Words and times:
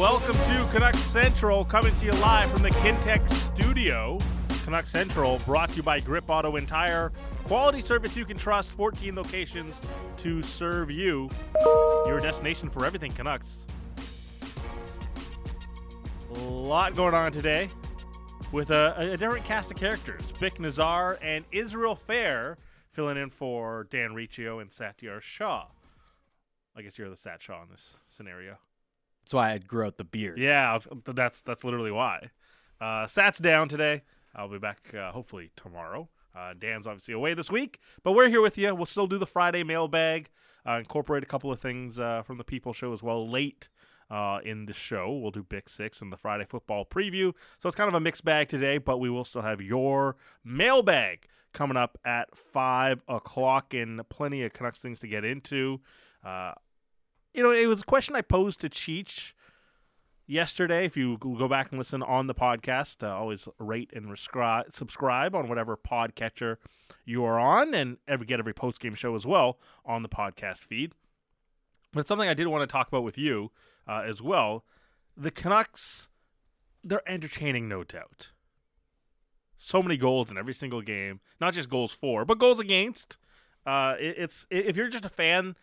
Welcome 0.00 0.36
to 0.46 0.66
Canucks 0.72 0.98
Central, 1.00 1.62
coming 1.62 1.94
to 1.96 2.06
you 2.06 2.12
live 2.12 2.50
from 2.50 2.62
the 2.62 2.70
Kintec 2.70 3.30
studio. 3.30 4.18
Canucks 4.64 4.90
Central 4.90 5.38
brought 5.44 5.68
to 5.68 5.76
you 5.76 5.82
by 5.82 6.00
Grip 6.00 6.24
Auto 6.30 6.56
and 6.56 6.66
Tire. 6.66 7.12
Quality 7.44 7.82
service 7.82 8.16
you 8.16 8.24
can 8.24 8.38
trust, 8.38 8.72
14 8.72 9.14
locations 9.14 9.78
to 10.16 10.42
serve 10.42 10.90
you. 10.90 11.28
Your 12.06 12.18
destination 12.18 12.70
for 12.70 12.86
everything 12.86 13.12
Canucks. 13.12 13.66
A 16.34 16.38
lot 16.48 16.96
going 16.96 17.12
on 17.12 17.30
today 17.30 17.68
with 18.52 18.70
a, 18.70 18.94
a 18.96 19.18
different 19.18 19.44
cast 19.44 19.70
of 19.70 19.76
characters. 19.76 20.22
Vic 20.38 20.58
Nazar 20.58 21.18
and 21.20 21.44
Israel 21.52 21.94
Fehr 22.08 22.56
filling 22.92 23.18
in 23.18 23.28
for 23.28 23.86
Dan 23.90 24.14
Riccio 24.14 24.60
and 24.60 24.70
Satiar 24.70 25.20
Shah. 25.20 25.66
I 26.74 26.80
guess 26.80 26.96
you're 26.96 27.10
the 27.10 27.16
Sat 27.16 27.42
Shah 27.42 27.64
in 27.64 27.68
this 27.68 27.98
scenario. 28.08 28.56
That's 29.30 29.34
why 29.36 29.52
I 29.52 29.58
grew 29.58 29.86
out 29.86 29.96
the 29.96 30.02
beard. 30.02 30.40
Yeah, 30.40 30.72
was, 30.72 30.88
that's 31.06 31.40
that's 31.42 31.62
literally 31.62 31.92
why. 31.92 32.30
Uh, 32.80 33.06
Sat's 33.06 33.38
down 33.38 33.68
today. 33.68 34.02
I'll 34.34 34.48
be 34.48 34.58
back 34.58 34.92
uh, 34.92 35.12
hopefully 35.12 35.52
tomorrow. 35.54 36.08
Uh, 36.36 36.54
Dan's 36.58 36.84
obviously 36.84 37.14
away 37.14 37.34
this 37.34 37.48
week, 37.48 37.78
but 38.02 38.10
we're 38.10 38.28
here 38.28 38.40
with 38.40 38.58
you. 38.58 38.74
We'll 38.74 38.86
still 38.86 39.06
do 39.06 39.18
the 39.18 39.28
Friday 39.28 39.62
mailbag, 39.62 40.30
uh, 40.66 40.78
incorporate 40.78 41.22
a 41.22 41.26
couple 41.26 41.52
of 41.52 41.60
things 41.60 42.00
uh, 42.00 42.22
from 42.22 42.38
the 42.38 42.44
People 42.44 42.72
Show 42.72 42.92
as 42.92 43.04
well 43.04 43.28
late 43.28 43.68
uh, 44.10 44.40
in 44.44 44.66
the 44.66 44.72
show. 44.72 45.16
We'll 45.16 45.30
do 45.30 45.44
Big 45.44 45.68
Six 45.68 46.02
and 46.02 46.12
the 46.12 46.16
Friday 46.16 46.44
football 46.44 46.84
preview. 46.84 47.32
So 47.60 47.68
it's 47.68 47.76
kind 47.76 47.86
of 47.86 47.94
a 47.94 48.00
mixed 48.00 48.24
bag 48.24 48.48
today, 48.48 48.78
but 48.78 48.98
we 48.98 49.10
will 49.10 49.24
still 49.24 49.42
have 49.42 49.60
your 49.60 50.16
mailbag 50.44 51.28
coming 51.52 51.76
up 51.76 51.98
at 52.04 52.36
5 52.36 53.04
o'clock 53.06 53.74
and 53.74 54.08
plenty 54.08 54.42
of 54.42 54.52
Canucks 54.52 54.80
things 54.80 54.98
to 55.00 55.06
get 55.06 55.24
into. 55.24 55.80
Uh, 56.24 56.54
you 57.34 57.42
know, 57.42 57.50
it 57.50 57.66
was 57.66 57.82
a 57.82 57.84
question 57.84 58.16
I 58.16 58.22
posed 58.22 58.60
to 58.60 58.68
Cheech 58.68 59.32
yesterday. 60.26 60.84
If 60.84 60.96
you 60.96 61.18
go 61.18 61.48
back 61.48 61.70
and 61.70 61.78
listen 61.78 62.02
on 62.02 62.26
the 62.26 62.34
podcast, 62.34 63.06
uh, 63.06 63.16
always 63.16 63.48
rate 63.58 63.90
and 63.94 64.06
rescri- 64.06 64.72
subscribe 64.74 65.34
on 65.34 65.48
whatever 65.48 65.76
podcatcher 65.76 66.56
you 67.04 67.24
are 67.24 67.38
on, 67.38 67.74
and 67.74 67.98
every 68.08 68.26
get 68.26 68.38
every 68.38 68.54
post 68.54 68.80
game 68.80 68.94
show 68.94 69.14
as 69.14 69.26
well 69.26 69.58
on 69.84 70.02
the 70.02 70.08
podcast 70.08 70.58
feed. 70.58 70.92
But 71.92 72.06
something 72.06 72.28
I 72.28 72.34
did 72.34 72.46
want 72.46 72.62
to 72.62 72.72
talk 72.72 72.88
about 72.88 73.04
with 73.04 73.18
you 73.18 73.50
uh, 73.88 74.02
as 74.06 74.22
well. 74.22 74.64
The 75.16 75.30
Canucks, 75.30 76.08
they're 76.84 77.08
entertaining, 77.08 77.68
no 77.68 77.84
doubt. 77.84 78.30
So 79.58 79.82
many 79.82 79.96
goals 79.96 80.30
in 80.30 80.38
every 80.38 80.54
single 80.54 80.80
game, 80.80 81.20
not 81.40 81.52
just 81.52 81.68
goals 81.68 81.92
for, 81.92 82.24
but 82.24 82.38
goals 82.38 82.60
against. 82.60 83.18
Uh, 83.66 83.94
it, 83.98 84.14
it's 84.16 84.46
if 84.50 84.76
you're 84.76 84.88
just 84.88 85.04
a 85.04 85.10
fan, 85.10 85.54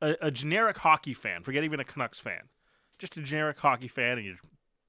a, 0.00 0.16
a 0.22 0.30
generic 0.30 0.78
hockey 0.78 1.14
fan, 1.14 1.42
forget 1.42 1.64
even 1.64 1.80
a 1.80 1.84
Canucks 1.84 2.18
fan, 2.18 2.48
just 2.98 3.16
a 3.16 3.22
generic 3.22 3.58
hockey 3.58 3.88
fan, 3.88 4.18
and 4.18 4.26
you're 4.26 4.36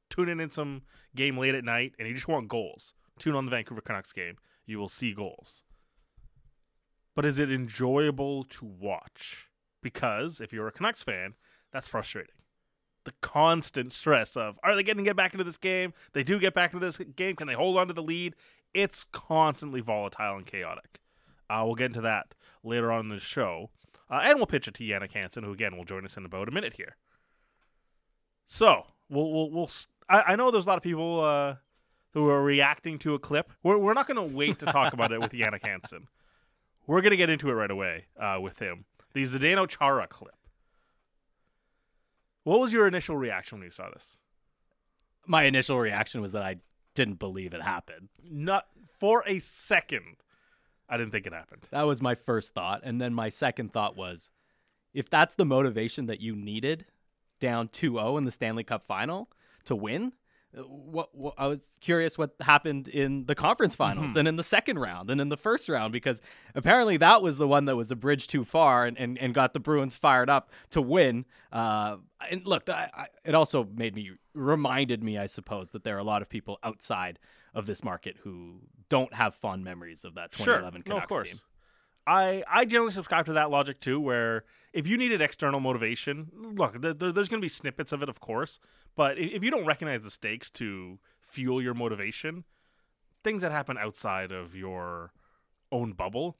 tuning 0.10 0.40
in 0.40 0.52
some 0.52 0.84
game 1.16 1.38
late 1.38 1.56
at 1.56 1.64
night, 1.64 1.94
and 1.98 2.08
you 2.08 2.14
just 2.14 2.28
want 2.28 2.48
goals. 2.48 2.94
Tune 3.20 3.36
on 3.36 3.46
the 3.46 3.52
Vancouver 3.52 3.82
Canucks 3.82 4.14
game, 4.14 4.38
you 4.66 4.80
will 4.80 4.90
see 4.90 5.14
goals. 5.14 5.64
But 7.16 7.26
is 7.26 7.40
it 7.40 7.52
enjoyable 7.52 8.46
to 8.46 8.66
watch? 8.66 9.48
Because 9.84 10.40
if 10.40 10.54
you're 10.54 10.68
a 10.68 10.72
Canucks 10.72 11.04
fan, 11.04 11.34
that's 11.74 11.88
frustrating. 11.88 12.36
The 13.04 13.14
constant 13.22 13.92
stress 13.92 14.38
of 14.38 14.60
are 14.64 14.76
they 14.76 14.84
going 14.84 14.98
to 14.98 15.04
get 15.04 15.16
back 15.16 15.34
into 15.34 15.44
this 15.44 15.58
game? 15.58 15.94
They 16.14 16.24
do 16.24 16.40
get 16.40 16.54
back 16.54 16.74
into 16.74 16.86
this 16.86 17.00
game. 17.16 17.36
Can 17.36 17.48
they 17.48 17.54
hold 17.54 17.78
on 17.78 17.88
to 17.88 17.94
the 17.94 18.04
lead? 18.04 18.36
It's 18.74 19.06
constantly 19.12 19.82
volatile 19.82 20.38
and 20.38 20.46
chaotic. 20.46 21.00
Uh, 21.50 21.64
we'll 21.66 21.76
get 21.76 21.88
into 21.88 22.02
that 22.02 22.34
later 22.64 22.92
on 22.92 23.06
in 23.06 23.10
the 23.10 23.20
show. 23.20 23.72
Uh, 24.12 24.20
and 24.24 24.38
we'll 24.38 24.46
pitch 24.46 24.68
it 24.68 24.74
to 24.76 24.84
Yannick 24.84 25.14
Hansen, 25.14 25.44
who 25.44 25.54
again 25.54 25.78
will 25.78 25.86
join 25.86 26.04
us 26.04 26.18
in 26.18 26.26
about 26.26 26.50
a 26.50 26.52
minute 26.52 26.74
here. 26.74 26.98
So 28.46 28.86
we'll 29.10 29.32
we'll, 29.32 29.50
we'll 29.50 29.70
I, 30.10 30.34
I 30.34 30.36
know 30.36 30.52
there's 30.52 30.66
a 30.66 30.70
lot 30.70 30.78
of 30.78 30.84
people 30.84 31.24
uh, 31.24 31.56
who 32.14 32.28
are 32.28 32.44
reacting 32.44 33.00
to 33.00 33.14
a 33.14 33.20
clip. 33.20 33.52
We're 33.64 33.78
we're 33.78 33.94
not 33.94 34.08
going 34.08 34.30
to 34.30 34.36
wait 34.36 34.60
to 34.60 34.66
talk 34.66 34.92
about 34.94 35.14
it 35.14 35.22
with 35.22 35.32
Yannick 35.32 35.66
Hansen. 35.66 36.08
We're 36.86 37.02
going 37.02 37.12
to 37.12 37.18
get 37.18 37.30
into 37.30 37.50
it 37.50 37.54
right 37.54 37.72
away 37.72 38.08
uh, 38.20 38.38
with 38.42 38.60
him. 38.60 38.86
The 39.14 39.24
Zdeno 39.24 39.68
Chara 39.68 40.08
clip. 40.08 40.36
What 42.44 42.60
was 42.60 42.74
your 42.74 42.88
initial 42.88 43.16
reaction 43.16 43.60
when 43.60 43.66
you 43.66 43.72
saw 43.72 43.90
this? 43.92 44.18
My 45.28 45.44
initial 45.44 45.80
reaction 45.80 46.22
was 46.22 46.32
that 46.32 46.44
I 46.44 46.58
didn't 46.96 47.20
believe 47.20 47.54
it 47.54 47.62
happened. 47.62 48.10
Not 48.24 48.66
for 49.00 49.24
a 49.28 49.40
second. 49.40 50.18
I 50.92 50.98
didn't 50.98 51.12
think 51.12 51.26
it 51.26 51.34
happened. 51.34 51.68
That 51.72 51.84
was 51.84 52.02
my 52.02 52.16
first 52.16 52.54
thought. 52.54 52.82
And 52.84 53.00
then 53.00 53.14
my 53.14 53.30
second 53.30 53.72
thought 53.72 53.96
was 53.96 54.30
if 54.94 55.10
that's 55.10 55.36
the 55.36 55.46
motivation 55.46 56.08
that 56.08 56.20
you 56.20 56.36
needed 56.36 56.86
down 57.40 57.70
2 57.70 57.94
0 57.94 58.18
in 58.18 58.26
the 58.26 58.32
Stanley 58.32 58.66
Cup 58.66 58.84
final 58.84 59.30
to 59.64 59.76
win, 59.76 60.12
what, 60.54 61.16
what, 61.16 61.34
I 61.38 61.48
was 61.48 61.78
curious 61.80 62.18
what 62.18 62.36
happened 62.42 62.88
in 62.88 63.26
the 63.26 63.36
conference 63.36 63.74
finals 63.74 64.12
mm-hmm. 64.12 64.20
and 64.20 64.28
in 64.28 64.36
the 64.36 64.44
second 64.44 64.80
round 64.80 65.10
and 65.10 65.22
in 65.22 65.30
the 65.30 65.38
first 65.38 65.70
round 65.70 65.94
because 65.94 66.22
apparently 66.56 66.98
that 66.98 67.22
was 67.22 67.38
the 67.38 67.48
one 67.48 67.66
that 67.66 67.76
was 67.76 67.90
a 67.92 67.96
bridge 67.96 68.28
too 68.28 68.44
far 68.44 68.86
and, 68.86 68.98
and, 68.98 69.18
and 69.18 69.34
got 69.34 69.54
the 69.54 69.60
Bruins 69.60 69.96
fired 69.96 70.30
up 70.30 70.52
to 70.72 70.82
win. 70.82 71.26
Uh, 71.52 71.98
and 72.30 72.46
look, 72.46 72.70
I, 72.70 72.90
I, 72.94 73.06
it 73.24 73.34
also 73.34 73.68
made 73.76 73.96
me 73.96 74.12
reminded 74.34 75.04
me, 75.04 75.18
I 75.18 75.26
suppose, 75.26 75.72
that 75.72 75.84
there 75.84 75.96
are 75.96 76.00
a 76.00 76.04
lot 76.04 76.22
of 76.22 76.30
people 76.30 76.60
outside 76.64 77.20
of 77.54 77.66
this 77.66 77.84
market 77.84 78.18
who 78.24 78.60
don't 78.90 79.14
have 79.14 79.36
fond 79.36 79.64
memories 79.64 80.04
of 80.04 80.16
that 80.16 80.32
2011 80.34 80.84
sure. 80.86 80.94
Canucks 80.94 81.12
no, 81.12 81.22
team. 81.22 81.40
I 82.08 82.44
I 82.50 82.66
generally 82.66 82.92
subscribe 82.92 83.26
to 83.28 83.34
that 83.34 83.50
logic 83.52 83.80
too, 83.80 84.00
where 84.00 84.44
if 84.74 84.88
you 84.88 84.98
needed 84.98 85.22
external 85.22 85.60
motivation, 85.60 86.32
look, 86.34 86.82
there, 86.82 86.94
there's 86.94 87.30
going 87.30 87.42
to 87.42 87.46
be 87.46 87.50
snippets 87.50 87.92
of 87.92 88.02
it, 88.02 88.10
of 88.10 88.20
course, 88.20 88.60
but 88.96 89.18
if 89.18 89.44
you 89.44 89.52
don't 89.52 89.66
recognize 89.66 90.04
the 90.04 90.12
stakes 90.12 90.50
to 90.52 91.00
fuel 91.20 91.62
your 91.62 91.74
motivation, 91.74 92.44
things 93.24 93.42
that 93.42 93.52
happen 93.52 93.78
outside 93.78 94.32
of 94.32 94.56
your 94.56 95.12
own 95.72 95.94
bubble 95.94 96.38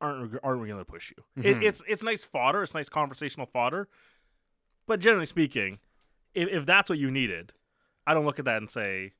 aren't 0.00 0.38
aren't 0.42 0.66
going 0.66 0.78
to 0.78 0.84
push 0.84 1.12
you. 1.16 1.42
Mm-hmm. 1.42 1.62
It, 1.62 1.66
it's 1.66 1.82
it's 1.88 2.02
nice 2.02 2.24
fodder, 2.24 2.62
it's 2.62 2.74
nice 2.74 2.88
conversational 2.88 3.46
fodder, 3.46 3.88
but 4.86 5.00
generally 5.00 5.26
speaking, 5.26 5.78
if, 6.34 6.48
if 6.48 6.66
that's 6.66 6.90
what 6.90 6.98
you 6.98 7.10
needed, 7.10 7.52
I 8.06 8.14
don't 8.14 8.26
look 8.26 8.38
at 8.38 8.44
that 8.44 8.58
and 8.58 8.70
say 8.70 9.12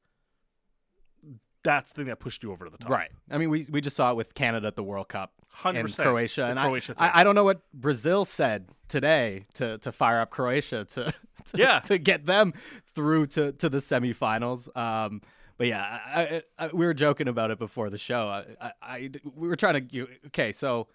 that's 1.65 1.91
the 1.91 1.97
thing 1.97 2.07
that 2.07 2.21
pushed 2.21 2.43
you 2.45 2.53
over 2.53 2.67
to 2.67 2.71
the 2.71 2.79
top. 2.79 2.91
Right. 2.91 3.11
I 3.31 3.39
mean, 3.39 3.51
we, 3.51 3.67
we 3.71 3.81
just 3.81 3.97
saw 3.97 4.11
it 4.11 4.17
with 4.17 4.35
Canada 4.35 4.69
at 4.69 4.77
the 4.77 4.85
World 4.85 5.09
Cup 5.09 5.33
100%, 5.63 5.81
and 5.81 5.97
Croatia. 5.97 6.45
And 6.45 6.59
Croatia 6.59 6.95
I, 6.97 7.09
I, 7.09 7.21
I, 7.21 7.25
don't 7.25 7.35
know 7.35 7.45
what 7.45 7.61
Brazil 7.73 8.25
said 8.25 8.69
today 8.87 9.47
to, 9.55 9.79
to 9.79 9.91
fire 9.91 10.21
up 10.21 10.31
Croatia 10.31 10.85
to, 10.85 11.13
to, 11.47 11.59
yeah. 11.59 11.81
to 11.81 11.99
get 11.99 12.27
them 12.27 12.55
through 12.95 13.27
to, 13.29 13.53
to 13.53 13.69
the 13.69 13.79
semifinals. 13.79 14.75
Um, 14.77 15.23
but 15.57 15.69
yeah, 15.69 16.01
I, 16.07 16.43
I, 16.59 16.67
we 16.69 16.85
were 16.85 16.95
joking 16.95 17.29
about 17.29 17.51
it 17.51 17.59
before 17.59 17.89
the 17.89 17.99
show. 17.99 18.45
I, 18.83 19.11
we 19.37 19.49
were 19.49 19.57
trying 19.57 19.89
to 19.89 20.09
okay, 20.27 20.53
so 20.53 20.89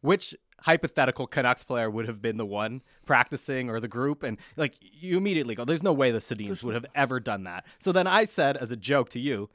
which 0.00 0.34
hypothetical 0.60 1.26
Canucks 1.26 1.62
player 1.62 1.90
would 1.90 2.08
have 2.08 2.22
been 2.22 2.38
the 2.38 2.46
one 2.46 2.82
practicing 3.04 3.68
or 3.68 3.78
the 3.78 3.88
group? 3.88 4.22
And 4.22 4.38
like 4.56 4.74
you 4.80 5.18
immediately 5.18 5.54
go, 5.54 5.66
"There's 5.66 5.82
no 5.82 5.92
way 5.92 6.10
the 6.12 6.18
Sedins 6.18 6.62
would 6.62 6.74
have 6.74 6.86
ever 6.94 7.20
done 7.20 7.44
that." 7.44 7.66
So 7.78 7.92
then 7.92 8.06
I 8.06 8.24
said, 8.24 8.56
as 8.56 8.70
a 8.70 8.76
joke 8.76 9.10
to 9.10 9.20
you, 9.20 9.50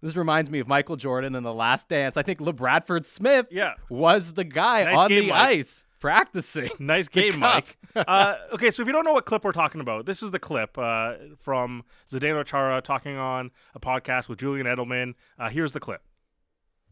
this 0.00 0.16
reminds 0.16 0.50
me 0.50 0.60
of 0.60 0.68
Michael 0.68 0.96
Jordan 0.96 1.34
in 1.34 1.42
The 1.42 1.52
Last 1.52 1.88
Dance. 1.88 2.16
I 2.16 2.22
think 2.22 2.38
LaBradford 2.38 3.04
Smith 3.06 3.46
yeah. 3.50 3.74
was 3.88 4.34
the 4.34 4.44
guy 4.44 4.84
nice 4.84 4.96
on 4.96 5.08
game, 5.08 5.24
the 5.24 5.30
Mike. 5.30 5.58
ice 5.58 5.84
practicing. 6.00 6.70
Nice 6.78 7.08
game, 7.08 7.38
Mike. 7.38 7.76
uh, 7.96 8.36
okay, 8.52 8.70
so 8.70 8.82
if 8.82 8.86
you 8.86 8.92
don't 8.92 9.04
know 9.04 9.12
what 9.12 9.26
clip 9.26 9.44
we're 9.44 9.52
talking 9.52 9.80
about, 9.80 10.06
this 10.06 10.22
is 10.22 10.30
the 10.30 10.38
clip 10.38 10.78
uh, 10.78 11.14
from 11.38 11.84
Zdeno 12.10 12.44
Chara 12.44 12.80
talking 12.80 13.16
on 13.16 13.50
a 13.74 13.80
podcast 13.80 14.28
with 14.28 14.38
Julian 14.38 14.66
Edelman. 14.66 15.14
Uh, 15.38 15.48
here's 15.48 15.72
the 15.72 15.80
clip. 15.80 16.02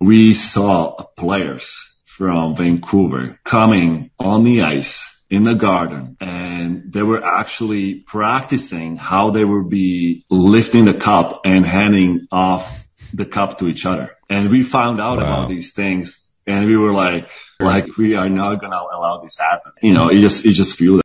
We 0.00 0.34
saw 0.34 0.94
players 1.16 1.78
from 2.04 2.56
Vancouver 2.56 3.38
coming 3.44 4.10
on 4.18 4.44
the 4.44 4.62
ice 4.62 5.06
in 5.30 5.44
the 5.44 5.54
garden 5.54 6.16
and 6.20 6.92
they 6.92 7.02
were 7.02 7.24
actually 7.24 7.96
practicing 8.06 8.96
how 8.96 9.30
they 9.30 9.44
would 9.44 9.68
be 9.68 10.24
lifting 10.30 10.84
the 10.84 10.94
cup 10.94 11.40
and 11.44 11.66
handing 11.66 12.26
off 12.30 12.85
the 13.12 13.26
cup 13.26 13.58
to 13.58 13.68
each 13.68 13.86
other. 13.86 14.16
And 14.28 14.50
we 14.50 14.62
found 14.62 15.00
out 15.00 15.18
wow. 15.18 15.24
about 15.24 15.48
these 15.48 15.72
things 15.72 16.26
and 16.46 16.66
we 16.66 16.76
were 16.76 16.92
like, 16.92 17.30
like, 17.58 17.96
we 17.96 18.14
are 18.14 18.28
not 18.28 18.60
going 18.60 18.72
to 18.72 18.78
allow 18.78 19.20
this 19.22 19.36
happen. 19.38 19.72
You 19.82 19.94
know, 19.94 20.08
it 20.08 20.20
just, 20.20 20.46
it 20.46 20.52
just 20.52 20.76
fueled 20.76 21.02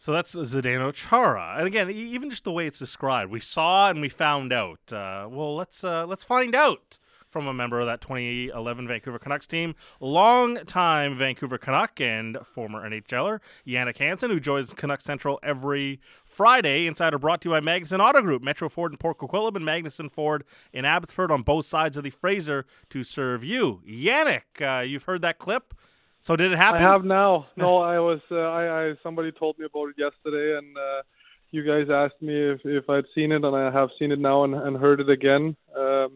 so 0.00 0.12
that's 0.12 0.34
Zdeno 0.34 0.94
Chara, 0.94 1.56
and 1.58 1.66
again, 1.66 1.90
even 1.90 2.30
just 2.30 2.44
the 2.44 2.52
way 2.52 2.66
it's 2.66 2.78
described, 2.78 3.30
we 3.30 3.38
saw 3.38 3.90
and 3.90 4.00
we 4.00 4.08
found 4.08 4.50
out. 4.50 4.80
Uh, 4.90 5.28
well, 5.30 5.54
let's 5.54 5.84
uh, 5.84 6.06
let's 6.06 6.24
find 6.24 6.54
out 6.54 6.98
from 7.30 7.46
a 7.46 7.54
member 7.54 7.80
of 7.80 7.86
that 7.86 8.00
2011 8.00 8.88
Vancouver 8.88 9.18
Canucks 9.18 9.46
team, 9.46 9.74
long-time 10.00 11.16
Vancouver 11.16 11.58
Canuck 11.58 12.00
and 12.00 12.36
former 12.44 12.88
NHLer 12.88 13.40
Yannick 13.66 13.98
Hansen, 13.98 14.30
who 14.30 14.40
joins 14.40 14.74
Canuck 14.74 15.00
Central 15.00 15.38
every 15.42 16.00
Friday. 16.24 16.86
Insider 16.86 17.18
brought 17.18 17.40
to 17.42 17.48
you 17.48 17.54
by 17.54 17.60
Magnuson 17.60 18.00
Auto 18.00 18.20
Group, 18.20 18.42
Metro 18.42 18.68
Ford 18.68 18.92
in 18.92 18.98
Port 18.98 19.18
Coquitlam, 19.18 19.56
and 19.56 19.64
Magnuson 19.64 20.10
Ford 20.10 20.44
in 20.72 20.84
Abbotsford 20.84 21.30
on 21.30 21.42
both 21.42 21.66
sides 21.66 21.96
of 21.96 22.02
the 22.02 22.10
Fraser 22.10 22.66
to 22.90 23.04
serve 23.04 23.44
you. 23.44 23.80
Yannick, 23.88 24.42
uh, 24.60 24.82
you've 24.82 25.04
heard 25.04 25.22
that 25.22 25.38
clip. 25.38 25.74
So 26.20 26.36
did 26.36 26.52
it 26.52 26.56
happen? 26.56 26.82
I 26.82 26.90
have 26.90 27.04
now. 27.04 27.46
No, 27.56 27.78
I 27.78 27.98
was. 27.98 28.20
Uh, 28.30 28.36
I, 28.36 28.88
I 28.88 28.94
somebody 29.02 29.32
told 29.32 29.58
me 29.58 29.64
about 29.64 29.88
it 29.88 29.94
yesterday, 29.96 30.58
and 30.58 30.76
uh, 30.76 31.02
you 31.50 31.64
guys 31.64 31.90
asked 31.90 32.20
me 32.20 32.34
if 32.34 32.60
if 32.64 32.88
I'd 32.90 33.04
seen 33.14 33.32
it, 33.32 33.44
and 33.44 33.56
I 33.56 33.70
have 33.70 33.90
seen 33.98 34.12
it 34.12 34.18
now 34.18 34.44
and, 34.44 34.54
and 34.54 34.76
heard 34.76 35.00
it 35.00 35.08
again. 35.08 35.56
Um, 35.76 36.12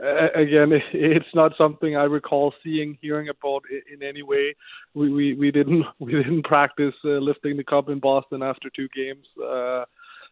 again, 0.00 0.72
it's 0.92 1.34
not 1.34 1.52
something 1.56 1.96
I 1.96 2.04
recall 2.04 2.54
seeing, 2.62 2.98
hearing 3.00 3.28
about 3.28 3.62
in 3.92 4.02
any 4.02 4.22
way. 4.22 4.54
We 4.94 5.12
we, 5.12 5.34
we 5.34 5.50
didn't 5.50 5.84
we 5.98 6.12
didn't 6.12 6.44
practice 6.44 6.94
uh, 7.04 7.18
lifting 7.18 7.56
the 7.56 7.64
cup 7.64 7.88
in 7.88 7.98
Boston 7.98 8.42
after 8.42 8.70
two 8.74 8.88
games. 8.94 9.26
Uh, 9.42 9.84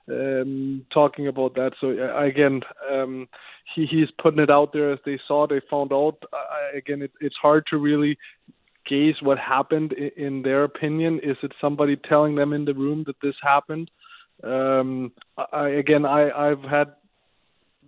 um, 0.08 0.86
talking 0.92 1.26
about 1.26 1.54
that. 1.54 1.72
So 1.80 1.90
uh, 1.90 2.24
again, 2.24 2.60
um, 2.90 3.28
he 3.74 3.86
he's 3.86 4.08
putting 4.22 4.40
it 4.40 4.50
out 4.50 4.72
there 4.72 4.92
as 4.92 5.00
they 5.04 5.18
saw, 5.26 5.46
they 5.46 5.60
found 5.68 5.92
out. 5.92 6.18
Uh, 6.32 6.76
again, 6.76 7.02
it, 7.02 7.12
it's 7.20 7.36
hard 7.40 7.64
to 7.70 7.78
really 7.78 8.16
gauge 8.88 9.16
what 9.20 9.38
happened 9.38 9.92
in, 9.94 10.10
in 10.16 10.42
their 10.42 10.64
opinion. 10.64 11.20
Is 11.22 11.36
it 11.42 11.52
somebody 11.60 11.96
telling 11.96 12.36
them 12.36 12.52
in 12.52 12.64
the 12.64 12.74
room 12.74 13.04
that 13.06 13.16
this 13.20 13.34
happened? 13.42 13.90
Um, 14.44 15.12
I, 15.52 15.68
again, 15.70 16.04
I 16.04 16.30
I've 16.30 16.62
had 16.62 16.92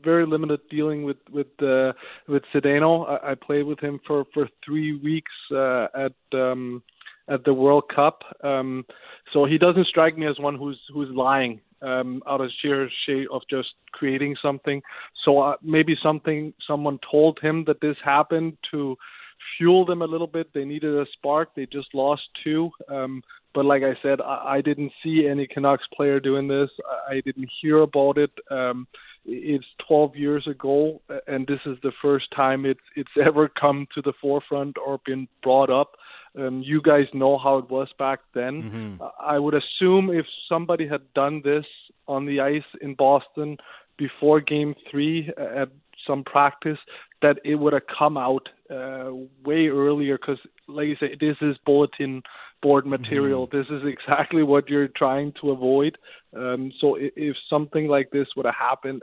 very 0.02 0.26
limited 0.26 0.60
dealing 0.70 1.02
with 1.04 1.18
with 1.30 1.48
uh, 1.62 1.92
with 2.28 2.42
Zdeno. 2.54 3.08
I, 3.08 3.32
I 3.32 3.34
played 3.34 3.64
with 3.64 3.80
him 3.80 4.00
for 4.06 4.24
for 4.34 4.48
three 4.64 4.96
weeks 4.98 5.32
uh, 5.54 5.86
at 5.94 6.12
um, 6.32 6.82
at 7.28 7.44
the 7.44 7.54
World 7.54 7.84
Cup. 7.94 8.22
Um, 8.42 8.84
so 9.32 9.44
he 9.44 9.58
doesn't 9.58 9.86
strike 9.86 10.16
me 10.16 10.26
as 10.26 10.38
one 10.38 10.56
who's 10.56 10.80
who's 10.92 11.10
lying 11.14 11.60
um, 11.82 12.22
out 12.28 12.40
of 12.40 12.50
sheer 12.60 12.88
shade 13.06 13.26
of 13.32 13.42
just 13.50 13.68
creating 13.92 14.36
something. 14.42 14.82
So 15.24 15.40
uh, 15.40 15.56
maybe 15.62 15.96
something 16.02 16.52
someone 16.66 16.98
told 17.10 17.38
him 17.40 17.64
that 17.66 17.80
this 17.80 17.96
happened 18.04 18.56
to 18.70 18.96
fuel 19.56 19.84
them 19.84 20.02
a 20.02 20.06
little 20.06 20.26
bit. 20.26 20.52
They 20.52 20.64
needed 20.64 20.94
a 20.94 21.06
spark. 21.12 21.54
They 21.54 21.66
just 21.66 21.94
lost 21.94 22.22
two. 22.42 22.70
Um, 22.88 23.22
but 23.54 23.64
like 23.64 23.82
I 23.82 23.94
said, 24.02 24.20
I, 24.20 24.56
I 24.56 24.60
didn't 24.60 24.92
see 25.02 25.26
any 25.28 25.46
Canucks 25.46 25.86
player 25.94 26.20
doing 26.20 26.48
this. 26.48 26.70
I, 27.08 27.16
I 27.16 27.20
didn't 27.20 27.48
hear 27.60 27.78
about 27.78 28.18
it. 28.18 28.30
Um, 28.50 28.86
it's 29.28 29.66
12 29.86 30.16
years 30.16 30.46
ago, 30.46 31.00
and 31.26 31.46
this 31.46 31.60
is 31.66 31.76
the 31.82 31.92
first 32.00 32.26
time 32.34 32.64
it's 32.64 32.80
it's 32.96 33.10
ever 33.24 33.48
come 33.48 33.86
to 33.94 34.02
the 34.02 34.12
forefront 34.20 34.76
or 34.84 35.00
been 35.04 35.28
brought 35.42 35.70
up. 35.70 35.92
Um, 36.38 36.62
you 36.64 36.80
guys 36.80 37.06
know 37.12 37.38
how 37.38 37.58
it 37.58 37.70
was 37.70 37.88
back 37.98 38.20
then. 38.34 38.62
Mm-hmm. 38.62 39.02
I 39.20 39.38
would 39.38 39.54
assume 39.54 40.10
if 40.10 40.26
somebody 40.48 40.86
had 40.86 41.12
done 41.14 41.42
this 41.44 41.64
on 42.06 42.26
the 42.26 42.40
ice 42.40 42.68
in 42.80 42.94
Boston 42.94 43.58
before 43.96 44.40
Game 44.40 44.74
Three 44.90 45.30
at 45.36 45.68
some 46.06 46.24
practice, 46.24 46.78
that 47.22 47.38
it 47.44 47.56
would 47.56 47.72
have 47.72 47.82
come 47.98 48.16
out 48.16 48.48
uh, 48.70 49.10
way 49.44 49.68
earlier. 49.68 50.16
Because, 50.16 50.38
like 50.66 50.86
you 50.86 50.96
say, 50.98 51.16
this 51.20 51.36
is 51.40 51.56
bulletin 51.66 52.22
board 52.62 52.86
material. 52.86 53.46
Mm-hmm. 53.46 53.56
This 53.56 53.66
is 53.70 53.82
exactly 53.86 54.42
what 54.42 54.68
you're 54.68 54.88
trying 54.88 55.32
to 55.40 55.50
avoid. 55.50 55.98
Um, 56.36 56.72
so, 56.80 56.96
if, 56.98 57.36
something 57.48 57.88
like 57.88 58.10
this 58.10 58.28
would 58.36 58.46
have 58.46 58.54
happened, 58.54 59.02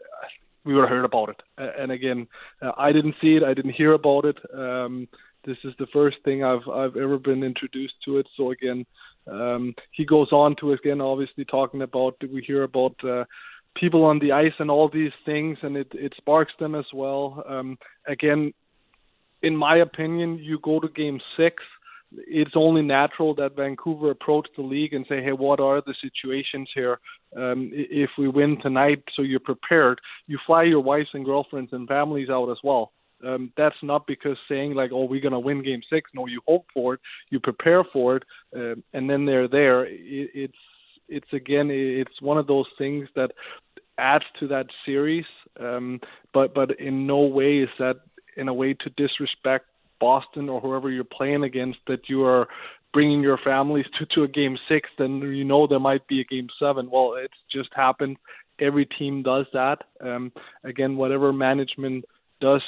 we 0.63 0.74
would 0.74 0.81
have 0.81 0.89
heard 0.89 1.06
about 1.06 1.30
it. 1.30 1.42
And 1.57 1.92
again, 1.92 2.27
uh, 2.62 2.72
I 2.77 2.92
didn't 2.92 3.16
see 3.22 3.36
it. 3.36 3.44
I 3.44 3.54
didn't 3.54 3.74
hear 3.74 3.94
about 3.94 4.25
it. 4.25 4.38
Um, 4.54 5.07
this 5.45 5.57
is 5.63 5.74
the 5.77 5.88
first 5.94 6.18
thing 6.25 6.44
I've 6.44 6.68
I've 6.68 6.98
ever 6.98 7.18
been 7.18 7.44
introduced 7.44 7.94
to 8.06 8.18
it. 8.18 8.27
So 8.36 8.51
again, 8.51 8.86
um, 9.27 9.75
he 9.92 10.06
goes 10.06 10.31
on 10.31 10.56
to 10.60 10.74
again 10.74 11.01
obviously 11.01 11.45
talking 11.45 11.81
about 11.81 12.16
we 12.22 12.42
hear 12.42 12.63
about 12.63 12.95
uh, 13.04 13.25
people 13.75 14.04
on 14.04 14.19
the 14.19 14.31
ice 14.31 14.54
and 14.60 14.72
all 14.72 14.89
these 14.89 15.12
things, 15.25 15.57
and 15.62 15.77
it 15.77 15.92
it 15.94 16.13
sparks 16.18 16.54
them 16.60 16.75
as 16.75 16.86
well. 16.94 17.44
Um, 17.48 17.77
again, 18.07 18.54
in 19.42 19.56
my 19.56 19.77
opinion, 19.77 20.39
you 20.39 20.60
go 20.60 20.80
to 20.80 20.88
Game 20.89 21.19
Six. 21.38 21.63
It's 22.27 22.56
only 22.56 22.81
natural 22.81 23.35
that 23.35 23.56
Vancouver 23.56 24.12
approach 24.12 24.47
the 24.56 24.63
league 24.63 24.94
and 24.94 25.06
say, 25.07 25.21
"Hey, 25.21 25.33
what 25.33 25.59
are 25.59 25.81
the 25.81 25.95
situations 26.01 26.69
here? 26.73 27.00
Um, 27.35 27.71
if 27.73 28.12
we 28.17 28.27
win 28.27 28.57
tonight, 28.62 29.03
so 29.15 29.21
you're 29.21 29.39
prepared. 29.39 30.00
You 30.27 30.38
fly 30.45 30.63
your 30.63 30.81
wives 30.81 31.09
and 31.13 31.25
girlfriends 31.25 31.73
and 31.73 31.88
families 31.88 32.29
out 32.29 32.50
as 32.50 32.57
well 32.63 32.91
um, 33.23 33.51
that's 33.57 33.75
not 33.81 34.07
because 34.07 34.38
saying 34.50 34.73
like, 34.73 34.91
"Oh, 34.91 35.06
we're 35.06 35.21
gonna 35.21 35.39
win 35.39 35.63
Game 35.63 35.81
Six. 35.89 36.09
No, 36.13 36.27
you 36.27 36.41
hope 36.47 36.65
for 36.73 36.95
it, 36.95 37.00
you 37.29 37.39
prepare 37.39 37.83
for 37.83 38.17
it, 38.17 38.23
uh, 38.56 38.75
and 38.94 39.09
then 39.09 39.25
they're 39.25 39.47
there. 39.47 39.85
It, 39.85 40.29
it's 40.33 40.57
it's 41.07 41.33
again, 41.33 41.69
it's 41.71 42.21
one 42.21 42.38
of 42.38 42.47
those 42.47 42.67
things 42.77 43.07
that 43.15 43.31
adds 43.97 44.25
to 44.39 44.47
that 44.47 44.67
series, 44.85 45.25
um, 45.59 46.00
but 46.33 46.53
but 46.53 46.79
in 46.79 47.07
no 47.07 47.19
way 47.19 47.59
is 47.59 47.69
that 47.79 47.97
in 48.38 48.47
a 48.47 48.53
way 48.53 48.73
to 48.73 48.89
disrespect 48.97 49.65
Boston 50.00 50.50
or 50.50 50.62
whoever 50.62 50.89
you're 50.89 51.03
playing 51.03 51.44
against 51.44 51.80
that 51.88 52.09
you 52.09 52.25
are 52.25 52.47
bringing 52.94 53.21
your 53.21 53.38
families 53.44 53.86
to 54.00 54.06
to 54.15 54.24
a 54.24 54.27
game 54.27 54.57
six. 54.69 54.89
Then 54.97 55.19
you 55.19 55.44
know 55.44 55.68
there 55.68 55.80
might 55.80 56.07
be 56.07 56.21
a 56.21 56.24
game 56.24 56.47
seven. 56.59 56.89
Well, 56.92 57.15
it's 57.21 57.33
just 57.51 57.69
happened. 57.75 58.18
Every 58.59 58.86
team 58.86 59.21
does 59.21 59.45
that. 59.53 59.80
Um, 60.00 60.31
again, 60.63 60.95
whatever 60.95 61.33
management 61.33 62.06
does 62.39 62.62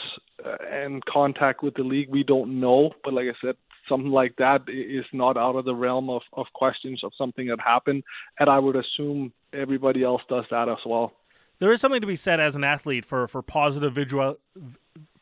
uh, 0.46 0.58
and 0.70 1.04
contact 1.06 1.64
with 1.64 1.76
the 1.76 1.84
league, 1.84 2.10
we 2.10 2.24
don't 2.24 2.60
know. 2.60 2.92
But 3.04 3.14
like 3.14 3.28
I 3.28 3.46
said, 3.46 3.56
something 3.88 4.12
like 4.12 4.36
that 4.38 4.64
is 4.68 5.06
not 5.14 5.38
out 5.38 5.56
of 5.56 5.66
the 5.66 5.76
realm 5.76 6.10
of, 6.10 6.22
of 6.34 6.46
questions 6.54 7.02
of 7.04 7.12
something 7.18 7.48
that 7.48 7.60
happened. 7.60 8.04
And 8.40 8.50
I 8.50 8.60
would 8.60 8.76
assume 8.76 9.32
everybody 9.54 10.04
else 10.04 10.22
does 10.30 10.46
that 10.52 10.68
as 10.70 10.78
well. 10.86 11.14
There 11.60 11.72
is 11.72 11.82
something 11.82 12.02
to 12.02 12.08
be 12.08 12.16
said 12.16 12.40
as 12.40 12.56
an 12.56 12.64
athlete 12.64 13.06
for, 13.06 13.28
for 13.28 13.42
positive 13.42 13.94
visual, 13.94 14.38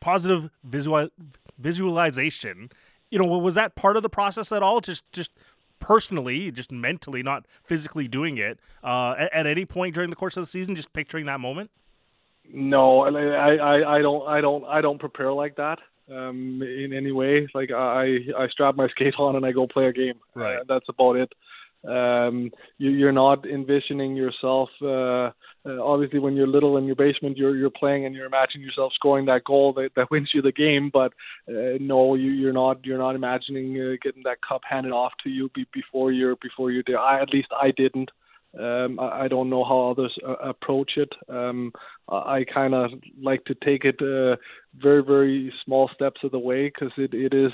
positive 0.00 0.50
visual 0.64 1.08
visualization. 1.58 2.70
You 3.10 3.18
know, 3.18 3.24
was 3.24 3.54
that 3.54 3.74
part 3.74 3.96
of 3.96 4.02
the 4.02 4.10
process 4.10 4.52
at 4.52 4.62
all? 4.62 4.80
Just 4.80 5.10
just 5.12 5.30
personally, 5.78 6.50
just 6.50 6.72
mentally, 6.72 7.22
not 7.22 7.46
physically 7.64 8.08
doing 8.08 8.38
it 8.38 8.58
uh, 8.82 9.14
at, 9.18 9.32
at 9.32 9.46
any 9.46 9.64
point 9.64 9.94
during 9.94 10.10
the 10.10 10.16
course 10.16 10.36
of 10.36 10.42
the 10.42 10.46
season, 10.46 10.74
just 10.74 10.92
picturing 10.92 11.26
that 11.26 11.40
moment. 11.40 11.70
No, 12.52 13.00
I, 13.00 13.56
I, 13.56 13.96
I 13.96 14.02
don't, 14.02 14.28
I 14.28 14.40
don't, 14.40 14.64
I 14.66 14.80
don't 14.80 14.98
prepare 14.98 15.32
like 15.32 15.56
that 15.56 15.78
um, 16.10 16.62
in 16.62 16.92
any 16.92 17.12
way. 17.12 17.48
Like 17.54 17.70
I, 17.72 18.18
I 18.38 18.48
strap 18.48 18.76
my 18.76 18.88
skate 18.94 19.14
on 19.18 19.36
and 19.36 19.44
I 19.44 19.52
go 19.52 19.66
play 19.66 19.86
a 19.86 19.92
game. 19.92 20.14
Right. 20.34 20.58
Uh, 20.58 20.64
that's 20.68 20.88
about 20.88 21.16
it. 21.16 21.32
Um, 21.86 22.50
you, 22.78 22.90
you're 22.90 23.12
not 23.12 23.46
envisioning 23.46 24.16
yourself. 24.16 24.70
Uh, 24.82 25.30
uh, 25.68 25.82
obviously, 25.82 26.18
when 26.18 26.34
you're 26.34 26.46
little 26.46 26.76
in 26.76 26.84
your 26.84 26.96
basement, 26.96 27.36
you're 27.36 27.56
you're 27.56 27.70
playing 27.70 28.06
and 28.06 28.14
you're 28.14 28.26
imagining 28.26 28.66
yourself 28.66 28.92
scoring 28.94 29.26
that 29.26 29.44
goal 29.44 29.72
that, 29.74 29.90
that 29.96 30.10
wins 30.10 30.30
you 30.34 30.42
the 30.42 30.52
game. 30.52 30.90
But 30.92 31.12
uh, 31.48 31.78
no, 31.80 32.14
you, 32.14 32.30
you're 32.30 32.52
not. 32.52 32.84
You're 32.84 32.98
not 32.98 33.14
imagining 33.14 33.74
uh, 33.80 33.96
getting 34.02 34.22
that 34.24 34.38
cup 34.46 34.62
handed 34.68 34.92
off 34.92 35.12
to 35.24 35.30
you 35.30 35.50
be, 35.54 35.66
before 35.72 36.12
you're 36.12 36.36
before 36.36 36.70
you're 36.70 36.84
there. 36.86 36.98
I 36.98 37.22
at 37.22 37.32
least 37.32 37.48
I 37.52 37.70
didn't. 37.70 38.10
Um, 38.58 38.98
I, 38.98 39.24
I 39.24 39.28
don't 39.28 39.50
know 39.50 39.64
how 39.64 39.90
others 39.90 40.16
uh, 40.26 40.34
approach 40.36 40.92
it. 40.96 41.12
Um, 41.28 41.72
I, 42.08 42.16
I 42.16 42.44
kind 42.52 42.74
of 42.74 42.90
like 43.20 43.44
to 43.46 43.54
take 43.54 43.84
it 43.84 44.00
uh, 44.00 44.36
very, 44.80 45.02
very 45.02 45.52
small 45.64 45.90
steps 45.94 46.20
of 46.24 46.30
the 46.30 46.38
way 46.38 46.68
because 46.68 46.92
it, 46.96 47.12
it 47.12 47.34
is, 47.34 47.52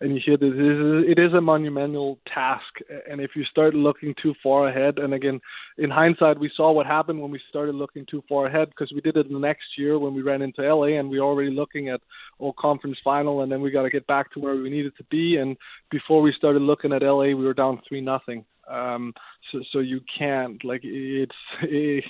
and 0.00 0.14
you 0.14 0.20
hear 0.24 0.36
this, 0.36 0.52
it 0.54 1.18
is, 1.18 1.34
a 1.34 1.40
monumental 1.40 2.18
task. 2.32 2.62
And 3.10 3.20
if 3.20 3.32
you 3.34 3.44
start 3.44 3.74
looking 3.74 4.14
too 4.22 4.34
far 4.42 4.68
ahead, 4.68 4.98
and 4.98 5.12
again, 5.12 5.40
in 5.76 5.90
hindsight, 5.90 6.38
we 6.38 6.50
saw 6.56 6.70
what 6.70 6.86
happened 6.86 7.20
when 7.20 7.30
we 7.30 7.40
started 7.48 7.74
looking 7.74 8.06
too 8.08 8.22
far 8.28 8.46
ahead 8.46 8.68
because 8.68 8.92
we 8.92 9.00
did 9.00 9.16
it 9.16 9.30
the 9.30 9.38
next 9.38 9.66
year 9.76 9.98
when 9.98 10.14
we 10.14 10.22
ran 10.22 10.42
into 10.42 10.62
LA 10.62 10.98
and 10.98 11.10
we 11.10 11.18
were 11.18 11.26
already 11.26 11.50
looking 11.50 11.88
at 11.88 12.00
all 12.38 12.54
conference 12.58 12.98
final, 13.02 13.42
and 13.42 13.50
then 13.50 13.60
we 13.60 13.70
got 13.70 13.82
to 13.82 13.90
get 13.90 14.06
back 14.06 14.32
to 14.32 14.40
where 14.40 14.54
we 14.54 14.70
needed 14.70 14.96
to 14.96 15.04
be. 15.10 15.36
And 15.36 15.56
before 15.90 16.22
we 16.22 16.32
started 16.36 16.62
looking 16.62 16.92
at 16.92 17.02
LA, 17.02 17.26
we 17.26 17.34
were 17.34 17.54
down 17.54 17.80
three 17.88 18.00
nothing. 18.00 18.44
Um, 18.68 19.14
so 19.50 19.60
so 19.72 19.78
you 19.78 20.00
can't 20.18 20.62
like 20.64 20.82
it's 20.84 21.32
it, 21.62 22.04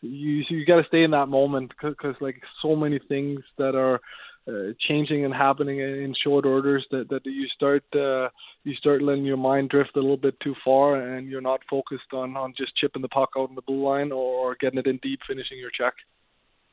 you 0.00 0.42
you 0.48 0.66
got 0.66 0.80
to 0.80 0.88
stay 0.88 1.04
in 1.04 1.12
that 1.12 1.26
moment 1.26 1.72
because 1.80 2.16
like 2.20 2.42
so 2.62 2.74
many 2.74 2.98
things 3.08 3.40
that 3.58 3.74
are 3.74 4.00
uh, 4.48 4.72
changing 4.88 5.24
and 5.24 5.34
happening 5.34 5.80
in 5.80 6.14
short 6.24 6.46
orders 6.46 6.86
that 6.90 7.08
that 7.08 7.24
you 7.24 7.46
start 7.54 7.84
uh, 7.94 8.28
you 8.64 8.74
start 8.74 9.02
letting 9.02 9.24
your 9.24 9.36
mind 9.36 9.68
drift 9.68 9.96
a 9.96 10.00
little 10.00 10.16
bit 10.16 10.38
too 10.40 10.54
far 10.64 10.96
and 10.96 11.28
you're 11.28 11.40
not 11.40 11.60
focused 11.68 12.12
on 12.12 12.36
on 12.36 12.54
just 12.56 12.74
chipping 12.76 13.02
the 13.02 13.08
puck 13.08 13.30
out 13.36 13.48
in 13.48 13.54
the 13.54 13.62
blue 13.62 13.82
line 13.82 14.12
or 14.12 14.56
getting 14.60 14.78
it 14.78 14.86
in 14.86 14.98
deep 15.02 15.20
finishing 15.26 15.58
your 15.58 15.70
check. 15.70 15.94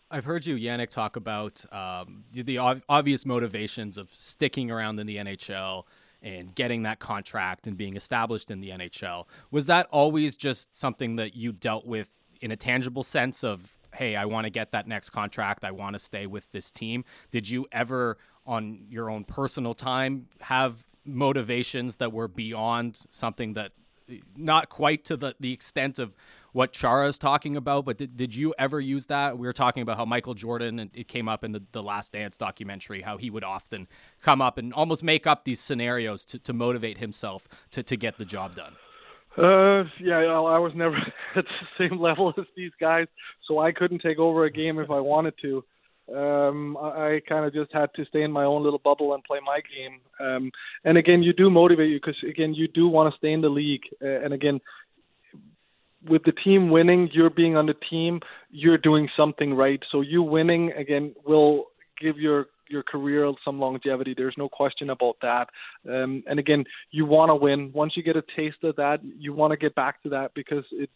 I've 0.10 0.24
heard 0.24 0.46
you, 0.46 0.56
Yannick, 0.56 0.90
talk 0.90 1.18
about 1.18 1.66
um, 1.72 2.24
the 2.32 2.58
obvious 2.88 3.26
motivations 3.26 3.98
of 3.98 4.10
sticking 4.14 4.72
around 4.72 5.00
in 5.00 5.08
the 5.08 5.18
NHL 5.18 5.84
and 6.22 6.56
getting 6.56 6.84
that 6.84 7.00
contract 7.00 7.68
and 7.68 7.78
being 7.78 7.98
established 7.98 8.50
in 8.50 8.62
the 8.62 8.70
NHL. 8.70 9.26
Was 9.52 9.66
that 9.66 9.88
always 9.92 10.36
just 10.38 10.76
something 10.76 11.18
that 11.18 11.36
you 11.36 11.52
dealt 11.52 11.86
with 11.86 12.10
in 12.42 12.52
a 12.52 12.56
tangible 12.56 13.04
sense 13.04 13.44
of, 13.44 13.77
hey, 13.98 14.16
I 14.16 14.26
want 14.26 14.46
to 14.46 14.50
get 14.50 14.72
that 14.72 14.88
next 14.88 15.10
contract, 15.10 15.66
I 15.66 15.72
want 15.72 15.96
to 15.96 16.00
stay 16.00 16.28
with 16.28 16.52
this 16.52 16.72
team? 16.72 17.04
Did 17.32 17.50
you 17.50 17.66
ever, 17.72 18.18
on 18.46 18.86
your 18.90 19.10
own 19.10 19.24
personal 19.24 19.74
time, 19.74 20.28
have 20.42 20.86
motivations 21.04 21.98
that 21.98 22.14
were 22.14 22.28
beyond 22.28 23.00
something 23.10 23.54
that 23.54 23.72
not 24.36 24.70
quite 24.70 25.04
to 25.06 25.18
the, 25.18 25.36
the 25.40 25.52
extent 25.52 26.00
of 26.00 26.14
what 26.54 26.72
Chara 26.72 27.08
is 27.08 27.20
talking 27.20 27.56
about, 27.56 27.86
but 27.86 27.98
did, 27.98 28.18
did 28.18 28.36
you 28.36 28.54
ever 28.58 28.80
use 28.80 29.08
that? 29.08 29.38
We 29.38 29.46
were 29.46 29.54
talking 29.54 29.84
about 29.84 29.98
how 29.98 30.06
Michael 30.06 30.34
Jordan, 30.34 30.80
and 30.80 30.90
it 30.94 31.08
came 31.08 31.28
up 31.28 31.44
in 31.44 31.52
the, 31.52 31.62
the 31.72 31.84
Last 31.84 32.14
Dance 32.14 32.38
documentary, 32.38 33.02
how 33.02 33.18
he 33.18 33.30
would 33.30 33.44
often 33.44 33.88
come 34.22 34.42
up 34.42 34.58
and 34.58 34.74
almost 34.74 35.04
make 35.04 35.28
up 35.28 35.44
these 35.44 35.60
scenarios 35.60 36.26
to, 36.26 36.40
to 36.40 36.54
motivate 36.54 36.98
himself 36.98 37.48
to, 37.72 37.84
to 37.84 37.96
get 37.96 38.18
the 38.18 38.26
job 38.26 38.56
done. 38.56 38.74
Uh, 39.38 39.84
yeah, 40.02 40.18
I 40.18 40.58
was 40.58 40.72
never 40.76 40.96
at 41.36 41.46
the 41.46 41.68
same 41.78 42.00
level 42.00 42.34
as 42.38 42.46
these 42.56 42.72
guys, 42.80 43.08
so 43.48 43.60
I 43.60 43.72
couldn't 43.72 44.02
take 44.02 44.18
over 44.18 44.46
a 44.46 44.52
game 44.52 44.80
if 44.80 44.90
I 44.90 45.00
wanted 45.00 45.36
to. 45.44 45.64
Um, 46.16 46.78
I, 46.78 46.88
I 46.88 47.22
kind 47.28 47.46
of 47.46 47.54
just 47.54 47.72
had 47.74 47.90
to 47.96 48.06
stay 48.06 48.24
in 48.24 48.32
my 48.32 48.46
own 48.46 48.64
little 48.64 48.80
bubble 48.80 49.14
and 49.14 49.24
play 49.24 49.40
my 49.46 49.60
game. 49.60 50.00
Um, 50.20 50.52
and 50.86 50.98
again, 50.98 51.22
you 51.22 51.34
do 51.34 51.50
motivate 51.50 51.90
you 51.90 51.98
because 51.98 52.18
again, 52.28 52.54
you 52.54 52.68
do 52.68 52.88
want 52.88 53.14
to 53.14 53.18
stay 53.18 53.34
in 53.34 53.42
the 53.42 53.50
league. 53.50 53.84
Uh, 54.02 54.24
and 54.24 54.34
again, 54.34 54.60
with 56.08 56.24
the 56.24 56.32
team 56.32 56.70
winning, 56.70 57.10
you're 57.12 57.30
being 57.30 57.58
on 57.58 57.66
the 57.66 57.76
team, 57.90 58.22
you're 58.50 58.78
doing 58.78 59.10
something 59.18 59.54
right. 59.54 59.82
So 59.92 60.02
you 60.02 60.24
winning 60.24 60.72
again 60.72 61.14
will 61.26 61.66
give 62.02 62.18
your 62.18 62.48
your 62.70 62.84
career 62.84 63.32
some 63.44 63.60
longevity. 63.60 64.14
There's 64.16 64.36
no 64.38 64.50
question 64.50 64.90
about 64.90 65.18
that. 65.22 65.50
Um, 65.90 66.24
and 66.28 66.40
again, 66.40 66.64
you 66.92 67.06
want 67.06 67.30
to 67.30 67.36
win. 67.36 67.72
Once 67.74 67.94
you 67.96 68.04
get 68.04 68.16
a 68.16 68.24
taste 68.36 68.64
of 68.64 68.76
that, 68.78 69.00
you 69.04 69.34
want 69.34 69.52
to 69.52 69.58
get 69.58 69.76
back 69.76 70.02
to 70.04 70.10
that 70.10 70.32
because 70.34 70.64
it's 70.72 70.92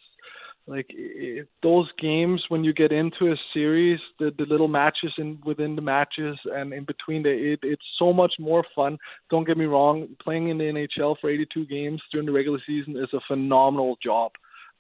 like 0.68 0.86
it, 0.90 1.48
those 1.64 1.90
games 2.00 2.44
when 2.50 2.64
you 2.64 2.72
get 2.72 2.92
into 2.92 3.32
a 3.32 3.36
series, 3.54 4.00
the 4.20 4.32
the 4.38 4.46
little 4.46 4.68
matches 4.68 5.12
in 5.18 5.40
within 5.44 5.76
the 5.76 5.82
matches 5.82 6.38
and 6.46 6.72
in 6.72 6.86
between 6.86 7.24
the 7.24 7.30
it, 7.30 7.60
it's 7.64 7.86
so 7.98 8.14
much 8.14 8.34
more 8.40 8.64
fun. 8.76 8.98
Don't 9.30 9.48
get 9.48 9.58
me 9.58 9.66
wrong, 9.66 10.08
playing 10.24 10.50
in 10.50 10.58
the 10.58 10.66
NHL 10.66 11.16
for 11.20 11.30
82 11.30 11.66
games 11.66 12.02
during 12.12 12.28
the 12.28 12.32
regular 12.32 12.60
season 12.66 12.96
is 12.96 13.10
a 13.14 13.20
phenomenal 13.28 13.98
job 14.04 14.32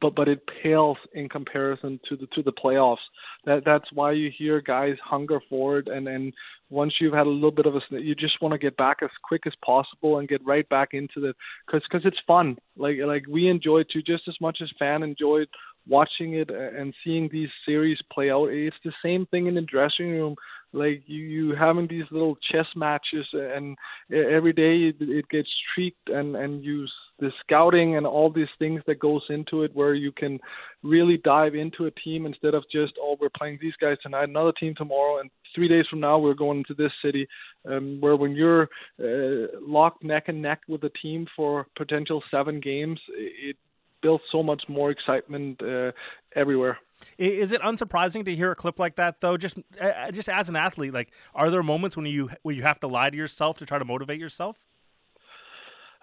but 0.02 0.16
but 0.16 0.28
it 0.28 0.42
pales 0.62 0.98
in 1.14 1.30
comparison 1.30 2.00
to 2.10 2.18
the 2.18 2.28
to 2.36 2.42
the 2.42 2.52
playoffs. 2.52 2.98
That 3.46 3.64
that's 3.66 3.86
why 3.94 4.12
you 4.12 4.32
hear 4.36 4.60
guys 4.62 4.96
hunger 5.04 5.40
for 5.50 5.78
it, 5.80 5.88
and 5.88 6.08
and 6.08 6.34
once 6.70 6.94
you've 7.00 7.14
had 7.14 7.28
a 7.28 7.30
little 7.30 7.52
bit 7.52 7.66
of 7.66 7.76
a, 7.76 7.82
you 7.92 8.16
just 8.16 8.42
want 8.42 8.54
to 8.54 8.58
get 8.58 8.78
back 8.78 8.98
as 9.04 9.10
quick 9.24 9.44
as 9.46 9.54
possible 9.64 10.18
and 10.18 10.28
get 10.28 10.44
right 10.46 10.68
back 10.70 10.90
into 10.94 11.20
the, 11.20 11.34
because 11.68 11.84
because 11.90 12.06
it's 12.06 12.20
fun. 12.26 12.58
Like 12.76 12.96
like 13.06 13.24
we 13.30 13.48
enjoy 13.48 13.80
it 13.80 13.88
too, 13.92 14.02
just 14.02 14.24
as 14.28 14.36
much 14.42 14.60
as 14.62 14.70
fan 14.80 15.04
enjoyed 15.04 15.48
watching 15.88 16.36
it 16.36 16.50
and 16.50 16.94
seeing 17.04 17.30
these 17.32 17.50
series 17.66 17.98
play 18.12 18.32
out. 18.32 18.46
It's 18.46 18.76
the 18.84 18.94
same 19.04 19.26
thing 19.28 19.48
in 19.48 19.56
the 19.56 19.62
dressing 19.62 20.12
room. 20.12 20.36
Like 20.74 21.04
you, 21.06 21.24
you 21.24 21.56
having 21.56 21.88
these 21.88 22.06
little 22.12 22.38
chess 22.50 22.68
matches, 22.76 23.26
and 23.34 23.78
every 24.10 24.54
day 24.54 24.94
it, 24.98 25.28
gets 25.30 25.50
tweaked, 25.76 26.10
and 26.10 26.36
and 26.38 26.64
you 26.64 26.88
the 27.22 27.32
scouting 27.40 27.96
and 27.96 28.06
all 28.06 28.30
these 28.32 28.48
things 28.58 28.82
that 28.88 29.00
goes 29.00 29.22
into 29.30 29.62
it 29.62 29.74
where 29.76 29.94
you 29.94 30.12
can 30.12 30.40
really 30.82 31.18
dive 31.18 31.54
into 31.56 31.86
a 31.86 31.92
team 31.92 32.26
instead 32.26 32.56
of 32.56 32.64
just 32.72 32.94
oh 33.00 33.16
we're 33.22 33.30
playing 33.38 33.60
these 33.62 33.76
guys 33.80 33.96
tonight 34.02 34.28
another 34.28 34.52
team 34.60 34.74
tomorrow 34.76 35.20
and 35.20 35.30
three 35.54 35.68
days 35.68 35.86
from 35.88 36.00
now 36.00 36.18
we're 36.18 36.34
going 36.34 36.64
to 36.68 36.74
this 36.74 36.92
city 37.06 37.28
um, 37.70 38.02
where 38.02 38.16
when 38.16 38.32
you're 38.32 38.68
uh, 39.00 39.48
locked 39.62 40.04
neck 40.04 40.24
and 40.28 40.42
neck 40.42 40.62
with 40.68 40.84
a 40.84 40.92
team 41.02 41.28
for 41.36 41.68
potential 41.78 42.24
seven 42.32 42.60
games 42.60 43.00
it 43.16 43.56
builds 44.02 44.24
so 44.32 44.42
much 44.42 44.64
more 44.68 44.92
excitement 44.92 45.62
uh, 45.62 45.92
everywhere 46.36 46.78
is 47.18 47.52
it 47.52 47.62
unsurprising 47.62 48.24
to 48.26 48.36
hear 48.36 48.52
a 48.52 48.56
clip 48.56 48.80
like 48.80 48.96
that 48.96 49.22
though 49.22 49.38
just 49.38 49.58
uh, 49.80 50.12
just 50.12 50.30
as 50.30 50.50
an 50.50 50.56
athlete 50.56 50.94
like 50.94 51.10
are 51.34 51.50
there 51.50 51.64
moments 51.64 51.98
when 51.98 52.06
you 52.06 52.30
when 52.44 52.56
you 52.56 52.64
have 52.64 52.80
to 52.80 52.88
lie 52.88 53.10
to 53.10 53.18
yourself 53.18 53.58
to 53.58 53.66
try 53.66 53.80
to 53.80 53.86
motivate 53.86 54.20
yourself 54.20 54.58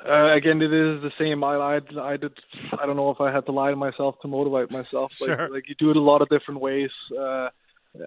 uh, 0.06 0.32
again, 0.32 0.62
it 0.62 0.72
is 0.72 1.02
the 1.02 1.10
same. 1.18 1.42
I, 1.42 1.56
I, 1.56 1.80
I 2.00 2.16
did. 2.16 2.32
I 2.80 2.86
don't 2.86 2.94
know 2.94 3.10
if 3.10 3.20
I 3.20 3.32
had 3.32 3.46
to 3.46 3.52
lie 3.52 3.70
to 3.70 3.76
myself 3.76 4.14
to 4.22 4.28
motivate 4.28 4.70
myself. 4.70 5.10
Like, 5.20 5.30
sure. 5.30 5.48
like 5.48 5.68
you 5.68 5.74
do 5.76 5.90
it 5.90 5.96
a 5.96 6.00
lot 6.00 6.22
of 6.22 6.28
different 6.28 6.60
ways. 6.60 6.90
Uh, 7.18 7.48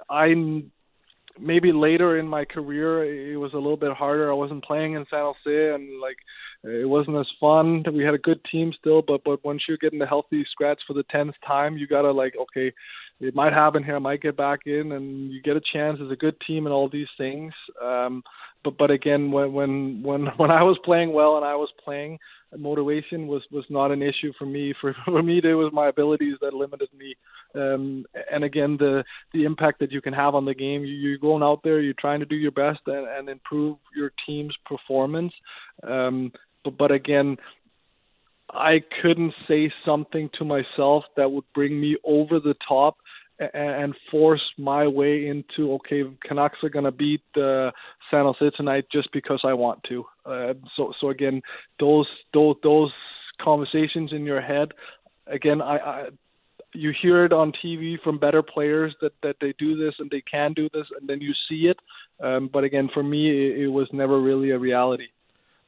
I 0.10 0.34
maybe 1.40 1.72
later 1.72 2.18
in 2.18 2.28
my 2.28 2.46
career 2.46 3.04
it 3.34 3.38
was 3.38 3.54
a 3.54 3.58
little 3.58 3.78
bit 3.78 3.94
harder. 3.94 4.32
I 4.32 4.36
wasn't 4.36 4.64
playing 4.64 4.94
in 4.94 5.06
San 5.10 5.20
Jose, 5.20 5.74
and 5.76 6.00
like 6.00 6.18
it 6.64 6.88
wasn't 6.88 7.18
as 7.18 7.28
fun. 7.40 7.84
We 7.92 8.04
had 8.04 8.14
a 8.14 8.20
good 8.20 8.40
team 8.52 8.72
still, 8.78 9.02
but 9.02 9.24
but 9.24 9.44
once 9.44 9.64
you're 9.68 9.78
getting 9.78 10.00
the 10.00 10.06
healthy 10.06 10.46
scratch 10.52 10.82
for 10.88 10.94
the 10.94 11.04
tenth 11.12 11.36
time, 11.46 11.78
you 11.78 11.88
gotta 11.88 12.12
like 12.12 12.34
okay, 12.40 12.72
it 13.20 13.36
might 13.36 13.54
happen 13.54 13.84
here. 13.84 13.96
I 13.96 14.00
might 14.00 14.22
get 14.22 14.38
back 14.38 14.62
in, 14.66 14.92
and 14.92 15.32
you 15.32 15.42
get 15.42 15.58
a 15.58 15.62
chance 15.74 16.00
as 16.04 16.12
a 16.12 16.16
good 16.16 16.36
team 16.46 16.66
and 16.66 16.74
all 16.74 16.90
these 16.90 17.10
things. 17.18 17.54
Um, 17.82 18.24
but 18.64 18.78
but 18.78 18.92
again, 18.92 19.32
when 19.32 19.54
when 19.54 20.04
when 20.04 20.26
when 20.38 20.52
I 20.52 20.64
was 20.64 20.78
playing 20.84 21.14
well 21.14 21.38
and 21.38 21.46
I 21.46 21.56
was 21.56 21.70
playing, 21.84 22.20
motivation 22.58 23.28
was 23.28 23.44
was 23.52 23.66
not 23.70 23.92
an 23.92 24.02
issue 24.02 24.34
for 24.38 24.46
me. 24.46 24.74
For 24.80 24.96
for 25.06 25.24
me, 25.24 25.42
it 25.44 25.54
was 25.54 25.72
my 25.74 25.88
abilities 25.88 26.36
that 26.42 26.54
limited 26.54 26.90
me. 26.98 27.16
Um, 27.56 28.06
and 28.32 28.44
again, 28.44 28.78
the 28.78 29.04
the 29.34 29.44
impact 29.46 29.80
that 29.80 29.92
you 29.92 30.02
can 30.02 30.14
have 30.14 30.36
on 30.36 30.46
the 30.46 30.54
game. 30.54 30.84
You, 30.84 30.94
you're 30.94 31.18
going 31.18 31.44
out 31.44 31.62
there, 31.64 31.82
you're 31.82 31.94
trying 32.00 32.20
to 32.20 32.26
do 32.26 32.36
your 32.36 32.52
best 32.52 32.80
and, 32.88 33.08
and 33.08 33.30
improve 33.30 33.78
your 33.96 34.12
team's 34.26 34.56
performance. 34.66 35.34
Um, 35.84 36.32
but 36.64 36.78
but 36.78 36.92
again, 36.92 37.38
I 38.50 38.82
couldn't 39.02 39.34
say 39.48 39.72
something 39.86 40.30
to 40.38 40.46
myself 40.46 41.06
that 41.18 41.32
would 41.32 41.46
bring 41.54 41.80
me 41.80 41.98
over 42.04 42.40
the 42.40 42.56
top 42.68 42.98
and 43.54 43.96
force 44.12 44.42
my 44.58 44.88
way 44.88 45.28
into 45.28 45.74
okay, 45.74 46.04
Canucks 46.24 46.60
are 46.64 46.70
going 46.70 46.86
to 46.86 46.92
beat 46.92 47.24
uh, 47.36 47.72
San 48.12 48.26
Jose 48.26 48.52
tonight 48.56 48.86
just 48.92 49.12
because 49.12 49.42
I 49.44 49.54
want 49.54 49.84
to. 49.86 50.06
Uh, 50.26 50.54
so 50.76 50.94
so 51.00 51.10
again, 51.10 51.42
those 51.80 52.08
those 52.34 52.56
those 52.62 52.92
conversations 53.42 54.12
in 54.14 54.26
your 54.26 54.42
head, 54.42 54.74
again, 55.28 55.62
I, 55.62 55.78
I 55.78 56.08
you 56.74 56.94
hear 57.02 57.26
it 57.26 57.34
on 57.34 57.52
TV 57.64 58.02
from 58.02 58.18
better 58.18 58.42
players 58.42 58.96
that 59.02 59.14
that 59.24 59.38
they 59.42 59.54
do 59.58 59.76
this 59.76 59.96
and 60.00 60.10
they 60.10 60.22
can 60.22 60.54
do 60.54 60.70
this, 60.74 60.88
and 61.00 61.10
then 61.10 61.22
you 61.22 61.34
see 61.50 61.68
it. 61.68 61.80
Um, 62.20 62.50
but 62.52 62.64
again, 62.64 62.90
for 62.94 63.04
me, 63.04 63.30
it, 63.30 63.64
it 63.64 63.68
was 63.68 63.88
never 63.92 64.20
really 64.20 64.52
a 64.52 64.60
reality. 64.60 65.08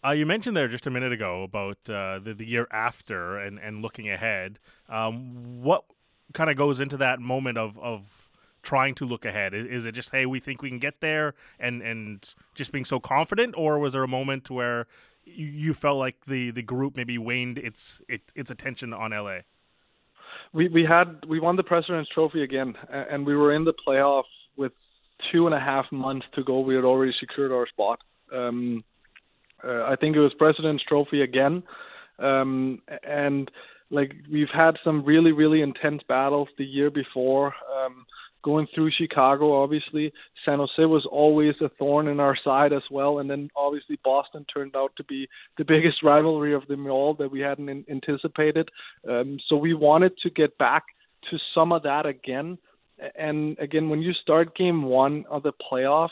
Uh, 0.05 0.11
you 0.11 0.25
mentioned 0.25 0.55
there 0.55 0.67
just 0.67 0.85
a 0.85 0.89
minute 0.89 1.13
ago 1.13 1.43
about 1.43 1.77
uh, 1.89 2.19
the, 2.19 2.33
the 2.37 2.45
year 2.45 2.67
after 2.71 3.37
and, 3.37 3.57
and 3.57 3.81
looking 3.81 4.09
ahead. 4.09 4.59
Um, 4.89 5.61
what 5.63 5.85
kind 6.33 6.49
of 6.49 6.57
goes 6.57 6.79
into 6.79 6.97
that 6.97 7.19
moment 7.19 7.57
of 7.57 7.77
of 7.79 8.29
trying 8.61 8.95
to 8.95 9.05
look 9.05 9.25
ahead? 9.25 9.53
Is 9.53 9.85
it 9.85 9.93
just 9.93 10.09
hey, 10.11 10.25
we 10.25 10.39
think 10.39 10.61
we 10.61 10.69
can 10.69 10.79
get 10.79 10.99
there, 10.99 11.35
and 11.59 11.81
and 11.81 12.33
just 12.55 12.71
being 12.71 12.85
so 12.85 12.99
confident, 12.99 13.55
or 13.57 13.79
was 13.79 13.93
there 13.93 14.03
a 14.03 14.07
moment 14.07 14.49
where 14.49 14.87
you 15.25 15.73
felt 15.73 15.97
like 15.97 16.25
the 16.25 16.51
the 16.51 16.61
group 16.63 16.97
maybe 16.97 17.17
waned 17.17 17.57
its 17.57 18.01
it, 18.09 18.21
its 18.35 18.51
attention 18.51 18.93
on 18.93 19.11
LA? 19.11 19.39
We 20.53 20.67
we 20.69 20.85
had 20.85 21.25
we 21.27 21.39
won 21.39 21.55
the 21.55 21.63
President's 21.63 22.09
Trophy 22.13 22.43
again, 22.43 22.75
and 22.89 23.25
we 23.25 23.35
were 23.35 23.53
in 23.53 23.65
the 23.65 23.73
playoff 23.85 24.23
with 24.55 24.71
two 25.31 25.45
and 25.47 25.55
a 25.55 25.59
half 25.59 25.85
months 25.91 26.25
to 26.35 26.43
go. 26.43 26.59
We 26.59 26.75
had 26.75 26.83
already 26.83 27.13
secured 27.19 27.51
our 27.51 27.67
spot. 27.67 27.99
Um, 28.33 28.83
uh, 29.63 29.83
I 29.83 29.95
think 29.99 30.15
it 30.15 30.19
was 30.19 30.33
President's 30.37 30.83
Trophy 30.83 31.21
again, 31.21 31.63
um, 32.19 32.81
and 33.03 33.49
like 33.89 34.13
we've 34.31 34.51
had 34.53 34.75
some 34.83 35.05
really 35.05 35.31
really 35.31 35.61
intense 35.61 36.01
battles 36.07 36.49
the 36.57 36.65
year 36.65 36.91
before. 36.91 37.47
Um, 37.47 38.05
going 38.43 38.67
through 38.73 38.91
Chicago, 38.91 39.63
obviously 39.63 40.11
San 40.45 40.59
Jose 40.59 40.85
was 40.85 41.07
always 41.09 41.55
a 41.61 41.69
thorn 41.79 42.07
in 42.07 42.19
our 42.19 42.37
side 42.43 42.73
as 42.73 42.83
well, 42.91 43.19
and 43.19 43.29
then 43.29 43.49
obviously 43.55 43.97
Boston 44.03 44.45
turned 44.53 44.75
out 44.75 44.91
to 44.97 45.03
be 45.05 45.27
the 45.57 45.65
biggest 45.67 46.03
rivalry 46.03 46.53
of 46.53 46.67
them 46.67 46.85
all 46.87 47.13
that 47.15 47.31
we 47.31 47.39
hadn't 47.39 47.69
in- 47.69 47.85
anticipated. 47.89 48.69
Um, 49.09 49.39
so 49.47 49.55
we 49.55 49.73
wanted 49.73 50.13
to 50.23 50.29
get 50.29 50.57
back 50.57 50.83
to 51.31 51.37
some 51.55 51.71
of 51.71 51.83
that 51.83 52.05
again. 52.05 52.57
And 53.17 53.57
again, 53.59 53.89
when 53.89 54.01
you 54.01 54.13
start 54.13 54.55
Game 54.55 54.83
One 54.83 55.25
of 55.29 55.43
the 55.43 55.53
playoff, 55.53 56.09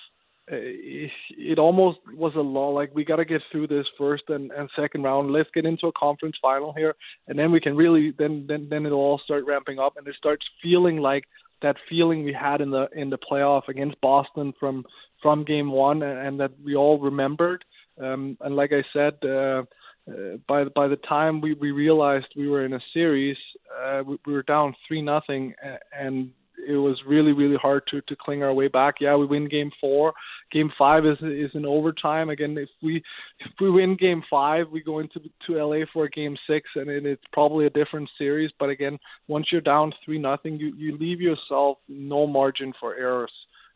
uh, 0.52 0.56
it 0.58 1.60
almost 1.60 2.00
was 2.14 2.34
a 2.36 2.42
law 2.42 2.70
like 2.70 2.94
we 2.96 3.06
got 3.06 3.18
to 3.18 3.26
get 3.26 3.42
through 3.52 3.68
this 3.68 3.86
first 3.98 4.24
and, 4.30 4.52
and 4.52 4.70
second 4.76 5.04
round 5.04 5.32
let's 5.32 5.50
get 5.54 5.66
into 5.66 5.86
a 5.86 5.92
conference 5.94 6.36
final 6.42 6.74
here 6.74 6.96
and 7.28 7.38
then 7.38 7.52
we 7.52 7.62
can 7.62 7.76
really 7.76 8.12
then 8.18 8.46
then 8.48 8.68
then 8.68 8.86
it'll 8.86 8.98
all 8.98 9.22
start 9.24 9.46
ramping 9.46 9.78
up 9.78 9.98
and 9.98 10.08
it 10.08 10.16
starts 10.18 10.44
feeling 10.62 10.98
like 10.98 11.24
that 11.62 11.75
feeling 11.89 12.24
we 12.24 12.34
had 12.34 12.62
in 12.62 12.72
the 12.72 12.88
in 12.96 13.10
the 13.10 13.18
playoff 13.18 13.68
against 13.68 14.00
Boston 14.01 14.53
from 14.60 14.86
from 15.22 15.44
game 15.44 15.72
one 15.72 16.01
and, 16.03 16.27
and 16.27 16.39
that 16.39 16.51
we 16.63 16.75
all 16.75 17.00
remembered. 17.00 17.63
Um 18.01 18.38
and 18.41 18.56
like 18.56 18.72
I 18.74 18.84
said 18.94 19.15
uh 19.24 19.63
uh, 20.10 20.38
by 20.48 20.63
by 20.63 20.88
the 20.88 20.96
time 20.98 21.41
we, 21.41 21.53
we 21.53 21.72
realized 21.72 22.25
we 22.36 22.48
were 22.48 22.65
in 22.65 22.74
a 22.74 22.80
series, 22.94 23.38
uh, 23.80 24.01
we, 24.06 24.18
we 24.25 24.34
were 24.34 24.44
down 24.44 24.75
three 24.88 25.01
nothing, 25.01 25.53
and 25.98 26.32
it 26.68 26.75
was 26.75 27.00
really 27.08 27.32
really 27.32 27.56
hard 27.56 27.84
to 27.88 28.01
to 28.01 28.15
cling 28.15 28.44
our 28.44 28.53
way 28.53 28.68
back. 28.68 28.96
Yeah, 29.00 29.15
we 29.15 29.25
win 29.25 29.48
game 29.48 29.72
four. 29.80 30.13
Game 30.51 30.72
five 30.77 31.06
is 31.06 31.18
is 31.22 31.51
in 31.53 31.65
overtime. 31.65 32.30
Again, 32.30 32.58
if 32.58 32.70
we 32.82 33.03
if 33.39 33.51
we 33.60 33.70
win 33.70 33.96
game 33.96 34.24
five, 34.30 34.70
we 34.72 34.82
go 34.82 35.00
into 35.00 35.20
to 35.48 35.63
LA 35.63 35.86
for 35.94 36.08
game 36.08 36.38
six, 36.48 36.70
and 36.75 36.89
it, 36.89 37.06
it's 37.06 37.24
probably 37.34 37.65
a 37.65 37.70
different 37.70 38.10
series. 38.18 38.51
But 38.60 38.70
again, 38.70 38.98
once 39.27 39.48
you're 39.51 39.62
down 39.62 39.94
three 40.03 40.20
nothing, 40.20 40.60
you 40.60 40.74
you 40.75 40.98
leave 40.98 41.22
yourself 41.22 41.77
no 41.88 42.27
margin 42.27 42.74
for 42.80 42.96
errors. 42.96 43.32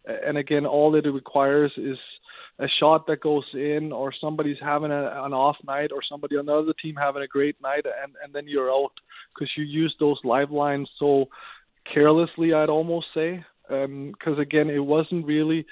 And 0.05 0.37
again, 0.37 0.65
all 0.65 0.91
that 0.91 1.07
it 1.07 1.11
requires 1.11 1.71
is 1.77 1.97
a 2.59 2.67
shot 2.79 3.05
that 3.07 3.21
goes 3.21 3.43
in, 3.53 3.91
or 3.91 4.13
somebody's 4.21 4.57
having 4.61 4.91
a, 4.91 5.23
an 5.25 5.33
off 5.33 5.57
night, 5.65 5.91
or 5.91 6.01
somebody 6.09 6.37
on 6.37 6.45
the 6.45 6.53
other 6.53 6.73
team 6.81 6.95
having 6.95 7.23
a 7.23 7.27
great 7.27 7.59
night, 7.61 7.85
and 8.03 8.13
and 8.23 8.33
then 8.33 8.47
you're 8.47 8.71
out 8.71 8.93
because 9.33 9.51
you 9.57 9.63
use 9.63 9.93
those 9.99 10.19
lifelines 10.23 10.89
so 10.99 11.25
carelessly, 11.93 12.53
I'd 12.53 12.69
almost 12.69 13.07
say, 13.13 13.43
because 13.67 13.85
um, 13.85 14.39
again, 14.39 14.69
it 14.69 14.79
wasn't 14.79 15.25
really 15.25 15.65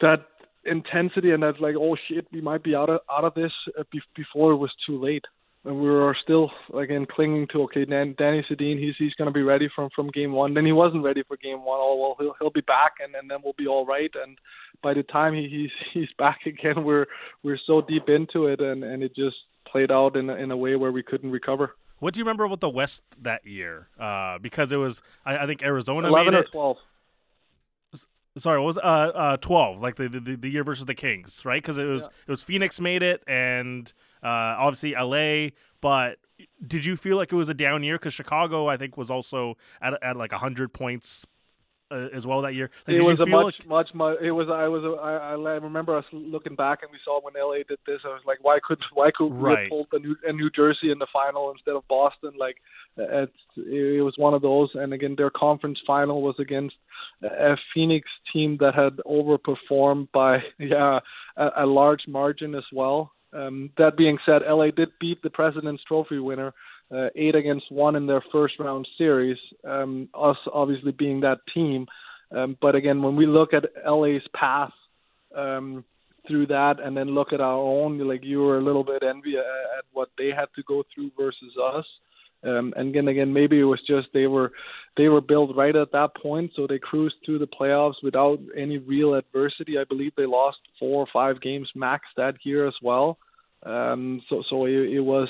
that 0.00 0.26
intensity 0.64 1.30
and 1.30 1.42
that 1.42 1.60
like, 1.60 1.74
oh 1.78 1.96
shit, 2.08 2.26
we 2.32 2.40
might 2.40 2.62
be 2.62 2.74
out 2.74 2.90
of 2.90 3.00
out 3.10 3.24
of 3.24 3.34
this 3.34 3.52
uh, 3.78 3.84
before 4.14 4.52
it 4.52 4.56
was 4.56 4.72
too 4.86 5.00
late. 5.00 5.24
and 5.64 5.80
we 5.80 5.88
were 5.88 6.16
still 6.22 6.50
again 6.78 7.06
clinging 7.10 7.46
to 7.52 7.62
okay, 7.62 7.84
Dan, 7.84 8.14
Danny 8.18 8.44
Sedin, 8.48 8.78
he's 8.78 8.94
he's 8.98 9.14
going 9.14 9.26
to 9.26 9.32
be 9.32 9.42
ready 9.42 9.68
from 9.74 9.90
from 9.94 10.08
game 10.08 10.32
one. 10.32 10.54
Then 10.54 10.66
he 10.66 10.72
wasn't 10.72 11.04
ready 11.04 11.22
for 11.26 11.36
game 11.36 11.64
one. 11.64 11.78
Oh 11.80 11.96
well, 12.00 12.16
he'll 12.18 12.34
he'll 12.38 12.50
be 12.50 12.62
back, 12.62 12.94
and, 13.04 13.14
and 13.14 13.30
then 13.30 13.38
we'll 13.42 13.54
be 13.58 13.66
all 13.66 13.86
right. 13.86 14.10
And 14.22 14.38
by 14.82 14.94
the 14.94 15.02
time 15.02 15.34
he, 15.34 15.48
he's 15.48 15.70
he's 15.94 16.12
back 16.18 16.40
again, 16.46 16.84
we're 16.84 17.06
we're 17.42 17.60
so 17.66 17.80
deep 17.80 18.08
into 18.08 18.46
it, 18.46 18.60
and 18.60 18.84
and 18.84 19.02
it 19.02 19.14
just 19.14 19.36
played 19.70 19.90
out 19.90 20.16
in 20.16 20.30
a, 20.30 20.34
in 20.34 20.50
a 20.50 20.56
way 20.56 20.76
where 20.76 20.92
we 20.92 21.02
couldn't 21.02 21.30
recover. 21.30 21.74
What 21.98 22.12
do 22.14 22.18
you 22.18 22.24
remember 22.24 22.44
about 22.44 22.60
the 22.60 22.68
West 22.68 23.02
that 23.22 23.46
year? 23.46 23.88
Uh, 23.98 24.38
because 24.38 24.70
it 24.72 24.76
was, 24.76 25.02
I, 25.24 25.38
I 25.38 25.46
think 25.46 25.62
Arizona 25.62 26.08
eleven 26.08 26.32
made 26.34 26.38
or 26.38 26.42
it. 26.42 26.52
twelve. 26.52 26.78
Sorry, 28.38 28.58
what 28.60 28.66
was 28.66 28.76
uh 28.78 28.80
uh 28.80 29.36
twelve? 29.38 29.80
Like 29.80 29.96
the 29.96 30.08
the, 30.10 30.36
the 30.36 30.48
year 30.50 30.62
versus 30.62 30.84
the 30.84 30.94
Kings, 30.94 31.42
right? 31.46 31.62
Because 31.62 31.78
it 31.78 31.84
was 31.84 32.02
Yeah. 32.02 32.08
it 32.26 32.30
was 32.30 32.42
Phoenix 32.42 32.78
made 32.80 33.02
it, 33.02 33.22
and 33.26 33.90
uh, 34.22 34.26
obviously 34.58 34.92
LA. 34.94 35.50
But 35.80 36.18
did 36.66 36.84
you 36.84 36.96
feel 36.98 37.16
like 37.16 37.32
it 37.32 37.36
was 37.36 37.48
a 37.48 37.54
down 37.54 37.82
year? 37.82 37.94
Because 37.96 38.12
Chicago, 38.12 38.66
I 38.68 38.76
think, 38.76 38.98
was 38.98 39.10
also 39.10 39.56
at 39.80 39.94
at 40.02 40.16
like 40.18 40.32
hundred 40.32 40.74
points 40.74 41.24
uh, 41.90 42.08
as 42.12 42.26
well 42.26 42.42
that 42.42 42.54
year. 42.54 42.70
Like, 42.86 42.96
it 42.96 43.02
was 43.02 43.20
a 43.20 43.26
much, 43.26 43.54
like 43.60 43.68
much, 43.68 43.94
much. 43.94 44.18
It 44.20 44.32
was. 44.32 44.48
I 44.50 44.68
was. 44.68 44.82
A, 44.84 45.00
I, 45.00 45.32
I 45.34 45.56
remember 45.56 45.96
us 45.96 46.04
looking 46.12 46.56
back 46.56 46.80
and 46.82 46.90
we 46.90 46.98
saw 47.04 47.20
when 47.20 47.34
LA 47.34 47.58
did 47.68 47.78
this. 47.86 48.00
I 48.04 48.08
was 48.08 48.22
like, 48.26 48.38
why 48.42 48.58
could 48.66 48.78
why 48.92 49.10
could 49.14 49.26
we 49.26 49.36
Right. 49.38 49.58
have 49.60 49.68
pulled 49.68 49.88
the 49.92 49.98
New, 49.98 50.16
and 50.26 50.36
New 50.36 50.50
Jersey 50.50 50.90
in 50.90 50.98
the 50.98 51.06
final 51.12 51.50
instead 51.50 51.76
of 51.76 51.86
Boston? 51.88 52.32
Like, 52.38 52.56
it's 52.96 53.32
it 53.56 54.04
was 54.04 54.14
one 54.16 54.34
of 54.34 54.42
those. 54.42 54.70
And 54.74 54.92
again, 54.92 55.14
their 55.16 55.30
conference 55.30 55.78
final 55.86 56.22
was 56.22 56.36
against 56.38 56.74
a 57.22 57.56
Phoenix 57.72 58.08
team 58.32 58.56
that 58.60 58.74
had 58.74 58.96
overperformed 59.06 60.08
by 60.12 60.38
yeah 60.58 61.00
a, 61.36 61.50
a 61.58 61.66
large 61.66 62.02
margin 62.08 62.54
as 62.54 62.64
well. 62.72 63.12
Um, 63.32 63.70
that 63.76 63.96
being 63.96 64.18
said, 64.24 64.42
LA 64.48 64.70
did 64.70 64.88
beat 65.00 65.22
the 65.22 65.30
President's 65.30 65.82
Trophy 65.84 66.18
winner 66.18 66.54
uh, 66.90 67.08
eight 67.16 67.34
against 67.34 67.70
one 67.70 67.96
in 67.96 68.06
their 68.06 68.22
first 68.32 68.54
round 68.58 68.86
series. 68.96 69.38
Um, 69.64 70.08
us 70.14 70.36
obviously 70.52 70.92
being 70.92 71.20
that 71.20 71.38
team, 71.52 71.86
um, 72.34 72.56
but 72.60 72.74
again, 72.74 73.02
when 73.02 73.16
we 73.16 73.26
look 73.26 73.50
at 73.52 73.64
LA's 73.88 74.26
path 74.34 74.72
um, 75.34 75.84
through 76.26 76.46
that, 76.48 76.76
and 76.82 76.96
then 76.96 77.08
look 77.14 77.32
at 77.32 77.40
our 77.40 77.58
own, 77.58 77.98
like 77.98 78.24
you 78.24 78.40
were 78.40 78.58
a 78.58 78.64
little 78.64 78.84
bit 78.84 79.02
envy 79.02 79.36
at, 79.36 79.44
at 79.78 79.84
what 79.92 80.08
they 80.18 80.28
had 80.28 80.48
to 80.56 80.62
go 80.66 80.82
through 80.94 81.10
versus 81.16 81.54
us. 81.62 81.84
Um, 82.44 82.74
and 82.76 82.90
again, 82.90 83.08
again, 83.08 83.32
maybe 83.32 83.58
it 83.58 83.64
was 83.64 83.80
just 83.86 84.08
they 84.12 84.26
were 84.26 84.52
they 84.96 85.08
were 85.08 85.20
built 85.20 85.56
right 85.56 85.74
at 85.74 85.92
that 85.92 86.10
point, 86.20 86.52
so 86.54 86.66
they 86.66 86.78
cruised 86.78 87.16
through 87.24 87.38
the 87.38 87.46
playoffs 87.46 88.02
without 88.02 88.38
any 88.56 88.78
real 88.78 89.14
adversity. 89.14 89.78
I 89.78 89.84
believe 89.84 90.12
they 90.16 90.26
lost 90.26 90.58
four 90.78 91.02
or 91.02 91.08
five 91.12 91.40
games 91.40 91.68
max 91.74 92.06
that 92.16 92.34
year 92.44 92.66
as 92.66 92.74
well. 92.82 93.18
Um, 93.62 94.22
so 94.28 94.42
so 94.48 94.66
it, 94.66 94.92
it 94.92 95.00
was 95.00 95.28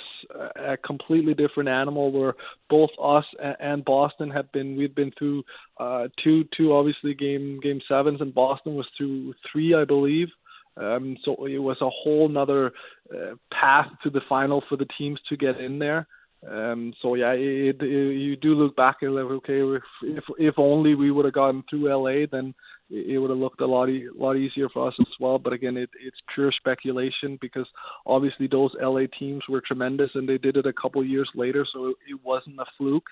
a 0.56 0.76
completely 0.76 1.32
different 1.32 1.68
animal 1.68 2.12
where 2.12 2.34
both 2.68 2.90
us 3.02 3.24
and 3.60 3.84
Boston 3.84 4.30
have 4.30 4.50
been 4.52 4.76
we've 4.76 4.94
been 4.94 5.12
through 5.18 5.44
uh, 5.78 6.08
two 6.22 6.44
two 6.56 6.74
obviously 6.74 7.14
game 7.14 7.60
game 7.62 7.80
sevens 7.88 8.20
and 8.20 8.34
Boston 8.34 8.74
was 8.74 8.86
through 8.96 9.34
three 9.50 9.74
I 9.74 9.84
believe. 9.84 10.28
Um, 10.76 11.16
so 11.24 11.46
it 11.46 11.58
was 11.58 11.78
a 11.80 11.88
whole 11.88 12.28
nother 12.28 12.72
uh, 13.10 13.36
path 13.50 13.86
to 14.02 14.10
the 14.10 14.20
final 14.28 14.62
for 14.68 14.76
the 14.76 14.86
teams 14.98 15.18
to 15.28 15.36
get 15.36 15.58
in 15.58 15.78
there. 15.78 16.06
Um, 16.46 16.92
so 17.00 17.14
yeah, 17.14 17.32
it, 17.32 17.80
it, 17.80 17.88
you 17.88 18.36
do 18.36 18.54
look 18.54 18.76
back 18.76 18.96
and 19.00 19.14
like, 19.14 19.24
okay, 19.24 19.60
if, 20.02 20.24
if 20.38 20.54
only 20.58 20.94
we 20.94 21.10
would 21.10 21.24
have 21.24 21.34
gotten 21.34 21.64
through 21.68 21.88
LA, 21.88 22.26
then 22.30 22.54
it 22.90 23.20
would 23.20 23.30
have 23.30 23.38
looked 23.38 23.60
a 23.60 23.66
lot 23.66 23.88
e- 23.88 24.08
lot 24.14 24.36
easier 24.36 24.68
for 24.68 24.88
us 24.88 24.94
as 25.00 25.06
well. 25.18 25.38
But 25.38 25.52
again, 25.52 25.76
it, 25.76 25.90
it's 26.04 26.16
pure 26.34 26.52
speculation 26.52 27.38
because 27.40 27.66
obviously 28.06 28.46
those 28.46 28.70
LA 28.80 29.02
teams 29.18 29.42
were 29.48 29.60
tremendous 29.60 30.10
and 30.14 30.28
they 30.28 30.38
did 30.38 30.56
it 30.56 30.66
a 30.66 30.72
couple 30.72 31.04
years 31.04 31.28
later, 31.34 31.66
so 31.72 31.88
it, 31.88 31.96
it 32.10 32.20
wasn't 32.24 32.60
a 32.60 32.64
fluke. 32.78 33.06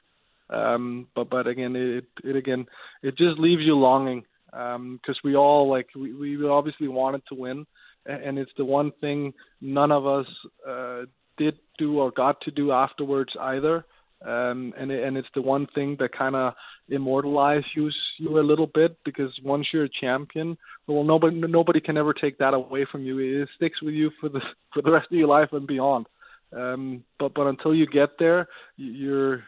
Um, 0.50 1.08
but 1.14 1.30
but 1.30 1.46
again, 1.46 1.74
it 1.74 2.04
it 2.22 2.36
again 2.36 2.66
it 3.02 3.16
just 3.16 3.38
leaves 3.38 3.62
you 3.62 3.76
longing 3.76 4.24
because 4.50 5.18
we 5.24 5.34
all 5.34 5.68
like 5.68 5.88
we 5.96 6.14
we 6.14 6.46
obviously 6.46 6.88
wanted 6.88 7.22
to 7.28 7.34
win, 7.34 7.66
and 8.06 8.38
it's 8.38 8.52
the 8.56 8.64
one 8.64 8.92
thing 9.00 9.32
none 9.60 9.90
of 9.90 10.06
us 10.06 10.26
uh, 10.68 11.02
did 11.38 11.58
do 11.78 11.98
or 11.98 12.10
got 12.10 12.40
to 12.42 12.50
do 12.50 12.72
afterwards 12.72 13.32
either. 13.40 13.84
Um, 14.24 14.72
and 14.78 14.90
and 14.90 15.18
it's 15.18 15.28
the 15.34 15.42
one 15.42 15.66
thing 15.74 15.96
that 16.00 16.16
kind 16.16 16.34
of 16.34 16.54
immortalizes 16.88 17.64
you 17.76 17.90
you 18.18 18.38
a 18.38 18.40
little 18.40 18.66
bit 18.66 18.96
because 19.04 19.30
once 19.44 19.66
you're 19.72 19.84
a 19.84 19.88
champion, 20.00 20.56
well 20.86 21.04
nobody 21.04 21.36
nobody 21.36 21.80
can 21.80 21.98
ever 21.98 22.14
take 22.14 22.38
that 22.38 22.54
away 22.54 22.86
from 22.90 23.02
you. 23.04 23.42
It 23.42 23.48
sticks 23.56 23.82
with 23.82 23.92
you 23.92 24.10
for 24.20 24.30
the 24.30 24.40
for 24.72 24.82
the 24.82 24.90
rest 24.90 25.08
of 25.12 25.18
your 25.18 25.28
life 25.28 25.50
and 25.52 25.66
beyond. 25.66 26.06
Um, 26.52 27.04
but 27.18 27.34
but 27.34 27.46
until 27.46 27.74
you 27.74 27.86
get 27.86 28.18
there, 28.18 28.48
you're 28.76 29.44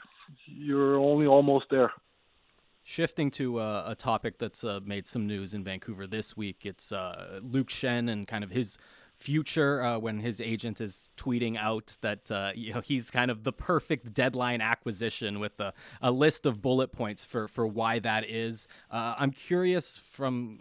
you're 0.46 0.98
only 0.98 1.26
almost 1.26 1.66
there. 1.70 1.92
Shifting 2.82 3.30
to 3.32 3.58
uh, 3.58 3.84
a 3.86 3.94
topic 3.94 4.38
that's 4.38 4.62
uh, 4.62 4.80
made 4.84 5.06
some 5.06 5.26
news 5.26 5.54
in 5.54 5.64
Vancouver 5.64 6.06
this 6.06 6.36
week, 6.36 6.64
it's 6.64 6.92
uh, 6.92 7.40
Luke 7.42 7.68
Schenn 7.68 8.08
and 8.08 8.28
kind 8.28 8.44
of 8.44 8.50
his 8.50 8.78
future 9.16 9.82
uh, 9.82 9.98
when 9.98 10.18
his 10.18 10.40
agent 10.40 10.80
is 10.80 11.10
tweeting 11.16 11.56
out 11.56 11.96
that 12.02 12.30
uh, 12.30 12.52
you 12.54 12.72
know 12.72 12.80
he's 12.80 13.10
kind 13.10 13.30
of 13.30 13.44
the 13.44 13.52
perfect 13.52 14.12
deadline 14.12 14.60
acquisition 14.60 15.40
with 15.40 15.58
a, 15.58 15.72
a 16.02 16.10
list 16.10 16.44
of 16.46 16.60
bullet 16.60 16.92
points 16.92 17.24
for 17.24 17.48
for 17.48 17.66
why 17.66 17.98
that 17.98 18.28
is. 18.28 18.68
Uh, 18.90 19.14
I'm 19.18 19.30
curious 19.30 19.96
from 19.96 20.60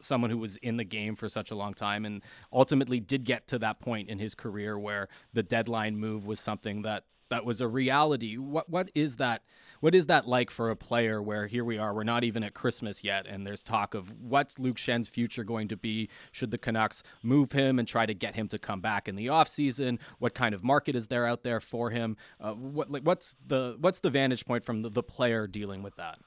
someone 0.00 0.30
who 0.30 0.38
was 0.38 0.56
in 0.58 0.76
the 0.76 0.84
game 0.84 1.16
for 1.16 1.28
such 1.28 1.50
a 1.50 1.54
long 1.54 1.72
time 1.72 2.04
and 2.04 2.20
ultimately 2.52 3.00
did 3.00 3.24
get 3.24 3.46
to 3.48 3.58
that 3.58 3.80
point 3.80 4.10
in 4.10 4.18
his 4.18 4.34
career 4.34 4.78
where 4.78 5.08
the 5.32 5.42
deadline 5.42 5.96
move 5.96 6.26
was 6.26 6.38
something 6.38 6.82
that 6.82 7.04
that 7.30 7.44
was 7.44 7.60
a 7.60 7.68
reality. 7.68 8.36
What 8.36 8.68
what 8.68 8.90
is 8.94 9.16
that? 9.16 9.42
What 9.80 9.94
is 9.94 10.06
that 10.06 10.26
like 10.26 10.50
for 10.50 10.70
a 10.70 10.76
player 10.76 11.20
where 11.20 11.46
here 11.46 11.64
we 11.64 11.76
are, 11.76 11.92
we're 11.92 12.04
not 12.04 12.24
even 12.24 12.42
at 12.42 12.54
Christmas 12.54 13.04
yet, 13.04 13.26
and 13.26 13.46
there's 13.46 13.62
talk 13.62 13.94
of 13.94 14.12
what's 14.18 14.58
Luke 14.58 14.78
Schenn's 14.78 15.08
future 15.08 15.44
going 15.44 15.68
to 15.68 15.76
be? 15.76 16.08
Should 16.32 16.52
the 16.52 16.58
Canucks 16.58 17.02
move 17.22 17.52
him 17.52 17.78
and 17.78 17.86
try 17.86 18.06
to 18.06 18.14
get 18.14 18.34
him 18.34 18.48
to 18.48 18.58
come 18.58 18.80
back 18.80 19.08
in 19.08 19.16
the 19.16 19.26
offseason? 19.26 19.98
What 20.18 20.32
kind 20.32 20.54
of 20.54 20.64
market 20.64 20.96
is 20.96 21.08
there 21.08 21.26
out 21.26 21.42
there 21.42 21.60
for 21.60 21.90
him? 21.90 22.16
Uh, 22.40 22.52
what 22.52 22.90
like 22.90 23.02
what's 23.02 23.36
the 23.46 23.76
what's 23.80 24.00
the 24.00 24.10
vantage 24.10 24.46
point 24.46 24.64
from 24.64 24.82
the, 24.82 24.88
the 24.88 25.02
player 25.02 25.46
dealing 25.46 25.82
with 25.82 25.96
that? 25.96 26.18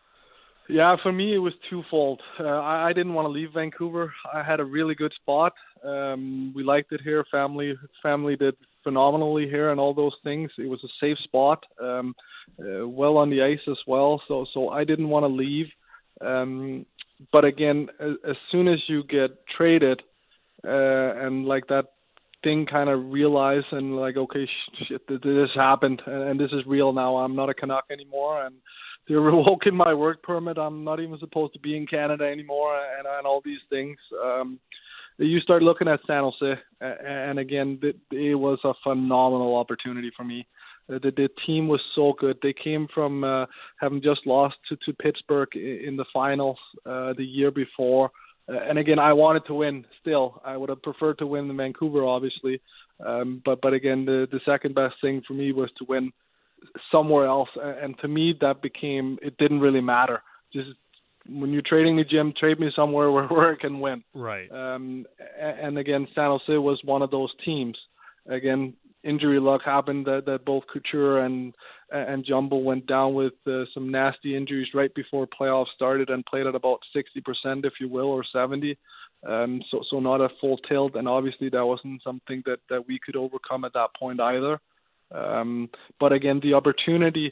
Yeah, 0.70 0.96
for 1.02 1.12
me 1.12 1.34
it 1.34 1.40
was 1.40 1.54
twofold. 1.70 2.22
Uh, 2.40 2.44
I, 2.44 2.90
I 2.90 2.94
didn't 2.94 3.14
want 3.14 3.26
to 3.26 3.30
leave 3.30 3.54
Vancouver. 3.54 4.14
I 4.34 4.44
had 4.44 4.60
a 4.60 4.66
really 4.66 4.96
good 4.96 5.14
spot. 5.14 5.54
Um, 5.84 6.52
we 6.56 6.64
liked 6.64 6.92
it 6.92 7.02
here. 7.04 7.26
Family 7.32 7.74
family 8.04 8.36
did 8.36 8.56
phenomenally 8.88 9.48
here, 9.48 9.72
and 9.72 9.80
all 9.80 9.94
those 9.94 10.16
things. 10.24 10.50
It 10.58 10.70
was 10.70 10.80
a 10.84 11.06
safe 11.06 11.18
spot, 11.26 11.66
um, 11.82 12.16
uh, 12.60 12.88
well 12.88 13.18
on 13.18 13.30
the 13.30 13.44
ice 13.44 13.66
as 13.70 13.78
well. 13.86 14.22
So 14.28 14.46
so 14.54 14.70
I 14.70 14.86
didn't 14.86 15.10
want 15.10 15.24
to 15.24 15.28
leave. 15.28 15.68
Um, 16.22 16.86
but 17.34 17.44
again, 17.44 17.90
as, 18.00 18.12
as 18.30 18.36
soon 18.52 18.68
as 18.68 18.80
you 18.88 19.04
get 19.04 19.32
traded, 19.58 20.02
uh, 20.66 21.26
and 21.26 21.46
like 21.46 21.68
that 21.68 21.86
thing 22.44 22.66
kind 22.66 22.90
of 22.90 23.12
realize 23.12 23.64
and 23.72 23.98
like 23.98 24.16
okay 24.16 24.46
sh- 24.46 24.84
shit 24.88 25.08
th- 25.08 25.22
this 25.22 25.50
happened 25.56 26.02
and, 26.06 26.24
and 26.30 26.40
this 26.40 26.52
is 26.52 26.62
real 26.68 26.94
now 26.94 27.18
i'm 27.18 27.36
not 27.36 27.50
a 27.50 27.54
canuck 27.54 27.86
anymore 27.92 28.46
and 28.46 28.56
they're 29.08 29.20
revoking 29.20 29.76
my 29.76 29.92
work 29.92 30.22
permit 30.22 30.56
i'm 30.58 30.84
not 30.84 31.00
even 31.00 31.18
supposed 31.18 31.52
to 31.54 31.60
be 31.60 31.76
in 31.76 31.88
canada 31.88 32.24
anymore 32.24 32.78
and, 32.98 33.08
and 33.08 33.26
all 33.26 33.42
these 33.44 33.60
things 33.72 33.98
um 34.24 34.60
you 35.18 35.40
start 35.40 35.64
looking 35.64 35.88
at 35.88 36.00
san 36.08 36.24
jose 36.24 36.60
and 36.82 37.40
again 37.40 37.80
it, 38.12 38.36
was 38.36 38.60
a 38.64 38.74
phenomenal 38.84 39.56
opportunity 39.56 40.12
for 40.16 40.24
me 40.24 40.48
Uh, 40.90 41.00
the, 41.04 41.12
the 41.12 41.30
team 41.46 41.68
was 41.68 41.82
so 41.96 42.14
good. 42.18 42.38
They 42.42 42.54
came 42.54 42.88
from 42.94 43.24
uh, 43.24 43.46
having 43.78 44.02
just 44.02 44.26
lost 44.26 44.56
to, 44.70 44.78
to 44.86 44.94
Pittsburgh 44.94 45.50
in 45.56 45.98
the 45.98 46.06
finals 46.14 46.58
uh, 46.86 47.14
the 47.18 47.26
year 47.26 47.52
before. 47.52 48.12
Uh, 48.50 48.60
and 48.68 48.78
again, 48.80 49.00
I 49.00 49.14
wanted 49.14 49.46
to 49.48 49.54
win. 49.54 49.86
Still, 50.00 50.42
I 50.46 50.56
would 50.56 50.70
have 50.70 50.82
preferred 50.82 51.18
to 51.20 51.28
win 51.28 51.50
in 51.50 51.58
Vancouver, 51.58 52.06
obviously. 52.06 52.62
Um, 53.06 53.42
but 53.44 53.60
but 53.62 53.74
again, 53.74 54.06
the 54.06 54.28
the 54.32 54.40
second 54.46 54.76
best 54.76 54.96
thing 55.02 55.22
for 55.28 55.34
me 55.34 55.52
was 55.52 55.70
to 55.78 55.86
win 55.94 56.12
somewhere 56.92 57.26
else. 57.26 57.50
And 57.84 57.92
to 58.00 58.08
me, 58.08 58.34
that 58.40 58.62
became 58.62 59.18
it 59.22 59.38
didn't 59.38 59.60
really 59.66 59.82
matter. 59.82 60.24
Just 60.54 60.70
when 61.30 61.52
you're 61.52 61.62
trading 61.66 61.98
the 61.98 62.04
gym, 62.04 62.34
trade 62.38 62.60
me 62.60 62.72
somewhere 62.76 63.12
where, 63.14 63.28
where 63.28 63.54
I 63.54 63.56
can 63.56 63.80
win. 63.80 64.04
right? 64.14 64.52
Um, 64.52 65.06
and 65.40 65.78
again, 65.78 66.08
San 66.16 66.30
Jose 66.30 66.58
was 66.58 66.80
one 66.84 67.02
of 67.02 67.12
those 67.12 67.32
teams. 67.44 67.78
Again, 68.30 68.74
injury 69.04 69.40
luck 69.40 69.62
happened 69.64 70.06
that, 70.06 70.26
that 70.26 70.46
both 70.46 70.64
Couture 70.72 71.20
and 71.20 71.54
and 71.90 72.26
Jumbo 72.26 72.58
went 72.58 72.86
down 72.86 73.14
with 73.14 73.34
uh, 73.48 73.64
some 73.74 73.90
nasty 73.90 74.36
injuries 74.36 74.68
right 74.74 74.94
before 74.94 75.26
playoffs 75.26 75.74
started 75.74 76.10
and 76.10 76.26
played 76.26 76.46
at 76.46 76.54
about 76.54 76.80
60%, 76.94 77.64
if 77.64 77.76
you 77.80 77.88
will, 77.88 78.08
or 78.08 78.26
70. 78.30 78.78
Um, 79.26 79.62
so 79.72 79.82
so 79.90 80.00
not 80.00 80.20
a 80.20 80.28
full 80.40 80.58
tilt, 80.58 80.96
and 80.96 81.08
obviously 81.08 81.50
that 81.50 81.66
wasn't 81.66 82.04
something 82.04 82.44
that 82.46 82.60
that 82.70 82.88
we 82.88 83.00
could 83.04 83.16
overcome 83.16 83.66
at 83.66 83.74
that 83.74 83.90
point 83.98 84.20
either. 84.20 84.60
Um, 85.12 85.70
but 86.00 86.12
again, 86.12 86.40
the 86.44 86.54
opportunity 86.54 87.32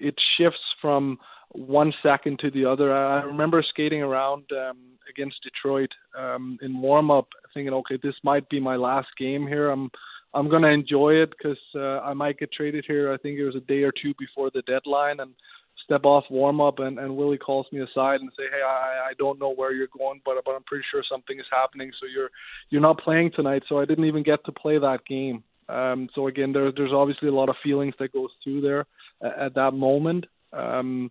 it 0.00 0.14
shifts 0.36 0.60
from 0.80 1.18
one 1.52 1.92
second 2.02 2.38
to 2.40 2.50
the 2.50 2.64
other. 2.64 2.94
I 2.94 3.22
remember 3.22 3.64
skating 3.68 4.02
around 4.02 4.44
um, 4.52 4.78
against 5.08 5.42
Detroit 5.42 5.90
um, 6.16 6.58
in 6.62 6.80
warm 6.80 7.10
up, 7.10 7.28
thinking, 7.52 7.74
okay, 7.74 7.98
this 8.02 8.14
might 8.22 8.48
be 8.48 8.60
my 8.60 8.76
last 8.76 9.08
game 9.18 9.46
here. 9.46 9.70
I'm 9.70 9.90
I'm 10.32 10.48
gonna 10.48 10.68
enjoy 10.68 11.14
it 11.14 11.30
because 11.30 11.58
uh, 11.74 12.00
I 12.00 12.14
might 12.14 12.38
get 12.38 12.52
traded 12.52 12.84
here. 12.86 13.12
I 13.12 13.16
think 13.16 13.38
it 13.38 13.44
was 13.44 13.56
a 13.56 13.60
day 13.60 13.82
or 13.82 13.92
two 13.92 14.14
before 14.16 14.50
the 14.54 14.62
deadline, 14.62 15.18
and 15.18 15.32
step 15.84 16.04
off 16.04 16.24
warm 16.30 16.60
up, 16.60 16.78
and, 16.78 17.00
and 17.00 17.16
Willie 17.16 17.38
calls 17.38 17.66
me 17.72 17.80
aside 17.80 18.20
and 18.20 18.30
say, 18.38 18.44
"Hey, 18.48 18.62
I, 18.64 19.10
I 19.10 19.12
don't 19.18 19.40
know 19.40 19.52
where 19.52 19.72
you're 19.72 19.88
going, 19.98 20.20
but 20.24 20.36
but 20.44 20.54
I'm 20.54 20.62
pretty 20.62 20.84
sure 20.88 21.02
something 21.10 21.38
is 21.40 21.46
happening. 21.50 21.90
So 22.00 22.06
you're 22.06 22.30
you're 22.68 22.80
not 22.80 23.00
playing 23.00 23.32
tonight." 23.34 23.64
So 23.68 23.80
I 23.80 23.86
didn't 23.86 24.04
even 24.04 24.22
get 24.22 24.44
to 24.44 24.52
play 24.52 24.78
that 24.78 25.00
game. 25.04 25.42
Um, 25.68 26.08
so 26.14 26.28
again, 26.28 26.52
there, 26.52 26.70
there's 26.70 26.92
obviously 26.92 27.28
a 27.28 27.34
lot 27.34 27.48
of 27.48 27.56
feelings 27.62 27.94
that 27.98 28.12
goes 28.12 28.30
through 28.42 28.60
there 28.60 28.86
at, 29.22 29.38
at 29.38 29.54
that 29.54 29.72
moment. 29.72 30.26
Um, 30.52 31.10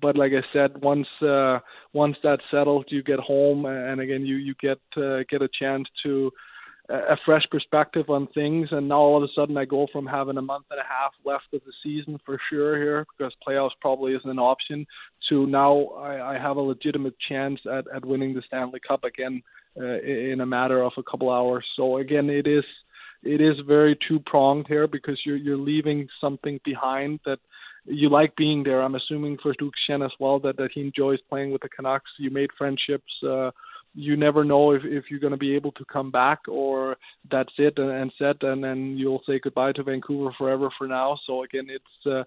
but 0.00 0.16
like 0.16 0.32
I 0.32 0.44
said, 0.52 0.82
once 0.82 1.08
uh, 1.20 1.58
once 1.92 2.16
that's 2.22 2.42
settled, 2.50 2.86
you 2.88 3.02
get 3.02 3.18
home, 3.18 3.66
and 3.66 4.00
again, 4.00 4.24
you 4.24 4.36
you 4.36 4.54
get 4.60 4.80
uh, 4.96 5.20
get 5.28 5.42
a 5.42 5.48
chance 5.60 5.88
to 6.04 6.30
a 6.88 7.16
fresh 7.24 7.44
perspective 7.50 8.10
on 8.10 8.26
things. 8.34 8.68
And 8.72 8.88
now 8.88 8.98
all 8.98 9.16
of 9.16 9.22
a 9.22 9.32
sudden, 9.34 9.56
I 9.56 9.64
go 9.64 9.86
from 9.92 10.06
having 10.06 10.38
a 10.38 10.42
month 10.42 10.66
and 10.70 10.80
a 10.80 10.82
half 10.82 11.12
left 11.24 11.44
of 11.52 11.60
the 11.64 11.72
season 11.84 12.18
for 12.26 12.38
sure 12.50 12.76
here, 12.76 13.06
because 13.16 13.32
playoffs 13.46 13.70
probably 13.80 14.14
isn't 14.14 14.28
an 14.28 14.40
option, 14.40 14.86
to 15.28 15.46
now 15.46 15.84
I, 15.96 16.34
I 16.34 16.38
have 16.38 16.56
a 16.56 16.60
legitimate 16.60 17.14
chance 17.28 17.60
at, 17.72 17.84
at 17.94 18.04
winning 18.04 18.34
the 18.34 18.42
Stanley 18.46 18.80
Cup 18.86 19.04
again 19.04 19.42
uh, 19.80 20.00
in 20.00 20.40
a 20.40 20.46
matter 20.46 20.82
of 20.82 20.92
a 20.98 21.02
couple 21.02 21.30
hours. 21.30 21.64
So 21.76 21.98
again, 21.98 22.28
it 22.28 22.48
is 22.48 22.64
it 23.22 23.40
is 23.40 23.56
very 23.66 23.98
two 24.08 24.20
pronged 24.20 24.66
here 24.68 24.86
because 24.86 25.20
you're 25.24 25.36
you're 25.36 25.56
leaving 25.56 26.08
something 26.20 26.60
behind 26.64 27.20
that 27.24 27.38
you 27.84 28.08
like 28.08 28.36
being 28.36 28.62
there. 28.62 28.82
I'm 28.82 28.94
assuming 28.94 29.38
for 29.42 29.54
Luke 29.60 29.74
Schenn 29.88 30.04
as 30.04 30.12
well 30.18 30.38
that 30.40 30.56
that 30.56 30.70
he 30.74 30.80
enjoys 30.80 31.18
playing 31.28 31.52
with 31.52 31.62
the 31.62 31.68
Canucks. 31.68 32.10
You 32.18 32.30
made 32.30 32.50
friendships. 32.56 33.12
Uh, 33.26 33.50
you 33.94 34.16
never 34.16 34.44
know 34.44 34.70
if, 34.72 34.82
if 34.84 35.04
you're 35.10 35.20
going 35.20 35.32
to 35.32 35.36
be 35.36 35.54
able 35.56 35.72
to 35.72 35.84
come 35.84 36.10
back 36.12 36.40
or 36.46 36.96
that's 37.30 37.52
it 37.58 37.76
and, 37.76 37.90
and 37.90 38.12
set 38.18 38.40
and 38.42 38.62
then 38.62 38.96
you'll 38.96 39.22
say 39.26 39.40
goodbye 39.40 39.72
to 39.72 39.82
Vancouver 39.82 40.32
forever 40.38 40.70
for 40.78 40.86
now. 40.86 41.18
So 41.26 41.42
again, 41.42 41.66
it's 41.68 42.06
uh, 42.06 42.20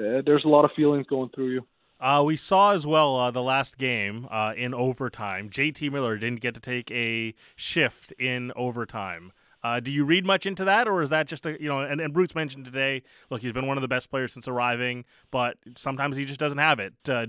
uh, 0.00 0.22
there's 0.24 0.44
a 0.44 0.48
lot 0.48 0.64
of 0.64 0.70
feelings 0.74 1.06
going 1.08 1.30
through 1.34 1.50
you. 1.50 1.66
Uh, 2.00 2.22
we 2.24 2.34
saw 2.34 2.72
as 2.72 2.84
well 2.84 3.16
uh, 3.16 3.30
the 3.30 3.42
last 3.42 3.78
game 3.78 4.26
uh, 4.30 4.52
in 4.56 4.74
overtime. 4.74 5.48
JT 5.48 5.92
Miller 5.92 6.16
didn't 6.16 6.40
get 6.40 6.54
to 6.54 6.60
take 6.60 6.90
a 6.90 7.34
shift 7.54 8.10
in 8.12 8.50
overtime. 8.56 9.32
Uh, 9.64 9.78
do 9.78 9.92
you 9.92 10.04
read 10.04 10.26
much 10.26 10.44
into 10.44 10.64
that, 10.64 10.88
or 10.88 11.02
is 11.02 11.10
that 11.10 11.26
just 11.26 11.46
a 11.46 11.60
you 11.60 11.68
know? 11.68 11.80
And, 11.80 12.00
and 12.00 12.12
Bruce 12.12 12.34
mentioned 12.34 12.64
today, 12.64 13.02
look, 13.30 13.42
he's 13.42 13.52
been 13.52 13.66
one 13.66 13.76
of 13.76 13.82
the 13.82 13.88
best 13.88 14.10
players 14.10 14.32
since 14.32 14.48
arriving, 14.48 15.04
but 15.30 15.56
sometimes 15.76 16.16
he 16.16 16.24
just 16.24 16.40
doesn't 16.40 16.58
have 16.58 16.80
it. 16.80 16.94
Uh, 17.08 17.26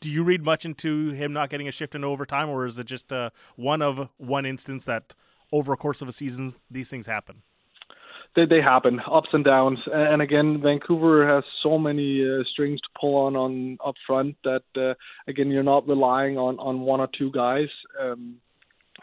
do 0.00 0.08
you 0.08 0.22
read 0.22 0.44
much 0.44 0.64
into 0.64 1.10
him 1.10 1.32
not 1.32 1.50
getting 1.50 1.66
a 1.66 1.72
shift 1.72 1.94
in 1.94 2.04
overtime, 2.04 2.48
or 2.48 2.66
is 2.66 2.78
it 2.78 2.86
just 2.86 3.12
uh, 3.12 3.30
one 3.56 3.82
of 3.82 4.08
one 4.18 4.46
instance 4.46 4.84
that 4.84 5.14
over 5.52 5.72
a 5.72 5.76
course 5.76 6.00
of 6.00 6.08
a 6.08 6.12
season 6.12 6.54
these 6.70 6.88
things 6.90 7.06
happen? 7.06 7.42
They 8.36 8.60
happen, 8.60 9.00
ups 9.10 9.30
and 9.32 9.44
downs, 9.44 9.80
and 9.92 10.22
again, 10.22 10.60
Vancouver 10.62 11.26
has 11.26 11.42
so 11.60 11.76
many 11.76 12.22
uh, 12.22 12.44
strings 12.52 12.80
to 12.82 12.88
pull 13.00 13.16
on 13.16 13.34
on 13.34 13.78
up 13.84 13.96
front 14.06 14.36
that 14.44 14.62
uh, 14.76 14.94
again 15.26 15.50
you're 15.50 15.64
not 15.64 15.88
relying 15.88 16.38
on 16.38 16.56
on 16.60 16.80
one 16.82 17.00
or 17.00 17.08
two 17.18 17.32
guys. 17.32 17.68
Um, 18.00 18.36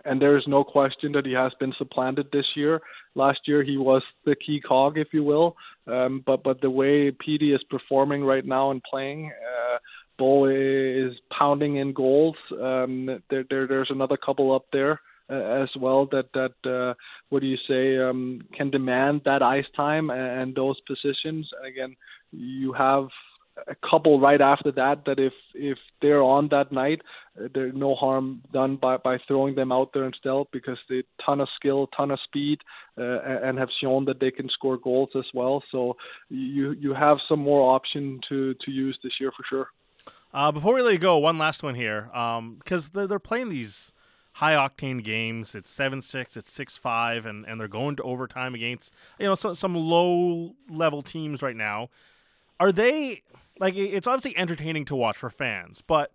and 0.06 0.22
there 0.22 0.38
is 0.38 0.44
no 0.48 0.64
question 0.64 1.12
that 1.14 1.26
he 1.26 1.34
has 1.34 1.52
been 1.60 1.74
supplanted 1.78 2.28
this 2.32 2.46
year. 2.56 2.82
Last 3.16 3.40
year 3.46 3.64
he 3.64 3.78
was 3.78 4.04
the 4.26 4.36
key 4.36 4.62
cog, 4.62 4.98
if 4.98 5.08
you 5.12 5.24
will. 5.24 5.56
Um, 5.88 6.24
but 6.26 6.44
but 6.44 6.62
the 6.62 6.70
way 6.70 7.12
Petey 7.12 7.54
is 7.54 7.64
performing 7.70 8.24
right 8.24 8.46
now 8.46 8.72
and 8.72 8.82
playing, 8.84 9.32
uh, 9.32 9.78
Bo 10.18 10.46
is 10.46 11.14
pounding 11.38 11.78
in 11.78 11.94
goals. 11.94 12.36
Um, 12.52 13.22
there, 13.30 13.46
there, 13.50 13.68
there's 13.68 13.92
another 13.92 14.18
couple 14.18 14.54
up 14.56 14.66
there 14.72 15.02
uh, 15.30 15.64
as 15.64 15.70
well 15.80 16.08
that 16.12 16.30
that 16.34 16.70
uh, 16.70 16.94
what 17.30 17.42
do 17.42 17.48
you 17.48 17.58
say 17.68 17.98
um, 17.98 18.42
can 18.56 18.70
demand 18.70 19.22
that 19.26 19.42
ice 19.42 19.66
time 19.76 20.10
and, 20.10 20.42
and 20.42 20.56
those 20.56 20.80
positions. 20.82 21.50
And 21.58 21.68
again, 21.68 21.96
you 22.32 22.74
have 22.74 23.08
a 23.68 23.76
couple 23.90 24.20
right 24.20 24.42
after 24.42 24.72
that 24.72 25.06
that 25.06 25.20
if 25.20 25.34
if 25.54 25.78
they're 26.02 26.22
on 26.22 26.50
that 26.50 26.72
night, 26.72 27.02
uh, 27.40 27.48
there's 27.54 27.74
no 27.74 27.96
harm 27.96 28.42
done 28.54 28.76
by 28.76 28.98
by 28.98 29.18
throwing 29.28 29.56
them 29.56 29.72
out 29.72 29.92
there 29.94 30.06
instead 30.06 30.46
because 30.52 30.78
they 30.90 31.04
ton 31.26 31.42
of 31.42 31.48
skill, 31.56 31.88
ton 31.96 32.12
of 32.12 32.20
speed, 32.26 32.60
uh, 32.98 33.20
and 33.44 33.58
have 33.58 33.70
shown 33.82 34.06
that 34.06 34.20
they 34.20 34.32
can 34.32 34.50
score 34.50 34.78
goals 34.78 35.10
as 35.16 35.26
well. 35.34 35.64
So 35.72 35.96
you 36.30 36.72
you 36.72 36.94
have 36.94 37.18
some 37.28 37.40
more 37.40 37.74
option 37.76 38.20
to 38.30 38.54
to 38.54 38.72
use 38.72 38.98
this 39.04 39.14
year 39.20 39.32
for 39.36 39.44
sure. 39.50 39.68
Uh, 40.34 40.52
before 40.52 40.74
we 40.76 40.82
let 40.82 40.94
you 40.94 41.00
go, 41.00 41.18
one 41.18 41.38
last 41.38 41.64
one 41.64 41.76
here, 41.76 42.10
because 42.12 42.86
um, 42.88 42.92
they're, 42.94 43.08
they're 43.08 43.20
playing 43.20 43.50
these 43.50 43.94
high 44.34 44.54
octane 44.54 45.02
games. 45.02 45.56
It's 45.56 45.70
seven 45.70 46.02
six, 46.02 46.36
it's 46.36 46.52
six 46.52 46.76
five, 46.76 47.26
and 47.26 47.46
and 47.46 47.60
they're 47.60 47.70
going 47.70 47.96
to 47.98 48.04
overtime 48.04 48.54
against 48.54 48.92
you 49.18 49.26
know 49.26 49.36
some 49.36 49.56
some 49.56 49.76
low 49.76 50.56
level 50.70 51.02
teams 51.02 51.42
right 51.42 51.56
now. 51.56 51.90
Are 52.60 52.72
they 52.72 53.24
like 53.60 53.76
it's 53.76 54.08
obviously 54.08 54.38
entertaining 54.38 54.86
to 54.86 54.96
watch 54.96 55.18
for 55.18 55.30
fans, 55.30 55.82
but 55.86 56.12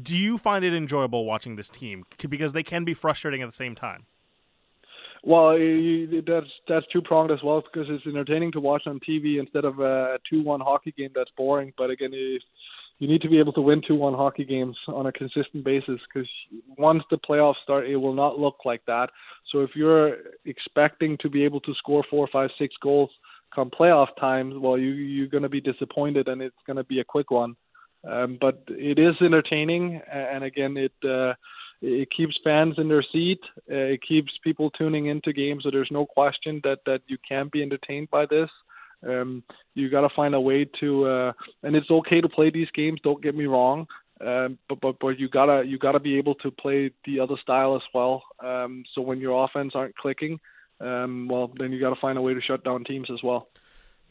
do 0.00 0.16
you 0.16 0.38
find 0.38 0.64
it 0.64 0.72
enjoyable 0.74 1.24
watching 1.24 1.56
this 1.56 1.68
team 1.68 2.04
because 2.28 2.52
they 2.52 2.62
can 2.62 2.84
be 2.84 2.94
frustrating 2.94 3.42
at 3.42 3.46
the 3.46 3.54
same 3.54 3.74
time? 3.74 4.06
Well, 5.24 5.56
that's 6.26 6.46
that's 6.68 6.86
two 6.92 7.02
pronged 7.02 7.30
as 7.30 7.42
well 7.44 7.62
because 7.62 7.88
it's 7.90 8.06
entertaining 8.06 8.52
to 8.52 8.60
watch 8.60 8.82
on 8.86 9.00
TV 9.00 9.38
instead 9.38 9.64
of 9.64 9.78
a 9.80 10.18
two 10.28 10.42
one 10.42 10.60
hockey 10.60 10.92
game 10.96 11.10
that's 11.14 11.30
boring. 11.36 11.72
But 11.76 11.90
again, 11.90 12.12
you 13.02 13.08
need 13.08 13.20
to 13.22 13.28
be 13.28 13.40
able 13.40 13.52
to 13.54 13.60
win 13.60 13.82
two 13.86 13.96
one 13.96 14.14
hockey 14.14 14.44
games 14.44 14.76
on 14.86 15.06
a 15.06 15.12
consistent 15.12 15.64
basis 15.64 16.00
because 16.12 16.28
once 16.78 17.02
the 17.10 17.18
playoffs 17.18 17.60
start 17.64 17.88
it 17.88 17.96
will 17.96 18.14
not 18.14 18.38
look 18.38 18.58
like 18.64 18.80
that 18.86 19.10
so 19.50 19.58
if 19.58 19.70
you're 19.74 20.18
expecting 20.44 21.18
to 21.18 21.28
be 21.28 21.44
able 21.44 21.60
to 21.60 21.74
score 21.74 22.04
four 22.08 22.28
five 22.32 22.48
six 22.58 22.72
goals 22.80 23.10
come 23.54 23.70
playoff 23.70 24.08
times 24.18 24.54
well 24.58 24.78
you 24.78 24.90
you're 24.90 25.28
going 25.28 25.42
to 25.42 25.48
be 25.48 25.60
disappointed 25.60 26.28
and 26.28 26.42
it's 26.42 26.56
going 26.66 26.76
to 26.76 26.84
be 26.84 27.00
a 27.00 27.04
quick 27.04 27.30
one 27.30 27.54
um, 28.08 28.38
but 28.40 28.62
it 28.68 28.98
is 28.98 29.14
entertaining 29.20 30.00
and 30.10 30.44
again 30.44 30.76
it 30.76 30.92
uh, 31.08 31.32
it 31.82 32.08
keeps 32.16 32.38
fans 32.44 32.76
in 32.78 32.88
their 32.88 33.04
seat. 33.12 33.40
Uh, 33.70 33.74
it 33.74 34.02
keeps 34.06 34.30
people 34.44 34.70
tuning 34.70 35.06
into 35.06 35.32
games. 35.32 35.64
So 35.64 35.70
there's 35.70 35.90
no 35.90 36.06
question 36.06 36.60
that 36.62 36.78
that 36.86 37.02
you 37.08 37.18
can 37.28 37.50
be 37.52 37.60
entertained 37.60 38.08
by 38.10 38.26
this. 38.26 38.48
Um, 39.06 39.42
you 39.74 39.90
got 39.90 40.02
to 40.02 40.14
find 40.14 40.32
a 40.36 40.40
way 40.40 40.64
to, 40.78 41.06
uh, 41.06 41.32
and 41.64 41.74
it's 41.74 41.90
okay 41.90 42.20
to 42.20 42.28
play 42.28 42.50
these 42.50 42.70
games. 42.72 43.00
Don't 43.02 43.20
get 43.20 43.34
me 43.34 43.46
wrong, 43.46 43.88
um, 44.24 44.58
but 44.68 44.80
but 44.80 44.96
but 45.00 45.18
you 45.18 45.28
gotta 45.28 45.64
you 45.66 45.76
gotta 45.76 45.98
be 45.98 46.16
able 46.18 46.36
to 46.36 46.52
play 46.52 46.92
the 47.04 47.18
other 47.18 47.34
style 47.42 47.74
as 47.74 47.82
well. 47.92 48.22
Um, 48.38 48.84
so 48.94 49.02
when 49.02 49.18
your 49.18 49.44
offense 49.44 49.72
aren't 49.74 49.96
clicking, 49.96 50.38
um, 50.82 51.28
well 51.28 51.50
then 51.58 51.72
you 51.72 51.80
got 51.80 51.90
to 51.90 52.00
find 52.00 52.18
a 52.18 52.22
way 52.22 52.34
to 52.34 52.40
shut 52.40 52.64
down 52.64 52.84
teams 52.84 53.08
as 53.10 53.22
well. 53.22 53.48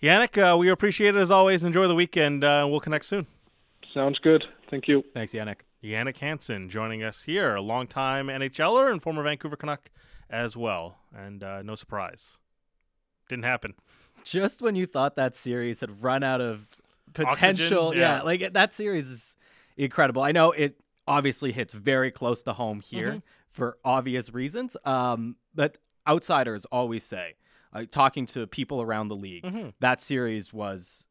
Yannick, 0.01 0.37
uh, 0.37 0.57
we 0.57 0.69
appreciate 0.69 1.15
it 1.15 1.19
as 1.19 1.29
always. 1.29 1.63
Enjoy 1.63 1.87
the 1.87 1.95
weekend. 1.95 2.43
Uh, 2.43 2.65
we'll 2.67 2.79
connect 2.79 3.05
soon. 3.05 3.27
Sounds 3.93 4.17
good. 4.19 4.43
Thank 4.71 4.87
you. 4.87 5.03
Thanks, 5.13 5.33
Yannick. 5.33 5.57
Yannick 5.83 6.17
Hansen 6.17 6.69
joining 6.69 7.03
us 7.03 7.23
here, 7.23 7.55
a 7.55 7.61
longtime 7.61 8.27
NHLer 8.27 8.91
and 8.91 9.01
former 9.01 9.21
Vancouver 9.21 9.55
Canuck 9.55 9.91
as 10.29 10.57
well. 10.57 10.97
And 11.15 11.43
uh, 11.43 11.61
no 11.61 11.75
surprise, 11.75 12.37
didn't 13.29 13.45
happen 13.45 13.75
just 14.23 14.61
when 14.61 14.75
you 14.75 14.85
thought 14.85 15.15
that 15.15 15.35
series 15.35 15.81
had 15.81 16.03
run 16.03 16.23
out 16.23 16.41
of 16.41 16.67
potential, 17.13 17.93
yeah. 17.95 18.17
yeah. 18.17 18.21
like 18.21 18.53
that 18.53 18.73
series 18.73 19.09
is 19.09 19.37
incredible. 19.77 20.21
I 20.21 20.31
know 20.31 20.51
it 20.51 20.79
obviously 21.07 21.51
hits 21.51 21.73
very 21.73 22.11
close 22.11 22.43
to 22.43 22.53
home 22.53 22.79
here 22.79 23.09
mm-hmm. 23.09 23.19
for 23.49 23.77
obvious 23.83 24.33
reasons. 24.33 24.77
Um, 24.85 25.35
but 25.53 25.77
outsiders 26.07 26.65
always 26.65 27.03
say, 27.03 27.35
uh, 27.73 27.85
talking 27.89 28.25
to 28.27 28.47
people 28.47 28.81
around 28.81 29.07
the 29.07 29.15
league, 29.15 29.43
mm-hmm. 29.43 29.69
that 29.79 30.01
series 30.01 30.51
was 30.51 31.07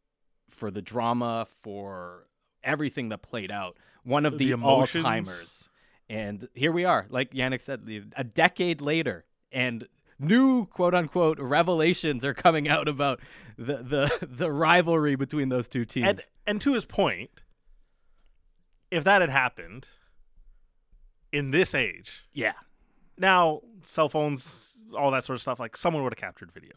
for 0.51 0.71
the 0.71 0.83
drama, 0.83 1.47
for 1.63 2.27
everything 2.63 3.09
that 3.09 3.23
played 3.23 3.51
out, 3.51 3.77
one 4.05 4.27
of 4.27 4.39
the, 4.39 4.53
the 4.53 4.63
all 4.63 4.87
timers. 4.87 5.69
And 6.09 6.49
here 6.55 6.73
we 6.73 6.85
are, 6.85 7.07
like 7.09 7.33
Yannick 7.33 7.61
said, 7.61 7.89
a 8.17 8.25
decade 8.25 8.81
later, 8.81 9.25
and 9.53 9.87
new 10.19 10.67
quote 10.67 10.95
unquote 10.95 11.39
revelations 11.39 12.25
are 12.25 12.35
coming 12.35 12.69
out 12.69 12.89
about 12.89 13.21
the 13.57 13.77
the, 13.77 14.27
the 14.31 14.51
rivalry 14.51 15.15
between 15.15 15.49
those 15.49 15.69
two 15.69 15.85
teams. 15.85 16.09
And, 16.09 16.21
and 16.47 16.61
to 16.63 16.75
his 16.75 16.85
point, 16.85 17.43
if 18.91 19.05
that 19.05 19.21
had 19.21 19.31
happened 19.31 19.87
in 21.33 21.51
this 21.53 21.75
age, 21.75 22.25
yeah. 22.33 22.55
Now 23.21 23.61
cell 23.83 24.09
phones, 24.09 24.73
all 24.97 25.11
that 25.13 25.25
sort 25.25 25.37
of 25.37 25.43
stuff, 25.43 25.61
like 25.61 25.77
someone 25.77 26.03
would 26.03 26.13
have 26.13 26.21
captured 26.21 26.51
video. 26.51 26.73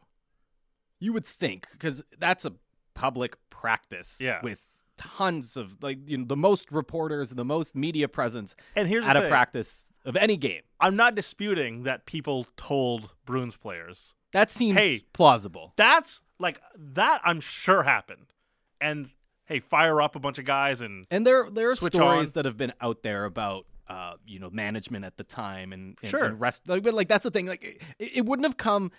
You 1.00 1.14
would 1.14 1.26
think 1.26 1.68
because 1.72 2.04
that's 2.20 2.46
a 2.46 2.54
public 2.94 3.36
practice. 3.50 4.20
Yeah. 4.22 4.40
With 4.44 4.62
tons 4.96 5.58
of 5.58 5.82
like 5.82 5.98
you 6.08 6.18
know 6.18 6.26
the 6.26 6.38
most 6.38 6.72
reporters 6.72 7.32
and 7.32 7.40
the 7.40 7.44
most 7.46 7.76
media 7.76 8.08
presence 8.08 8.56
and 8.76 8.88
here's 8.88 9.04
at 9.06 9.18
a 9.18 9.22
thing. 9.22 9.30
practice 9.30 9.86
of 10.06 10.16
any 10.16 10.38
game. 10.38 10.62
I'm 10.80 10.96
not 10.96 11.16
disputing 11.16 11.84
that 11.84 12.06
people 12.06 12.46
told 12.58 13.14
Bruins 13.26 13.56
players. 13.56 14.14
That 14.34 14.52
seems 14.52 14.78
hey, 14.78 15.02
plausible. 15.14 15.74
That's 15.78 16.22
like 16.40 16.62
that 16.78 17.22
I'm 17.24 17.40
sure 17.40 17.84
happened. 17.84 18.34
And 18.80 19.10
hey, 19.46 19.60
fire 19.60 20.02
up 20.02 20.16
a 20.16 20.20
bunch 20.20 20.38
of 20.38 20.46
guys 20.46 20.82
and 20.82 21.08
And 21.10 21.26
there 21.26 21.50
there 21.50 21.72
are 21.72 21.76
stories 21.76 22.30
on. 22.30 22.34
that 22.34 22.46
have 22.46 22.58
been 22.58 22.74
out 22.80 23.02
there 23.02 23.26
about 23.26 23.66
uh, 23.94 24.14
you 24.26 24.40
know, 24.40 24.50
management 24.50 25.06
at 25.06 25.18
the 25.18 25.24
time 25.24 25.72
and, 25.74 25.98
and 26.02 26.10
sure. 26.10 26.24
and 26.24 26.40
rest 26.40 26.68
like, 26.68 26.84
but 26.84 26.94
like 26.94 27.08
that's 27.08 27.24
the 27.24 27.32
thing. 27.32 27.46
Like 27.48 27.64
it, 28.00 28.08
it 28.18 28.26
wouldn't 28.26 28.46
have 28.46 28.58
come 28.58 28.92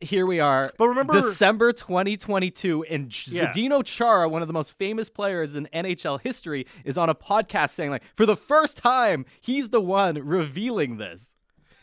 here 0.00 0.26
we 0.26 0.40
are. 0.40 0.70
But 0.76 0.88
remember- 0.88 1.14
December 1.14 1.72
2022, 1.72 2.84
and 2.84 3.28
Yeah. 3.28 3.50
Zdeno 3.50 3.82
Chara, 3.82 4.28
one 4.28 4.42
of 4.42 4.48
the 4.48 4.52
most 4.52 4.76
famous 4.76 5.08
players 5.08 5.56
in 5.56 5.68
NHL 5.72 6.20
history, 6.20 6.66
is 6.84 6.98
on 6.98 7.08
a 7.08 7.14
podcast 7.14 7.70
saying, 7.70 7.90
like, 7.90 8.02
for 8.14 8.26
the 8.26 8.36
first 8.36 8.76
time, 8.76 9.24
he's 9.40 9.70
the 9.70 9.80
one 9.80 10.16
revealing 10.16 10.98
this. 10.98 11.34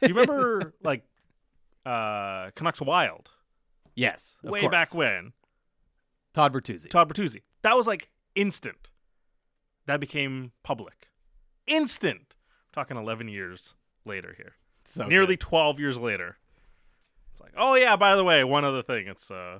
Do 0.02 0.10
you 0.10 0.14
remember 0.14 0.74
like 0.84 1.04
uh 1.86 2.52
Canucks 2.56 2.82
Wild 2.82 3.32
Yes, 3.96 4.38
of 4.44 4.52
way 4.52 4.62
course. 4.62 4.72
back 4.72 4.94
when? 4.94 5.34
Todd 6.34 6.54
Bertuzzi. 6.54 6.90
Todd 6.90 7.10
Bertuzzi. 7.12 7.42
That 7.64 7.76
was 7.76 7.86
like 7.88 8.10
instant. 8.36 8.90
That 9.88 10.00
became 10.00 10.52
public. 10.64 11.10
Instant. 11.68 12.33
Talking 12.74 12.98
11 12.98 13.28
years 13.30 13.76
later 14.06 14.34
here. 14.38 14.54
So 14.86 15.06
Nearly 15.08 15.36
good. 15.36 15.42
12 15.42 15.80
years 15.80 15.98
later. 15.98 16.38
It's 17.32 17.40
like, 17.42 17.54
oh 17.58 17.76
yeah, 17.76 17.96
by 17.96 18.16
the 18.16 18.24
way, 18.24 18.44
one 18.44 18.66
other 18.66 18.84
thing. 18.84 19.08
It's 19.08 19.32
uh 19.32 19.60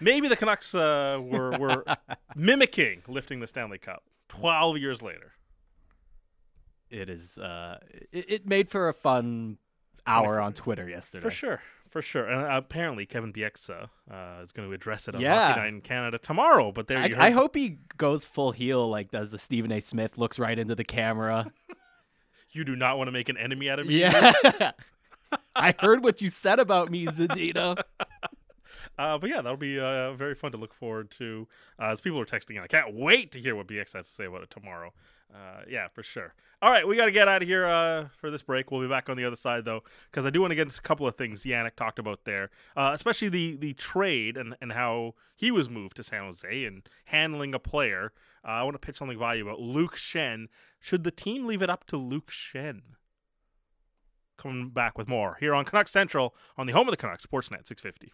maybe 0.00 0.28
the 0.28 0.36
Canucks 0.36 0.74
uh 0.74 1.18
were 1.22 1.58
were 1.58 1.84
mimicking 2.34 3.02
lifting 3.06 3.40
the 3.40 3.46
Stanley 3.46 3.78
Cup 3.78 4.04
12 4.30 4.78
years 4.78 5.02
later. 5.02 5.32
it 6.90 7.08
is. 7.10 7.38
Uh, 7.38 7.78
it, 8.12 8.24
it 8.28 8.46
made 8.48 8.68
for 8.68 8.88
a 8.88 8.94
fun 8.94 9.58
hour 10.06 10.40
on 10.40 10.52
Twitter 10.52 10.88
yesterday. 10.88 11.22
For 11.22 11.30
sure. 11.30 11.60
For 11.88 12.02
sure. 12.02 12.26
And 12.26 12.40
apparently 12.52 13.04
Kevin 13.04 13.32
Bieksa 13.32 13.88
uh, 14.10 14.40
is 14.44 14.52
going 14.52 14.68
to 14.68 14.72
address 14.74 15.08
it 15.08 15.14
on 15.16 15.20
Yeah. 15.20 15.48
Hockey 15.48 15.60
Night 15.60 15.68
in 15.68 15.80
Canada 15.80 16.18
tomorrow, 16.18 16.70
but 16.72 16.86
there 16.86 16.98
I, 16.98 17.10
I 17.18 17.30
hope 17.30 17.54
he 17.56 17.78
goes 17.96 18.24
full 18.24 18.52
heel, 18.52 18.88
like 18.88 19.10
does 19.10 19.30
the 19.32 19.38
Stephen 19.38 19.72
A. 19.72 19.80
Smith, 19.80 20.16
looks 20.16 20.38
right 20.38 20.56
into 20.58 20.74
the 20.76 20.84
camera. 20.84 21.52
You 22.52 22.64
do 22.64 22.76
not 22.76 22.98
want 22.98 23.08
to 23.08 23.12
make 23.12 23.28
an 23.28 23.36
enemy 23.36 23.70
out 23.70 23.78
of 23.78 23.86
me. 23.86 24.00
yeah. 24.00 24.72
I 25.54 25.74
heard 25.78 26.02
what 26.02 26.20
you 26.20 26.28
said 26.28 26.58
about 26.58 26.90
me, 26.90 27.06
Zdeno. 27.06 27.80
Uh, 28.98 29.16
but 29.16 29.30
yeah, 29.30 29.36
that'll 29.36 29.56
be 29.56 29.80
uh, 29.80 30.12
very 30.12 30.34
fun 30.34 30.52
to 30.52 30.58
look 30.58 30.74
forward 30.74 31.10
to. 31.10 31.48
Uh, 31.80 31.86
as 31.86 32.02
people 32.02 32.20
are 32.20 32.26
texting 32.26 32.60
I 32.60 32.66
can't 32.66 32.94
wait 32.94 33.32
to 33.32 33.40
hear 33.40 33.56
what 33.56 33.66
BX 33.66 33.94
has 33.94 34.06
to 34.06 34.12
say 34.12 34.24
about 34.26 34.42
it 34.42 34.50
tomorrow. 34.50 34.92
Uh, 35.34 35.62
yeah, 35.68 35.88
for 35.88 36.02
sure. 36.02 36.34
All 36.62 36.70
right, 36.70 36.86
we 36.86 36.96
got 36.96 37.06
to 37.06 37.12
get 37.12 37.28
out 37.28 37.42
of 37.42 37.48
here 37.48 37.66
uh, 37.66 38.08
for 38.18 38.30
this 38.30 38.42
break. 38.42 38.70
We'll 38.70 38.80
be 38.80 38.88
back 38.88 39.08
on 39.08 39.16
the 39.16 39.24
other 39.24 39.36
side 39.36 39.64
though, 39.64 39.82
because 40.10 40.26
I 40.26 40.30
do 40.30 40.40
want 40.40 40.50
to 40.50 40.54
get 40.54 40.62
into 40.62 40.78
a 40.78 40.82
couple 40.82 41.06
of 41.06 41.16
things 41.16 41.44
Yannick 41.44 41.76
talked 41.76 41.98
about 41.98 42.24
there, 42.24 42.50
uh, 42.76 42.90
especially 42.92 43.28
the 43.28 43.56
the 43.56 43.72
trade 43.74 44.36
and 44.36 44.56
and 44.60 44.72
how 44.72 45.14
he 45.36 45.50
was 45.50 45.70
moved 45.70 45.96
to 45.96 46.04
San 46.04 46.24
Jose 46.24 46.64
and 46.64 46.88
handling 47.06 47.54
a 47.54 47.58
player. 47.58 48.12
Uh, 48.44 48.48
I 48.48 48.62
want 48.62 48.74
to 48.74 48.78
pitch 48.78 48.98
something 48.98 49.18
by 49.18 49.34
you 49.34 49.46
about 49.46 49.60
Luke 49.60 49.96
Schenn. 49.96 50.46
Should 50.80 51.04
the 51.04 51.10
team 51.10 51.46
leave 51.46 51.62
it 51.62 51.70
up 51.70 51.86
to 51.86 51.96
Luke 51.96 52.30
Schenn? 52.30 52.80
Coming 54.36 54.70
back 54.70 54.98
with 54.98 55.06
more 55.06 55.36
here 55.40 55.54
on 55.54 55.64
Canucks 55.64 55.92
Central 55.92 56.34
on 56.56 56.66
the 56.66 56.72
home 56.72 56.88
of 56.88 56.92
the 56.92 56.96
Canucks, 56.96 57.26
Sportsnet 57.26 57.68
650. 57.68 58.12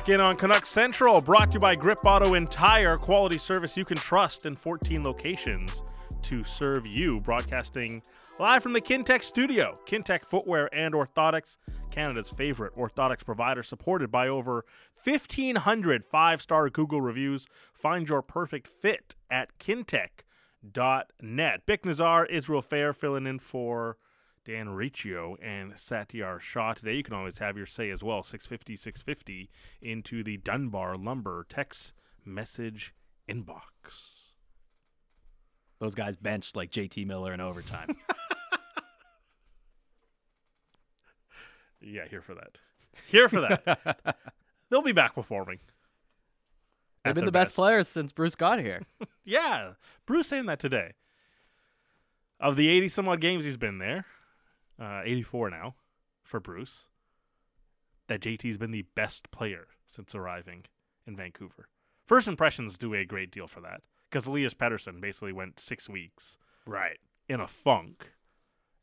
Back 0.00 0.08
in 0.08 0.20
on 0.22 0.32
Canucks 0.32 0.70
Central, 0.70 1.20
brought 1.20 1.50
to 1.50 1.56
you 1.56 1.60
by 1.60 1.74
Grip 1.74 1.98
Auto 2.06 2.32
and 2.32 2.50
Tire, 2.50 2.96
quality 2.96 3.36
service 3.36 3.76
you 3.76 3.84
can 3.84 3.98
trust 3.98 4.46
in 4.46 4.56
14 4.56 5.02
locations 5.02 5.82
to 6.22 6.42
serve 6.42 6.86
you. 6.86 7.20
Broadcasting 7.20 8.00
live 8.38 8.62
from 8.62 8.72
the 8.72 8.80
Kintec 8.80 9.22
studio. 9.22 9.74
Kintec 9.86 10.22
Footwear 10.22 10.74
and 10.74 10.94
Orthotics, 10.94 11.58
Canada's 11.90 12.30
favorite 12.30 12.74
orthotics 12.76 13.26
provider, 13.26 13.62
supported 13.62 14.10
by 14.10 14.26
over 14.26 14.64
1,500 15.04 16.02
five 16.02 16.40
star 16.40 16.70
Google 16.70 17.02
reviews. 17.02 17.46
Find 17.74 18.08
your 18.08 18.22
perfect 18.22 18.68
fit 18.68 19.16
at 19.30 19.58
kintec.net. 19.58 21.60
Vic 21.66 21.84
Nazar, 21.84 22.24
Israel 22.24 22.62
Fehr 22.62 22.96
filling 22.96 23.26
in 23.26 23.38
for 23.38 23.98
Dan 24.44 24.70
Riccio 24.70 25.36
and 25.42 25.74
Satiar 25.74 26.40
Shah 26.40 26.74
today. 26.74 26.94
You 26.94 27.02
can 27.02 27.14
always 27.14 27.38
have 27.38 27.56
your 27.56 27.66
say 27.66 27.90
as 27.90 28.02
well. 28.02 28.22
650 28.22 28.76
650 28.76 29.50
into 29.82 30.22
the 30.22 30.38
Dunbar 30.38 30.96
Lumber 30.96 31.46
text 31.48 31.92
message 32.24 32.94
inbox. 33.28 34.32
Those 35.78 35.94
guys 35.94 36.16
benched 36.16 36.56
like 36.56 36.70
JT 36.70 37.06
Miller 37.06 37.32
in 37.32 37.40
overtime. 37.40 37.96
Yeah, 41.80 42.06
here 42.08 42.20
for 42.20 42.34
that. 42.34 42.58
Here 43.08 43.28
for 43.28 43.40
that. 43.40 44.16
They'll 44.70 44.82
be 44.82 44.92
back 44.92 45.14
performing. 45.14 45.58
They've 47.04 47.14
been 47.14 47.24
the 47.24 47.32
best 47.32 47.50
best. 47.50 47.56
players 47.56 47.88
since 47.88 48.12
Bruce 48.12 48.34
got 48.34 48.60
here. 48.60 48.82
Yeah, 49.22 49.74
Bruce 50.06 50.26
saying 50.26 50.46
that 50.46 50.58
today. 50.58 50.94
Of 52.40 52.56
the 52.56 52.68
80 52.68 52.88
some 52.88 53.08
odd 53.08 53.20
games 53.20 53.44
he's 53.44 53.56
been 53.56 53.78
there, 53.78 54.04
uh, 54.80 55.02
84 55.04 55.50
now 55.50 55.74
for 56.22 56.40
Bruce, 56.40 56.88
that 58.08 58.20
JT's 58.20 58.58
been 58.58 58.70
the 58.70 58.86
best 58.94 59.30
player 59.30 59.68
since 59.86 60.14
arriving 60.14 60.64
in 61.06 61.16
Vancouver. 61.16 61.68
First 62.06 62.26
impressions 62.26 62.78
do 62.78 62.94
a 62.94 63.04
great 63.04 63.30
deal 63.30 63.46
for 63.46 63.60
that 63.60 63.82
because 64.08 64.26
Elias 64.26 64.54
Pettersson 64.54 65.00
basically 65.00 65.32
went 65.32 65.60
six 65.60 65.88
weeks 65.88 66.36
right. 66.66 66.98
in 67.28 67.40
a 67.40 67.46
funk, 67.46 68.10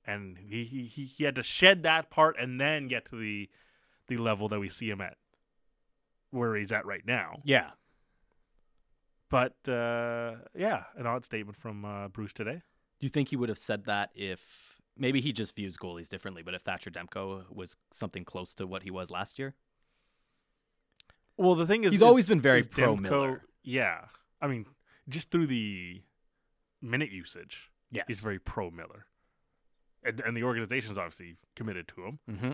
and 0.05 0.37
he, 0.37 0.63
he 0.63 0.83
he 0.85 1.03
he 1.03 1.23
had 1.25 1.35
to 1.35 1.43
shed 1.43 1.83
that 1.83 2.09
part 2.09 2.37
and 2.39 2.61
then 2.61 2.87
get 2.87 3.05
to 3.07 3.17
the 3.17 3.49
the 4.07 4.17
level 4.17 4.47
that 4.47 4.59
we 4.59 4.69
see 4.69 4.89
him 4.89 5.01
at, 5.01 5.17
where 6.31 6.55
he's 6.55 6.71
at 6.71 6.85
right 6.85 7.05
now. 7.05 7.41
Yeah. 7.43 7.71
But 9.29 9.57
uh, 9.67 10.35
yeah, 10.55 10.83
an 10.95 11.05
odd 11.05 11.25
statement 11.25 11.57
from 11.57 11.83
uh, 11.83 12.07
Bruce 12.07 12.31
today. 12.31 12.61
Do 12.99 13.05
you 13.05 13.09
think 13.09 13.29
he 13.29 13.35
would 13.35 13.49
have 13.49 13.57
said 13.57 13.85
that 13.85 14.09
if 14.15 14.76
maybe 14.99 15.21
he 15.21 15.31
just 15.31 15.55
views 15.55 15.77
goalies 15.77 16.07
differently, 16.09 16.43
but 16.43 16.53
if 16.53 16.61
Thatcher 16.63 16.89
Demko 16.91 17.43
was 17.49 17.75
something 17.91 18.23
close 18.25 18.53
to 18.55 18.67
what 18.67 18.83
he 18.83 18.91
was 18.91 19.09
last 19.11 19.37
year? 19.39 19.55
Well, 21.37 21.55
the 21.55 21.67
thing 21.67 21.83
is, 21.83 21.91
He's 21.91 21.99
is- 21.99 22.03
always 22.03 22.27
been 22.29 22.41
very 22.41 22.63
pro 22.63 22.95
Demko- 22.95 22.99
Miller. 22.99 23.41
Yeah, 23.63 24.05
I 24.41 24.47
mean, 24.47 24.65
just 25.07 25.29
through 25.31 25.47
the 25.47 26.01
minute 26.81 27.11
usage, 27.11 27.69
Yes. 27.91 28.05
he's 28.07 28.19
very 28.19 28.39
pro 28.39 28.69
Miller, 28.71 29.05
and 30.03 30.19
and 30.21 30.35
the 30.35 30.43
organization's 30.43 30.97
obviously 30.97 31.37
committed 31.55 31.87
to 31.89 32.03
him. 32.05 32.19
mm-hmm. 32.29 32.51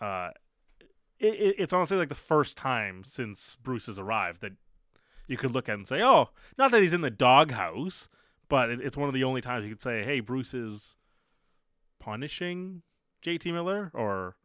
Uh, 0.00 0.30
it, 1.18 1.34
it, 1.34 1.54
it's 1.58 1.72
honestly 1.72 1.96
like 1.96 2.08
the 2.08 2.14
first 2.14 2.56
time 2.56 3.02
since 3.04 3.56
Bruce 3.62 3.86
has 3.86 3.98
arrived 3.98 4.40
that 4.42 4.52
you 5.26 5.36
could 5.36 5.50
look 5.50 5.68
at 5.68 5.74
and 5.76 5.88
say, 5.88 6.00
oh, 6.00 6.30
not 6.56 6.70
that 6.70 6.80
he's 6.80 6.92
in 6.92 7.00
the 7.00 7.10
doghouse, 7.10 8.08
but 8.48 8.70
it, 8.70 8.80
it's 8.80 8.96
one 8.96 9.08
of 9.08 9.14
the 9.14 9.24
only 9.24 9.40
times 9.40 9.64
you 9.64 9.70
could 9.70 9.82
say, 9.82 10.04
hey, 10.04 10.20
Bruce 10.20 10.54
is 10.54 10.96
punishing 12.00 12.82
JT 13.22 13.52
Miller, 13.52 13.90
or 13.94 14.36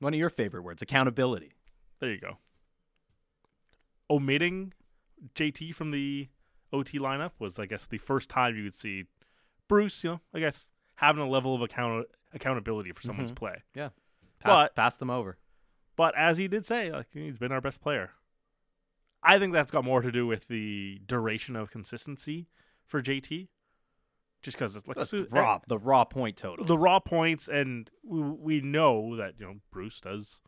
One 0.00 0.12
of 0.14 0.18
your 0.18 0.30
favorite 0.30 0.62
words, 0.62 0.82
accountability. 0.82 1.52
there 2.00 2.10
you 2.10 2.20
go. 2.20 2.38
Omitting 4.10 4.72
JT 5.34 5.74
from 5.74 5.90
the 5.90 6.28
OT 6.72 6.98
lineup 6.98 7.32
was, 7.38 7.58
I 7.58 7.66
guess, 7.66 7.86
the 7.86 7.98
first 7.98 8.28
time 8.28 8.56
you 8.56 8.64
would 8.64 8.74
see 8.74 9.04
Bruce, 9.68 10.04
you 10.04 10.10
know, 10.10 10.20
I 10.34 10.40
guess, 10.40 10.68
having 10.96 11.22
a 11.22 11.28
level 11.28 11.54
of 11.54 11.62
account- 11.62 12.06
accountability 12.32 12.92
for 12.92 13.00
someone's 13.02 13.32
Mhm. 13.32 13.36
play. 13.36 13.62
Pass, 13.74 13.92
But- 14.40 14.74
pass 14.76 14.98
them 14.98 15.08
over. 15.10 15.38
But 15.96 16.14
as 16.16 16.36
he 16.38 16.48
did 16.48 16.66
say, 16.66 16.90
like 16.92 17.06
he's 17.12 17.38
been 17.38 17.52
our 17.52 17.60
best 17.62 17.80
player. 17.80 18.12
I 19.22 19.38
think 19.38 19.54
that's 19.54 19.70
got 19.70 19.84
more 19.84 20.02
to 20.02 20.12
do 20.12 20.26
with 20.26 20.48
the 20.48 21.00
duration 21.06 21.56
of 21.56 21.70
consistency 21.70 22.48
for 22.84 23.00
JT. 23.00 23.48
Just 24.44 24.56
because 24.58 24.76
it's 24.76 24.86
like 24.86 24.96
That's 24.96 25.10
the 25.10 25.26
raw, 25.30 25.58
the 25.66 25.78
raw 25.78 26.04
point 26.04 26.36
totals. 26.36 26.68
the 26.68 26.76
raw 26.76 27.00
points, 27.00 27.48
and 27.48 27.90
we, 28.04 28.20
we 28.20 28.60
know 28.60 29.16
that 29.16 29.34
you 29.40 29.46
know 29.46 29.54
Bruce 29.72 30.00
does 30.00 30.40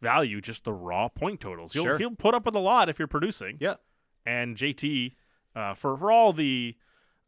value 0.00 0.40
just 0.40 0.64
the 0.64 0.72
raw 0.72 1.08
point 1.08 1.40
totals. 1.40 1.72
He'll 1.72 1.82
Sure. 1.84 1.98
he'll 1.98 2.14
put 2.16 2.34
up 2.34 2.44
with 2.46 2.54
a 2.54 2.60
lot 2.60 2.88
if 2.88 2.98
you're 2.98 3.08
producing. 3.08 3.58
Yeah. 3.60 3.74
And 4.24 4.56
JT, 4.56 5.14
uh, 5.54 5.74
for 5.74 5.96
for 5.98 6.10
all 6.10 6.32
the 6.32 6.76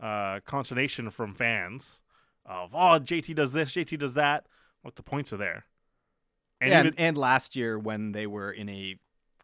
uh, 0.01 0.41
consternation 0.47 1.11
from 1.11 1.35
fans 1.35 2.01
of 2.47 2.75
oh 2.75 2.99
JT 3.01 3.35
does 3.35 3.53
this, 3.53 3.73
JT 3.73 3.99
does 3.99 4.15
that, 4.15 4.47
What 4.83 4.95
the 4.97 5.03
points 5.03 5.33
are 5.33 5.37
there. 5.37 5.65
And 6.61 6.71
yeah, 6.71 6.81
even- 6.81 6.87
and, 6.95 7.01
and 7.01 7.19
last 7.19 7.57
year 7.57 7.79
when 7.79 8.13
they 8.13 8.27
were 8.27 8.51
in 8.53 8.69
a 8.69 8.97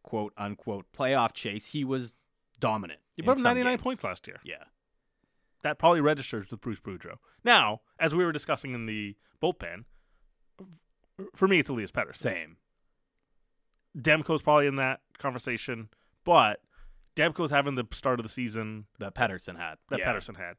quote 0.02 0.32
unquote 0.36 0.86
playoff 0.96 1.32
chase, 1.32 1.66
he 1.68 1.84
was 1.84 2.14
dominant. 2.60 3.00
He 3.16 3.22
in 3.22 3.26
put 3.26 3.38
up 3.38 3.44
99 3.44 3.72
games. 3.72 3.82
points 3.82 4.04
last 4.04 4.26
year. 4.26 4.38
Yeah. 4.44 4.64
That 5.64 5.78
probably 5.78 6.02
registers 6.02 6.50
with 6.50 6.60
Bruce 6.60 6.78
Boudreau. 6.78 7.16
Now, 7.42 7.80
as 7.98 8.14
we 8.14 8.22
were 8.22 8.32
discussing 8.32 8.74
in 8.74 8.84
the 8.84 9.16
bullpen, 9.42 9.84
for 11.34 11.48
me, 11.48 11.58
it's 11.58 11.70
Elias 11.70 11.90
Pettersson. 11.90 12.16
Same. 12.16 12.56
Demko's 13.96 14.42
probably 14.42 14.66
in 14.66 14.76
that 14.76 15.00
conversation, 15.18 15.88
but 16.22 16.60
Demko's 17.16 17.50
having 17.50 17.76
the 17.76 17.84
start 17.92 18.20
of 18.20 18.24
the 18.24 18.30
season 18.30 18.84
That 18.98 19.14
Pedersen 19.14 19.56
had. 19.56 19.76
that 19.88 20.00
yeah. 20.00 20.04
Pedersen 20.04 20.34
had. 20.34 20.56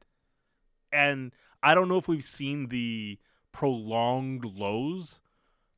And 0.92 1.32
I 1.62 1.76
don't 1.76 1.88
know 1.88 1.98
if 1.98 2.08
we've 2.08 2.24
seen 2.24 2.66
the 2.68 3.20
prolonged 3.52 4.44
lows 4.44 5.20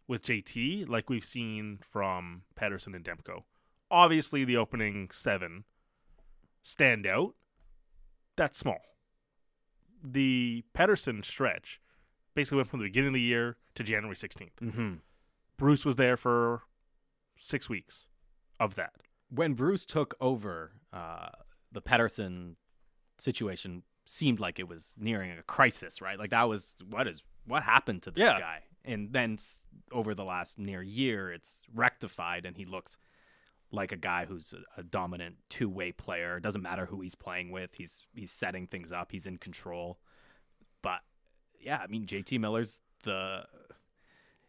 with 0.07 0.23
JT 0.23 0.89
like 0.89 1.11
we've 1.11 1.25
seen 1.25 1.81
from 1.83 2.45
Pedersen 2.57 2.95
and 2.95 3.05
Demko. 3.05 3.43
Obviously, 3.91 4.45
the 4.47 4.57
opening 4.57 5.11
seven 5.13 5.65
stand 6.63 7.07
out. 7.07 7.35
That's 8.37 8.59
small. 8.59 8.81
The 10.03 10.65
Pettersson 10.75 11.25
stretch 11.25 11.81
basically 12.35 12.57
went 12.59 12.69
from 12.69 12.81
the 12.81 12.87
beginning 12.87 13.09
of 13.09 13.15
the 13.15 13.21
year 13.21 13.57
to 13.75 13.83
January 13.83 14.15
16th. 14.17 14.51
Mm-hmm. 14.63 14.95
Bruce 15.57 15.85
was 15.85 15.97
there 15.97 16.17
for 16.17 16.63
six 17.37 17.69
weeks 17.69 18.07
of 18.61 18.75
that. 18.77 18.93
When 19.31 19.55
Bruce 19.55 19.85
took 19.85 20.15
over, 20.21 20.73
uh, 20.93 21.29
the 21.73 21.83
Pettersson 21.83 22.55
situation 23.19 23.83
seemed 24.05 24.41
like 24.41 24.59
it 24.59 24.69
was 24.69 24.95
nearing 24.99 25.31
a 25.33 25.43
crisis, 25.43 26.01
right? 26.01 26.19
Like 26.19 26.31
that 26.31 26.49
was 26.49 26.77
what 26.89 27.07
is 27.07 27.23
what 27.45 27.63
happened 27.65 28.03
to 28.05 28.11
this 28.11 28.23
Yeah. 28.23 28.39
guy, 28.39 28.63
and 28.85 29.13
then 29.13 29.37
over 29.93 30.15
the 30.15 30.25
last 30.25 30.59
near 30.59 30.83
year, 30.83 31.31
it's 31.33 31.65
rectified, 31.75 32.47
and 32.47 32.57
he 32.57 32.65
looks 32.65 32.97
like 33.71 33.93
a 33.93 33.97
guy 33.97 34.25
who's 34.27 34.55
a, 34.55 34.81
a 34.81 34.83
dominant 34.83 35.37
two 35.49 35.69
way 35.69 35.93
player. 35.93 36.37
It 36.37 36.43
doesn't 36.43 36.63
matter 36.63 36.87
who 36.87 37.01
he's 37.01 37.15
playing 37.15 37.51
with; 37.51 37.75
he's 37.75 38.03
he's 38.15 38.31
setting 38.31 38.67
things 38.67 38.93
up, 38.93 39.13
he's 39.13 39.27
in 39.27 39.39
control. 39.39 39.99
But 40.83 41.01
yeah, 41.61 41.81
I 41.83 41.87
mean, 41.87 42.07
JT 42.07 42.39
Miller's 42.41 42.81
the. 43.05 43.45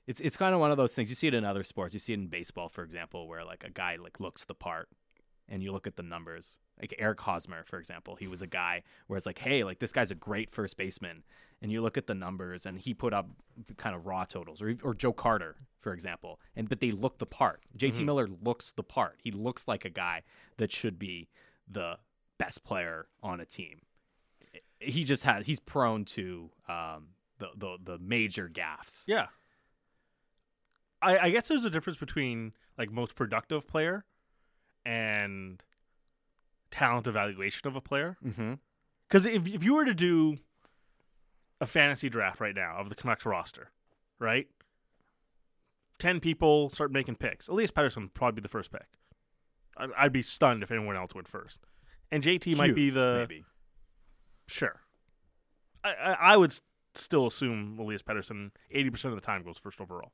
It's 0.08 0.19
it's 0.19 0.38
kind 0.38 0.55
of 0.55 0.60
one 0.60 0.71
of 0.71 0.77
those 0.77 0.95
things. 0.95 1.10
You 1.10 1.15
see 1.15 1.27
it 1.27 1.34
in 1.34 1.45
other 1.45 1.63
sports. 1.63 1.93
You 1.93 1.99
see 1.99 2.13
it 2.13 2.19
in 2.19 2.27
baseball, 2.27 2.69
for 2.69 2.84
example, 2.84 3.27
where 3.27 3.43
like 3.43 3.63
a 3.63 3.69
guy 3.69 3.97
like 4.01 4.19
looks 4.19 4.43
the 4.45 4.55
part, 4.55 4.89
and 5.47 5.62
you 5.62 5.71
look 5.71 5.86
at 5.88 5.95
the 5.95 6.03
numbers. 6.03 6.58
Like 6.79 6.95
Eric 6.97 7.19
Hosmer, 7.19 7.63
for 7.65 7.77
example, 7.77 8.15
he 8.15 8.27
was 8.27 8.41
a 8.41 8.47
guy 8.47 8.84
where 9.08 9.17
it's 9.17 9.25
like, 9.25 9.39
hey, 9.39 9.65
like 9.65 9.79
this 9.79 9.91
guy's 9.91 10.12
a 10.12 10.15
great 10.15 10.49
first 10.49 10.77
baseman, 10.77 11.23
and 11.62 11.72
you 11.72 11.82
look 11.82 11.98
at 11.98 12.08
the 12.08 12.15
numbers, 12.15 12.65
and 12.65 12.80
he 12.80 12.93
put 12.93 13.13
up 13.13 13.28
kind 13.78 13.95
of 13.95 14.06
raw 14.06 14.26
totals, 14.26 14.62
or 14.62 14.76
or 14.84 14.93
Joe 14.93 15.13
Carter, 15.13 15.56
for 15.82 15.93
example, 15.93 16.39
and 16.56 16.69
but 16.69 16.80
they 16.80 16.91
look 16.91 17.17
the 17.19 17.26
part. 17.26 17.62
JT 17.78 18.06
Miller 18.06 18.28
looks 18.41 18.72
the 18.72 18.84
part. 18.84 19.19
He 19.24 19.32
looks 19.32 19.67
like 19.67 19.86
a 19.86 19.89
guy 19.89 20.24
that 20.58 20.72
should 20.72 20.98
be 20.98 21.30
the 21.69 21.98
best 22.38 22.63
player 22.63 23.08
on 23.22 23.39
a 23.39 23.45
team. 23.45 23.82
He 24.80 25.04
just 25.04 25.24
has 25.24 25.45
he's 25.45 25.60
prone 25.60 26.06
to 26.06 26.50
um, 26.67 27.08
the 27.39 27.50
the 27.56 27.78
the 27.84 27.98
major 28.00 28.50
gaffes. 28.50 29.04
Yeah. 29.08 29.28
I, 31.02 31.17
I 31.17 31.30
guess 31.30 31.48
there's 31.48 31.63
a 31.63 31.69
difference 31.69 31.98
between 31.98 32.54
like 32.78 32.91
most 32.91 33.15
productive 33.15 33.67
player 33.67 34.04
and 34.86 35.63
talent 36.72 37.08
evaluation 37.08 37.67
of 37.67 37.76
a 37.76 37.82
player. 37.82 38.17
Mm-hmm. 38.26 38.56
Because 39.08 39.26
if 39.26 39.48
if 39.48 39.63
you 39.63 39.74
were 39.74 39.86
to 39.86 39.93
do 39.93 40.38
a 41.62 41.67
fantasy 41.67 42.10
draft 42.10 42.39
right 42.39 42.56
now 42.56 42.76
of 42.78 42.89
the 42.89 42.95
Canucks 42.95 43.26
roster, 43.26 43.72
right? 44.19 44.48
Ten 45.98 46.19
people 46.19 46.69
start 46.69 46.91
making 46.91 47.15
picks. 47.15 47.48
Elias 47.48 47.72
Pettersson 47.72 48.04
would 48.04 48.13
probably 48.13 48.39
be 48.39 48.43
the 48.43 48.48
first 48.50 48.72
pick. 48.72 48.88
I'd, 49.78 49.89
I'd 49.98 50.13
be 50.13 50.22
stunned 50.22 50.63
if 50.63 50.72
anyone 50.72 50.95
else 50.95 51.13
went 51.13 51.28
first. 51.28 51.60
And 52.12 52.24
JT 52.24 52.56
might 52.56 52.74
be 52.76 52.89
the 52.89 53.26
maybe. 53.28 53.43
Sure. 54.48 54.80
I, 55.84 55.93
I, 55.93 56.12
I 56.34 56.38
would 56.38 56.54
still 56.95 57.28
assume 57.28 57.78
Elias 57.80 58.02
Pettersson 58.02 58.52
80% 58.74 59.06
of 59.06 59.15
the 59.15 59.22
time 59.22 59.43
goes 59.43 59.58
first 59.58 59.80
overall. 59.80 60.12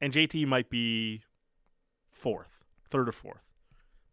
And 0.00 0.12
JT 0.12 0.46
might 0.46 0.70
be 0.70 1.22
fourth, 2.10 2.60
third 2.88 3.08
or 3.08 3.12
fourth. 3.12 3.42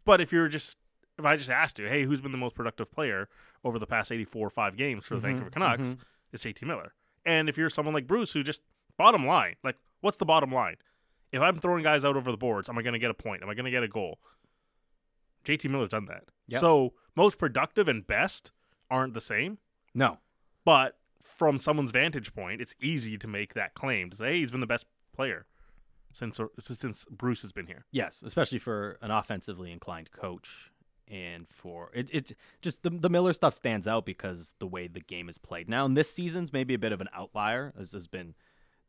But 0.03 0.19
if 0.19 0.31
you're 0.33 0.47
just, 0.49 0.77
if 1.17 1.25
I 1.25 1.37
just 1.37 1.49
asked 1.49 1.79
you, 1.79 1.87
hey, 1.87 2.03
who's 2.03 2.21
been 2.21 2.31
the 2.33 2.37
most 2.37 2.55
productive 2.55 2.91
player 2.91 3.29
over 3.63 3.79
the 3.79 3.87
past 3.87 4.11
84 4.11 4.47
or 4.47 4.49
5 4.49 4.75
games 4.75 5.05
for 5.05 5.15
the 5.15 5.19
Mhm, 5.19 5.31
Vancouver 5.31 5.49
Canucks, 5.49 5.81
mhm. 5.81 5.97
It's 6.45 6.59
JT 6.59 6.67
Miller. 6.67 6.93
And 7.25 7.49
if 7.49 7.57
you're 7.57 7.69
someone 7.69 7.93
like 7.93 8.07
Bruce 8.07 8.31
who 8.33 8.43
just, 8.43 8.61
bottom 8.97 9.25
line, 9.25 9.55
like, 9.63 9.75
what's 10.01 10.17
the 10.17 10.25
bottom 10.25 10.51
line? 10.51 10.75
If 11.31 11.41
I'm 11.41 11.59
throwing 11.59 11.83
guys 11.83 12.05
out 12.05 12.15
over 12.15 12.31
the 12.31 12.37
boards, 12.37 12.69
am 12.69 12.77
I 12.77 12.81
going 12.81 12.93
to 12.93 12.99
get 12.99 13.11
a 13.11 13.13
point? 13.13 13.43
Am 13.43 13.49
I 13.49 13.53
going 13.53 13.65
to 13.65 13.71
get 13.71 13.83
a 13.83 13.87
goal? 13.87 14.19
JT 15.45 15.69
Miller's 15.69 15.89
done 15.89 16.05
that. 16.05 16.25
Yep. 16.47 16.61
So 16.61 16.93
most 17.15 17.37
productive 17.37 17.87
and 17.87 18.05
best 18.05 18.51
aren't 18.89 19.13
the 19.13 19.21
same. 19.21 19.57
No. 19.93 20.19
But 20.63 20.97
from 21.21 21.59
someone's 21.59 21.91
vantage 21.91 22.33
point, 22.33 22.61
it's 22.61 22.75
easy 22.81 23.17
to 23.17 23.27
make 23.27 23.53
that 23.53 23.73
claim 23.73 24.09
to 24.09 24.17
say, 24.17 24.27
"Hey, 24.27 24.39
he's 24.39 24.51
been 24.51 24.61
the 24.61 24.67
best 24.67 24.85
player 25.13 25.45
since 26.13 26.39
since 26.59 27.05
Bruce 27.05 27.41
has 27.41 27.51
been 27.51 27.67
here." 27.67 27.85
Yes, 27.91 28.21
especially 28.21 28.59
for 28.59 28.97
an 29.01 29.11
offensively 29.11 29.71
inclined 29.71 30.11
coach, 30.11 30.71
and 31.07 31.47
for 31.49 31.89
it, 31.93 32.09
it's 32.11 32.33
just 32.61 32.83
the 32.83 32.89
the 32.89 33.09
Miller 33.09 33.33
stuff 33.33 33.53
stands 33.53 33.87
out 33.87 34.05
because 34.05 34.53
the 34.59 34.67
way 34.67 34.87
the 34.87 34.99
game 34.99 35.29
is 35.29 35.37
played 35.37 35.69
now. 35.69 35.85
And 35.85 35.95
this 35.95 36.09
season's 36.11 36.51
maybe 36.53 36.73
a 36.73 36.79
bit 36.79 36.91
of 36.91 37.01
an 37.01 37.09
outlier, 37.13 37.73
as 37.77 37.91
has 37.93 38.07
been 38.07 38.35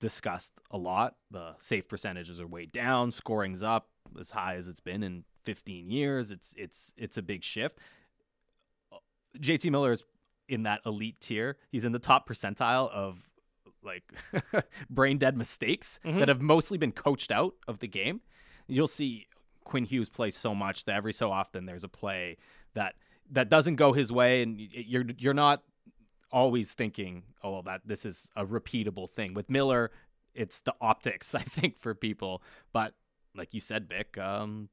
discussed 0.01 0.53
a 0.71 0.79
lot. 0.79 1.17
The 1.31 1.55
safe 1.61 1.89
percentages 1.89 2.41
are 2.41 2.47
way 2.47 2.67
down, 2.67 3.11
scoring's 3.13 3.63
up 3.63 3.89
as 4.19 4.31
high 4.33 4.55
as 4.57 4.69
it's 4.69 4.81
been 4.81 5.03
in 5.03 5.25
15 5.45 5.91
years. 5.91 6.31
It's 6.31 6.55
it's 6.57 6.93
it's 6.97 7.17
a 7.17 7.23
big 7.23 7.45
shift. 7.45 7.79
JT 9.39 9.71
Miller 9.71 9.93
is 9.93 10.03
in 10.49 10.63
that 10.65 10.81
elite 10.87 11.21
tier. 11.21 11.57
He's 11.71 11.85
in 11.85 11.93
the 11.93 11.99
top 11.99 12.29
percentile 12.29 12.91
of 12.91 13.29
like 13.83 14.13
brain 14.91 15.19
dead 15.19 15.37
mistakes 15.37 16.01
Mhm. 16.05 16.19
that 16.19 16.29
have 16.29 16.41
mostly 16.43 16.79
been 16.79 16.93
coached 16.93 17.31
out 17.31 17.55
of 17.69 17.79
the 17.79 17.87
game. 17.87 18.23
You'll 18.67 18.89
see 18.89 19.28
Quinn 19.69 19.85
Hughes 19.85 20.09
plays 20.09 20.37
so 20.37 20.55
much 20.55 20.87
that 20.87 20.97
every 20.97 21.13
so 21.13 21.31
often 21.31 21.67
there's 21.67 21.85
a 21.85 21.89
play 21.89 22.39
that 22.75 22.95
that 23.31 23.49
doesn't 23.49 23.77
go 23.77 23.93
his 23.93 24.11
way, 24.11 24.43
and 24.43 24.59
you're 24.59 25.05
you're 25.19 25.35
not 25.35 25.63
always 26.33 26.73
thinking, 26.73 27.23
oh, 27.45 27.63
that 27.63 27.83
this 27.85 28.05
is 28.05 28.31
a 28.35 28.45
repeatable 28.45 29.09
thing. 29.09 29.35
With 29.35 29.49
Miller, 29.49 29.91
it's 30.35 30.61
the 30.61 30.75
optics, 30.81 31.35
I 31.35 31.43
think, 31.43 31.79
for 31.79 31.95
people. 31.95 32.43
But 32.73 32.95
like 33.37 33.55
you 33.55 33.61
said, 33.61 33.89
Vic, 33.89 34.19
um, 34.19 34.71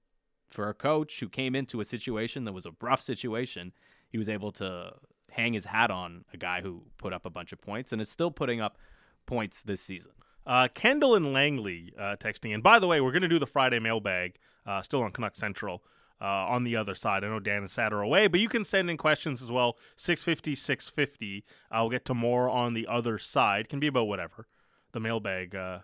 for 0.48 0.70
a 0.70 0.74
coach 0.74 1.20
who 1.20 1.30
came 1.30 1.56
into 1.56 1.82
a 1.82 1.86
situation 1.86 2.46
that 2.46 2.54
was 2.54 2.66
a 2.66 2.74
rough 2.82 3.02
situation, 3.02 3.74
he 4.10 4.18
was 4.18 4.30
able 4.30 4.52
to 4.54 4.94
hang 5.32 5.54
his 5.54 5.66
hat 5.66 5.92
on 5.92 6.24
a 6.34 6.38
guy 6.38 6.62
who 6.62 6.84
put 6.98 7.12
up 7.12 7.26
a 7.26 7.30
bunch 7.30 7.52
of 7.52 7.60
points 7.60 7.92
and 7.92 8.02
is 8.02 8.10
still 8.10 8.32
putting 8.32 8.62
up 8.62 8.78
points 9.26 9.62
this 9.62 9.82
season. 9.82 10.14
Uh, 10.46 10.68
Kendall 10.74 11.16
and 11.16 11.34
Langley 11.34 11.94
uh, 12.00 12.16
texting. 12.18 12.54
And 12.54 12.64
by 12.64 12.80
the 12.80 12.88
way, 12.88 13.02
we're 13.02 13.12
going 13.12 13.24
to 13.24 13.28
do 13.28 13.40
the 13.40 13.48
Friday 13.48 13.80
mailbag 13.80 14.38
uh, 14.66 14.82
still 14.82 15.04
on 15.04 15.12
Canuck 15.12 15.36
Central 15.36 15.84
uh, 16.22 16.26
on 16.26 16.64
the 16.64 16.76
other 16.76 16.96
side. 16.96 17.24
I 17.24 17.28
know 17.28 17.40
Dan 17.40 17.58
and 17.58 17.70
Sat 17.70 17.94
are 17.94 18.02
away, 18.02 18.28
but 18.28 18.40
you 18.40 18.50
can 18.50 18.64
send 18.64 18.90
in 18.90 18.98
questions 18.98 19.42
as 19.42 19.52
well. 19.52 19.78
650, 19.96 20.56
650. 20.56 21.44
I'll 21.72 21.90
get 21.90 22.06
to 22.06 22.14
more 22.14 22.50
on 22.50 22.74
the 22.74 22.88
other 22.88 23.18
side. 23.18 23.70
Can 23.70 23.80
be 23.80 23.88
about 23.88 24.08
whatever. 24.08 24.48
The 24.94 25.00
mailbag 25.00 25.56
uh, 25.56 25.80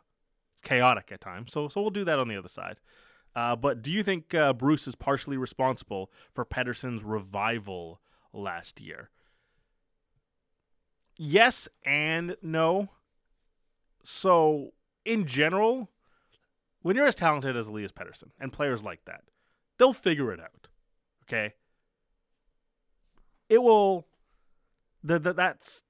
chaotic 0.63 1.11
at 1.11 1.21
times, 1.21 1.51
so 1.51 1.67
so 1.67 1.81
we'll 1.81 1.89
do 1.89 2.05
that 2.05 2.17
on 2.17 2.29
the 2.29 2.37
other 2.37 2.47
side. 2.47 2.77
Uh, 3.35 3.55
but 3.55 3.81
do 3.81 3.91
you 3.91 4.03
think 4.03 4.33
uh, 4.33 4.53
Bruce 4.53 4.87
is 4.87 4.95
partially 4.95 5.37
responsible 5.37 6.11
for 6.33 6.45
Pettersson's 6.45 7.03
revival 7.03 8.01
last 8.33 8.81
year? 8.81 9.09
Yes 11.17 11.67
and 11.85 12.35
no. 12.41 12.89
So, 14.03 14.73
in 15.05 15.27
general, 15.27 15.89
when 16.81 16.95
you're 16.95 17.07
as 17.07 17.15
talented 17.15 17.55
as 17.55 17.67
Elias 17.67 17.91
Pettersson 17.91 18.31
and 18.39 18.51
players 18.51 18.83
like 18.83 19.05
that, 19.05 19.23
they'll 19.77 19.93
figure 19.93 20.31
it 20.33 20.39
out. 20.39 20.67
Okay? 21.23 21.53
It 23.49 23.61
will 23.61 24.07
the, 25.03 25.19
the 25.19 25.33
that's 25.33 25.83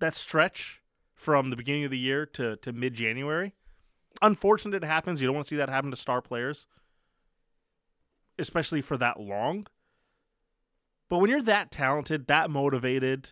that 0.00 0.14
stretch 0.14 0.80
from 1.14 1.50
the 1.50 1.56
beginning 1.56 1.84
of 1.84 1.90
the 1.90 1.98
year 1.98 2.26
to, 2.26 2.56
to 2.56 2.72
mid 2.72 2.94
January. 2.94 3.54
Unfortunate 4.22 4.82
it 4.82 4.86
happens. 4.86 5.20
You 5.20 5.26
don't 5.26 5.34
want 5.34 5.46
to 5.46 5.50
see 5.50 5.56
that 5.56 5.68
happen 5.68 5.90
to 5.90 5.96
star 5.96 6.20
players, 6.20 6.66
especially 8.38 8.80
for 8.80 8.96
that 8.96 9.20
long. 9.20 9.66
But 11.08 11.18
when 11.18 11.30
you're 11.30 11.42
that 11.42 11.70
talented, 11.70 12.26
that 12.26 12.50
motivated, 12.50 13.30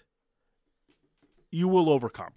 you 1.51 1.69
will 1.69 1.89
overcome. 1.89 2.33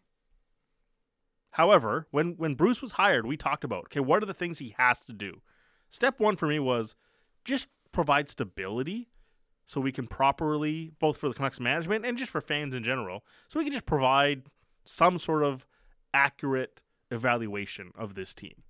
However, 1.56 2.06
when 2.12 2.34
when 2.34 2.56
Bruce 2.56 2.82
was 2.82 2.94
hired, 2.94 3.26
we 3.26 3.38
talked 3.38 3.64
about 3.64 3.86
okay, 3.86 4.02
what 4.02 4.22
are 4.22 4.26
the 4.26 4.34
things 4.34 4.60
he 4.60 4.76
has 4.78 5.00
to 5.06 5.14
do? 5.14 5.42
Step 5.90 6.20
one 6.20 6.36
for 6.36 6.48
me 6.48 6.60
was 6.60 6.96
just 7.46 7.68
provide 7.94 8.28
stability 8.28 9.08
so 9.66 9.80
we 9.80 9.94
can 9.94 10.06
properly, 10.06 10.92
both 11.00 11.16
for 11.16 11.30
the 11.30 11.34
Canucks 11.34 11.62
management 11.62 12.06
and 12.06 12.18
just 12.18 12.30
for 12.30 12.42
fans 12.42 12.76
in 12.76 12.84
general, 12.84 13.24
so 13.48 13.58
we 13.58 13.64
can 13.64 13.72
just 13.72 13.86
provide 13.86 14.44
some 14.84 15.18
sort 15.18 15.44
of 15.44 15.66
accurate 16.14 16.82
evaluation 17.10 17.94
of 17.98 18.16
this 18.16 18.34
team. 18.34 18.64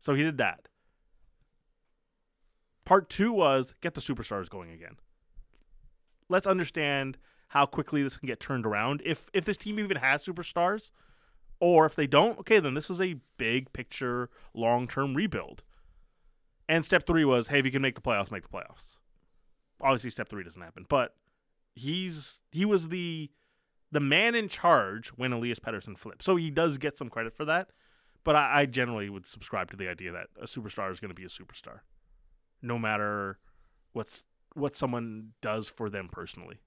So 0.00 0.14
he 0.14 0.24
did 0.24 0.36
that. 0.38 0.66
Part 2.84 3.08
two 3.08 3.32
was 3.32 3.76
get 3.80 3.94
the 3.94 4.00
superstars 4.00 4.50
going 4.50 4.72
again. 4.72 4.96
Let's 6.28 6.48
understand 6.48 7.18
how 7.50 7.66
quickly 7.66 8.02
this 8.02 8.16
can 8.16 8.26
get 8.26 8.40
turned 8.40 8.66
around. 8.66 9.00
If 9.04 9.30
if 9.32 9.44
this 9.44 9.56
team 9.56 9.78
even 9.78 9.98
has 9.98 10.26
superstars, 10.26 10.90
or 11.60 11.86
if 11.86 11.94
they 11.94 12.06
don't, 12.06 12.38
okay, 12.40 12.58
then 12.58 12.74
this 12.74 12.90
is 12.90 13.00
a 13.00 13.16
big 13.36 13.72
picture, 13.72 14.30
long 14.54 14.88
term 14.88 15.14
rebuild. 15.14 15.62
And 16.68 16.84
step 16.84 17.06
three 17.06 17.24
was, 17.24 17.48
hey, 17.48 17.58
if 17.58 17.66
you 17.66 17.72
can 17.72 17.82
make 17.82 17.94
the 17.94 18.00
playoffs, 18.00 18.30
make 18.30 18.42
the 18.42 18.56
playoffs. 18.56 18.98
Obviously, 19.80 20.10
step 20.10 20.28
three 20.28 20.44
doesn't 20.44 20.60
happen, 20.60 20.86
but 20.88 21.14
he's 21.74 22.40
he 22.50 22.64
was 22.64 22.88
the 22.88 23.30
the 23.92 24.00
man 24.00 24.34
in 24.34 24.48
charge 24.48 25.08
when 25.10 25.32
Elias 25.32 25.58
Pettersson 25.58 25.98
flipped, 25.98 26.22
so 26.22 26.36
he 26.36 26.50
does 26.50 26.78
get 26.78 26.96
some 26.96 27.08
credit 27.08 27.34
for 27.34 27.44
that. 27.44 27.70
But 28.22 28.36
I, 28.36 28.60
I 28.60 28.66
generally 28.66 29.08
would 29.08 29.26
subscribe 29.26 29.70
to 29.70 29.76
the 29.76 29.88
idea 29.88 30.12
that 30.12 30.28
a 30.40 30.44
superstar 30.44 30.92
is 30.92 31.00
going 31.00 31.08
to 31.08 31.14
be 31.14 31.24
a 31.24 31.28
superstar, 31.28 31.80
no 32.62 32.78
matter 32.78 33.38
what's 33.92 34.24
what 34.54 34.76
someone 34.76 35.30
does 35.40 35.68
for 35.68 35.88
them 35.88 36.08
personally. 36.10 36.60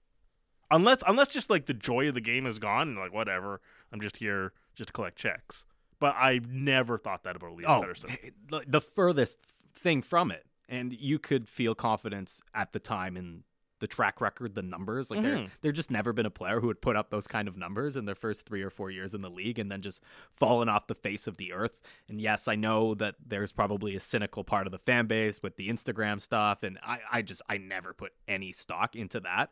Unless 0.71 1.03
unless 1.07 1.27
just 1.27 1.49
like 1.49 1.67
the 1.67 1.73
joy 1.73 2.07
of 2.07 2.15
the 2.15 2.21
game 2.21 2.45
is 2.45 2.59
gone 2.59 2.95
like 2.95 3.13
whatever, 3.13 3.61
I'm 3.91 4.01
just 4.01 4.17
here 4.17 4.53
just 4.75 4.87
to 4.87 4.93
collect 4.93 5.17
checks. 5.17 5.65
But 5.99 6.15
I 6.17 6.39
never 6.47 6.97
thought 6.97 7.23
that 7.23 7.35
about 7.35 7.51
Elias 7.51 7.67
Oh, 7.69 7.81
Pettersson. 7.81 8.31
the- 8.49 8.63
the 8.67 8.81
furthest 8.81 9.39
thing 9.75 10.01
from 10.01 10.31
it, 10.31 10.45
and 10.69 10.93
you 10.93 11.19
could 11.19 11.47
feel 11.47 11.75
confidence 11.75 12.41
at 12.53 12.73
the 12.73 12.79
time 12.79 13.15
in 13.17 13.43
the 13.79 13.87
track 13.87 14.21
record, 14.21 14.55
the 14.55 14.61
numbers. 14.61 15.11
Like 15.11 15.23
there, 15.23 15.35
Mhm. 15.39 15.49
there 15.59 15.73
just 15.73 15.91
never 15.91 16.13
been 16.13 16.25
a 16.25 16.29
player 16.31 16.61
who 16.61 16.67
would 16.67 16.81
put 16.81 16.95
up 16.95 17.09
those 17.09 17.27
kind 17.27 17.49
of 17.49 17.57
numbers 17.57 17.97
in 17.97 18.05
their 18.05 18.15
first 18.15 18.45
three 18.45 18.61
or 18.61 18.69
four 18.69 18.89
years 18.89 19.13
in 19.13 19.21
the 19.21 19.29
league, 19.29 19.59
and 19.59 19.69
then 19.69 19.81
just 19.81 20.01
fallen 20.31 20.69
off 20.69 20.87
the 20.87 20.95
face 20.95 21.27
of 21.27 21.35
the 21.35 21.51
earth. 21.51 21.81
And 22.07 22.21
yes, 22.21 22.47
I 22.47 22.55
know 22.55 22.95
that 22.95 23.15
there's 23.25 23.51
probably 23.51 23.93
a 23.93 23.99
cynical 23.99 24.45
part 24.45 24.67
of 24.67 24.71
the 24.71 24.77
fan 24.79 25.07
base 25.07 25.43
with 25.43 25.57
the 25.57 25.67
Instagram 25.67 26.21
stuff, 26.21 26.63
and 26.63 26.79
I, 26.81 26.99
I 27.11 27.21
just, 27.23 27.41
I 27.49 27.57
never 27.57 27.93
put 27.93 28.13
any 28.25 28.53
stock 28.53 28.95
into 28.95 29.19
that. 29.21 29.51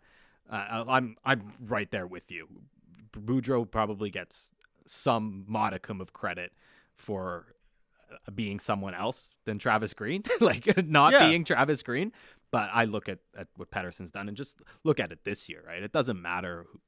Uh, 0.49 0.86
I'm, 0.88 1.17
I'm 1.26 1.51
right 1.59 1.91
there 1.91 2.07
with 2.07 2.32
you. 2.32 2.47
Boudreau 3.11 3.69
probably 3.69 4.09
gets 4.09 4.51
some 4.86 5.46
modicum 5.48 6.02
of 6.02 6.14
credit 6.14 6.52
for 6.94 7.46
uh, 8.12 8.32
being 8.32 8.60
someone 8.60 8.94
else 8.94 9.32
than 9.46 9.58
Travis 9.60 9.94
Green, 9.94 10.24
like 10.42 10.86
not 10.88 11.14
Yeah. 11.14 11.28
being 11.30 11.44
Travis 11.44 11.82
Green. 11.84 12.12
But 12.52 12.70
I 12.74 12.84
look 12.84 13.08
at, 13.08 13.20
at 13.38 13.48
what 13.56 13.72
Pettersson's 13.72 14.12
done 14.12 14.28
and 14.28 14.36
just 14.36 14.62
look 14.84 15.00
at 15.00 15.12
it 15.14 15.24
this 15.24 15.48
year, 15.48 15.64
right? 15.66 15.82
It 15.82 15.94
doesn't 15.94 16.22
matter 16.22 16.66
who, 16.70 16.82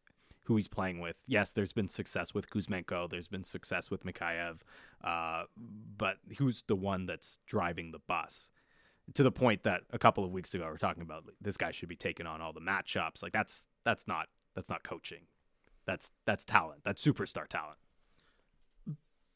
who 0.44 0.56
he's 0.58 0.68
playing 0.68 1.00
with. 1.00 1.16
Yes, 1.26 1.54
there's 1.54 1.72
been 1.72 1.88
success 1.88 2.34
with 2.34 2.50
Kuzmenko, 2.50 3.10
there's 3.10 3.30
been 3.30 3.46
success 3.46 3.90
with 3.90 4.04
Mikheyev, 4.06 4.58
uh, 5.04 5.44
but 5.56 6.18
who's 6.38 6.64
the 6.68 6.76
one 6.76 7.06
that's 7.06 7.40
driving 7.46 7.92
the 7.94 8.00
bus? 8.00 8.50
To 9.14 9.24
the 9.24 9.32
point 9.32 9.64
that 9.64 9.84
a 9.92 10.00
couple 10.00 10.26
of 10.26 10.32
weeks 10.32 10.54
ago 10.54 10.66
we 10.66 10.72
are 10.72 10.78
talking 10.78 11.02
about 11.04 11.26
like, 11.26 11.36
this 11.42 11.56
guy 11.56 11.72
should 11.72 11.88
be 11.90 11.96
taking 11.96 12.26
on 12.28 12.42
all 12.42 12.52
the 12.52 12.62
matchups. 12.62 13.22
Like 13.24 13.32
that's 13.34 13.68
that's 13.86 14.06
not 14.08 14.28
that's 14.56 14.70
not 14.70 14.84
coaching. 14.84 15.24
That's 15.86 16.12
that's 16.26 16.44
talent. 16.46 16.82
That's 16.86 17.06
superstar 17.06 17.48
talent. 17.48 17.78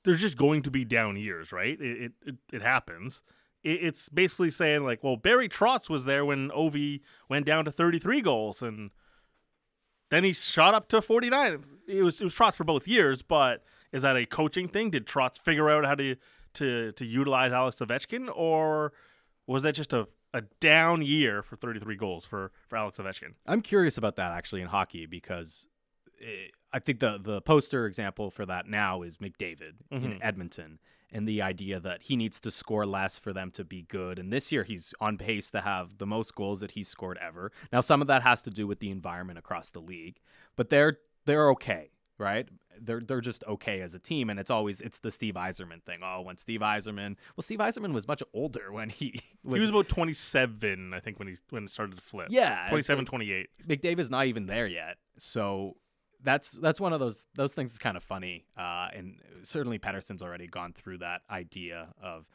There's 0.08 0.22
just 0.22 0.38
going 0.38 0.62
to 0.62 0.72
be 0.72 0.86
down 0.86 1.18
years, 1.18 1.52
right? 1.52 1.78
It 1.82 2.14
it, 2.26 2.36
it, 2.54 2.62
happens. 2.62 3.22
It, 3.62 3.84
it's 3.84 4.08
basically 4.08 4.50
saying 4.50 4.86
like, 4.86 5.04
well, 5.04 5.18
Barry 5.18 5.50
Trotz 5.50 5.90
was 5.90 6.06
there 6.06 6.24
when 6.24 6.50
Ovi 6.52 7.02
went 7.28 7.46
down 7.46 7.66
to 7.66 7.72
33 7.74 8.22
goals, 8.22 8.62
and 8.62 8.92
then 10.10 10.24
he 10.24 10.32
shot 10.32 10.74
up 10.74 10.88
to 10.90 11.02
49. 11.02 11.62
It 11.90 12.04
was 12.04 12.22
it 12.22 12.24
was 12.24 12.34
Trotz 12.34 12.56
for 12.56 12.64
both 12.64 12.88
years, 12.88 13.22
but 13.22 13.66
is 13.92 14.04
that 14.04 14.16
a 14.16 14.26
coaching 14.26 14.70
thing? 14.70 14.92
Did 14.92 15.06
Trotz 15.06 15.38
figure 15.38 15.70
out 15.70 15.86
how 15.86 15.96
to 15.96 16.16
to 16.54 16.94
to 16.94 17.06
utilize 17.06 17.52
Alex 17.52 17.76
Ovechkin, 17.78 18.30
or 18.34 18.94
was 19.46 19.64
that 19.64 19.76
just 19.76 19.92
a 19.92 20.08
a 20.34 20.44
down 20.62 21.02
year 21.02 21.44
for 21.44 21.58
33 21.58 21.98
goals 21.98 22.26
for 22.26 22.54
for 22.70 22.78
Alex 22.78 22.98
Ovechkin? 22.98 23.34
I'm 23.46 23.62
curious 23.62 23.98
about 23.98 24.16
that 24.16 24.32
actually 24.32 24.62
in 24.62 24.68
hockey 24.68 25.06
because 25.06 25.68
I 26.74 26.80
think 26.80 27.00
the 27.00 27.18
the 27.22 27.42
poster 27.42 27.86
example 27.86 28.30
for 28.32 28.46
that 28.46 28.68
now 28.68 29.02
is 29.02 29.18
McDavid 29.18 29.74
in 29.92 30.02
Mhm. 30.02 30.20
Edmonton 30.22 30.80
and 31.12 31.26
the 31.28 31.42
idea 31.42 31.80
that 31.80 32.04
he 32.04 32.16
needs 32.18 32.40
to 32.42 32.52
score 32.52 32.86
less 32.86 33.18
for 33.18 33.32
them 33.32 33.50
to 33.52 33.64
be 33.64 33.84
good. 33.84 34.20
And 34.20 34.32
this 34.34 34.52
year 34.52 34.64
he's 34.64 34.94
on 35.00 35.18
pace 35.18 35.50
to 35.52 35.62
have 35.62 35.98
the 36.00 36.06
most 36.06 36.36
goals 36.36 36.60
that 36.60 36.72
he's 36.72 36.90
scored 36.90 37.18
ever. 37.22 37.52
Now 37.72 37.80
some 37.82 38.02
of 38.02 38.08
that 38.08 38.24
has 38.24 38.42
to 38.44 38.50
do 38.50 38.68
with 38.68 38.80
the 38.80 38.90
environment 38.92 39.40
across 39.40 39.70
the 39.70 39.80
league, 39.80 40.20
but 40.56 40.70
they're 40.70 41.00
they're 41.26 41.50
okay, 41.52 41.92
right? 42.18 42.48
They're 42.80 43.00
they're 43.00 43.22
just 43.22 43.44
okay 43.46 43.82
as 43.82 43.94
a 43.96 44.00
team, 44.00 44.30
and 44.30 44.40
it's 44.40 44.52
always 44.52 44.82
it's 44.82 45.00
the 45.00 45.10
Steve 45.12 45.36
Yzerman 45.36 45.82
thing. 45.84 46.00
Oh, 46.04 46.22
when 46.22 46.38
Steve 46.38 46.60
Yzerman, 46.60 47.16
well, 47.36 47.42
Steve 47.42 47.60
Yzerman 47.60 47.92
was 47.94 48.08
much 48.08 48.22
older 48.34 48.72
when 48.72 48.90
he 48.90 49.20
was, 49.44 49.58
he 49.60 49.62
was 49.62 49.70
about 49.70 49.88
27, 49.88 50.94
I 50.94 51.00
think, 51.00 51.18
when 51.20 51.28
he 51.30 51.38
when 51.50 51.64
it 51.64 51.70
started 51.72 51.96
to 51.96 52.02
flip. 52.04 52.28
yeah, 52.30 52.64
it's 52.64 52.70
27, 52.70 53.00
like- 53.04 53.08
28. 53.10 53.50
McDavid's 53.68 54.10
not 54.12 54.28
even 54.28 54.46
there 54.46 54.68
yet. 54.68 54.98
So 55.18 55.78
that's 56.24 56.52
that's 56.52 56.80
one 56.80 56.94
of 56.94 57.00
those 57.00 57.26
those 57.36 57.54
things 57.54 57.72
is 57.72 57.78
kind 57.80 57.98
of 57.98 58.04
funny. 58.04 58.46
Uh, 58.58 58.88
and 58.94 59.20
certainly 59.44 59.80
Pettersson's 59.80 60.22
already 60.24 60.48
gone 60.48 60.74
through 60.74 61.00
that 61.00 61.22
idea 61.30 61.90
of 62.02 62.26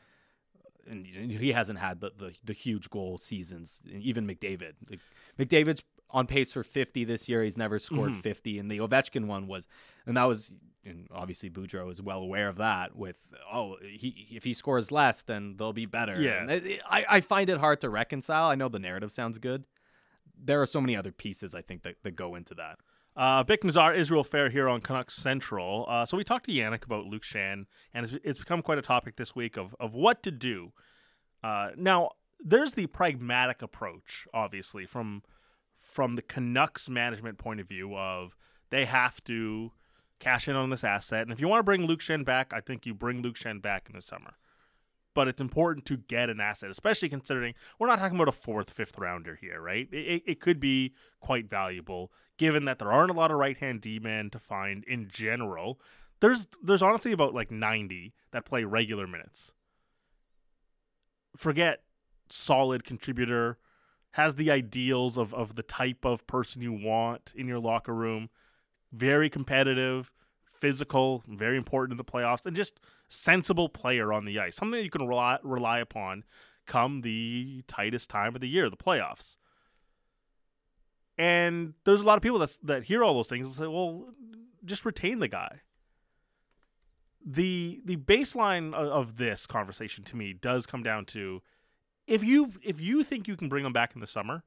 and 0.89 1.07
he 1.07 1.53
hasn't 1.53 1.79
had 1.79 2.01
the, 2.01 2.11
the, 2.19 2.33
the 2.45 2.53
huge 2.53 2.91
goal 2.91 3.17
seasons. 3.17 3.81
Even 3.89 4.27
McDavid, 4.27 4.73
like, 4.91 4.99
McDavid's 5.39 5.83
on 6.11 6.27
pace 6.27 6.51
for 6.53 6.65
50 6.65 7.05
this 7.05 7.29
year. 7.29 7.45
He's 7.45 7.57
never 7.57 7.79
scored 7.79 8.13
Mhm. 8.15 8.21
50, 8.23 8.59
and 8.59 8.69
the 8.71 8.79
Ovechkin 8.79 9.27
one 9.27 9.47
was, 9.47 9.69
and 10.07 10.17
that 10.17 10.25
was, 10.25 10.53
and 10.85 11.07
obviously 11.13 11.49
Boudreau 11.51 11.89
is 11.91 12.03
well 12.03 12.19
aware 12.19 12.49
of 12.49 12.57
that. 12.57 12.97
With 12.97 13.17
oh, 13.53 13.77
he 13.81 14.27
if 14.33 14.43
he 14.43 14.53
scores 14.53 14.91
less, 14.91 15.23
then 15.23 15.55
they'll 15.57 15.73
be 15.73 15.87
better. 15.87 16.21
Yeah. 16.21 16.43
And 16.43 16.51
I, 16.51 16.81
I 16.91 17.05
I 17.09 17.21
find 17.21 17.49
it 17.49 17.59
hard 17.59 17.81
to 17.83 17.89
reconcile. 17.89 18.51
I 18.51 18.57
know 18.57 18.69
the 18.69 18.81
narrative 18.81 19.13
sounds 19.13 19.39
good. 19.39 19.65
There 20.37 20.61
are 20.61 20.67
so 20.67 20.81
many 20.81 20.97
other 20.97 21.13
pieces 21.13 21.55
I 21.55 21.63
think 21.63 21.85
that, 21.85 21.95
that 22.03 22.17
go 22.17 22.35
into 22.35 22.55
that. 22.55 22.81
Uh, 23.15 23.43
Vic 23.43 23.63
Nazar, 23.63 23.95
Israel 23.95 24.25
Fehr 24.25 24.51
here 24.51 24.69
on 24.69 24.81
Canucks 24.81 25.15
Central. 25.15 25.87
Uh, 25.89 26.07
so 26.07 26.17
we 26.17 26.25
talked 26.25 26.47
to 26.47 26.53
Jannik 26.53 26.85
about 26.85 27.05
Luke 27.05 27.25
Schenn, 27.25 27.67
and 27.93 28.05
it's, 28.07 28.15
it's 28.25 28.39
become 28.39 28.63
quite 28.63 28.79
a 28.79 28.83
topic 28.83 29.17
this 29.17 29.37
week 29.37 29.59
of, 29.59 29.75
of 29.79 29.95
what 29.95 30.23
to 30.23 30.31
do. 30.31 30.73
Uh, 31.45 31.71
now, 31.77 32.11
there's 32.43 32.73
the 32.73 32.87
pragmatic 32.87 33.61
approach, 33.63 34.27
obviously, 34.33 34.87
from 34.87 35.23
from 35.79 36.15
the 36.15 36.23
Canucks 36.23 36.89
management 36.89 37.39
point 37.39 37.61
of 37.61 37.69
view 37.69 37.95
of 37.97 38.37
they 38.71 38.85
have 38.85 39.23
to 39.25 39.73
cash 40.21 40.49
in 40.49 40.57
on 40.57 40.71
this 40.71 40.85
asset. 40.85 41.23
And 41.23 41.33
if 41.33 41.41
you 41.41 41.49
want 41.49 41.59
to 41.59 41.65
bring 41.65 41.85
Luke 41.87 42.01
Schenn 42.01 42.25
back, 42.25 42.53
I 42.55 42.61
think 42.61 42.87
you 42.87 42.95
bring 42.95 43.21
Luke 43.21 43.35
Schenn 43.35 43.61
back 43.61 43.89
in 43.91 43.97
the 43.97 44.01
summer. 44.01 44.35
But 45.15 45.29
it's 45.29 45.41
important 45.41 45.85
to 45.87 45.99
get 45.99 46.31
an 46.31 46.41
asset, 46.41 46.71
especially 46.71 47.11
considering 47.11 47.55
we're 47.79 47.89
not 47.89 47.99
talking 47.99 48.17
about 48.17 48.29
a 48.29 48.33
fourth, 48.33 48.71
fifth 48.71 48.97
rounder 48.97 49.37
here, 49.39 49.61
right? 49.61 49.89
It, 49.93 49.97
it, 49.97 50.23
it 50.27 50.41
could 50.41 50.59
be 50.59 50.95
quite 51.21 51.51
valuable, 51.51 52.11
given 52.43 52.65
that 52.65 52.81
there 52.81 52.91
aren't 52.91 53.13
a 53.13 53.15
lot 53.15 53.31
of 53.31 53.37
right 53.39 53.57
hand 53.57 53.81
D 53.81 54.01
men 54.01 54.29
to 54.31 54.39
find 54.41 54.83
in 54.89 55.07
general. 55.09 55.79
There's 56.19 56.49
there's 56.61 56.83
honestly 56.83 57.13
about 57.13 57.35
like 57.35 57.53
90 57.53 58.15
that 58.33 58.45
play 58.45 58.65
regular 58.65 59.07
minutes. 59.07 59.53
Forget 61.37 61.85
solid 62.29 62.83
contributor, 62.83 63.59
has 64.15 64.35
the 64.35 64.51
ideals 64.51 65.17
of, 65.17 65.33
of 65.35 65.55
the 65.55 65.63
type 65.63 66.05
of 66.05 66.27
person 66.27 66.63
you 66.63 66.73
want 66.73 67.33
in 67.37 67.47
your 67.47 67.61
locker 67.61 67.95
room, 67.95 68.29
very 68.91 69.31
competitive, 69.31 70.11
physical, 70.53 71.23
very 71.29 71.57
important 71.57 71.93
in 71.93 71.97
the 71.97 72.05
playoffs, 72.05 72.45
and 72.45 72.57
just 72.57 72.81
sensible 73.09 73.69
player 73.69 74.13
on 74.13 74.25
the 74.25 74.41
ice. 74.41 74.57
Something 74.57 74.81
that 74.81 74.85
you 74.85 74.91
can 74.91 75.07
rely, 75.07 75.39
rely 75.45 75.79
upon 75.79 76.25
come 76.67 77.03
the 77.03 77.63
tightest 77.69 78.11
time 78.11 78.35
of 78.35 78.41
the 78.41 78.49
year, 78.49 78.69
the 78.69 78.77
playoffs. 78.77 79.37
And 81.23 81.75
there's 81.85 82.01
a 82.01 82.05
lot 82.05 82.17
of 82.17 82.23
people 82.23 82.41
that 82.41 82.59
that 82.65 82.83
hear 82.83 83.05
all 83.05 83.15
those 83.15 83.29
things 83.29 83.47
and 83.47 83.55
say, 83.55 83.67
"Well, 83.69 84.09
just 84.65 84.85
retain 84.85 85.21
the 85.21 85.29
guy." 85.29 85.61
The 87.25 87.81
the 87.85 87.97
baseline 87.97 88.75
of, 88.75 88.89
of 88.89 89.17
this 89.19 89.47
conversation 89.47 90.03
to 90.03 90.17
me 90.17 90.33
does 90.33 90.67
come 90.67 90.83
down 90.83 91.05
to 91.07 91.41
if 92.09 92.25
you 92.25 92.51
if 92.61 92.81
you 92.81 93.05
think 93.05 93.29
you 93.29 93.37
can 93.37 93.49
bring 93.49 93.65
him 93.65 93.73
back 93.73 93.95
in 93.95 94.01
the 94.01 94.07
summer, 94.09 94.43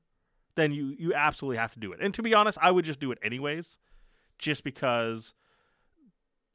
then 0.56 0.74
you 0.74 0.94
you 1.00 1.14
absolutely 1.14 1.56
have 1.56 1.72
to 1.76 1.80
do 1.80 1.94
it. 1.94 2.02
And 2.02 2.14
to 2.14 2.22
be 2.22 2.34
honest, 2.34 2.58
I 2.62 2.72
would 2.72 2.84
just 2.84 3.00
do 3.00 3.10
it 3.14 3.20
anyways, 3.24 3.78
just 4.38 4.66
because 4.66 5.34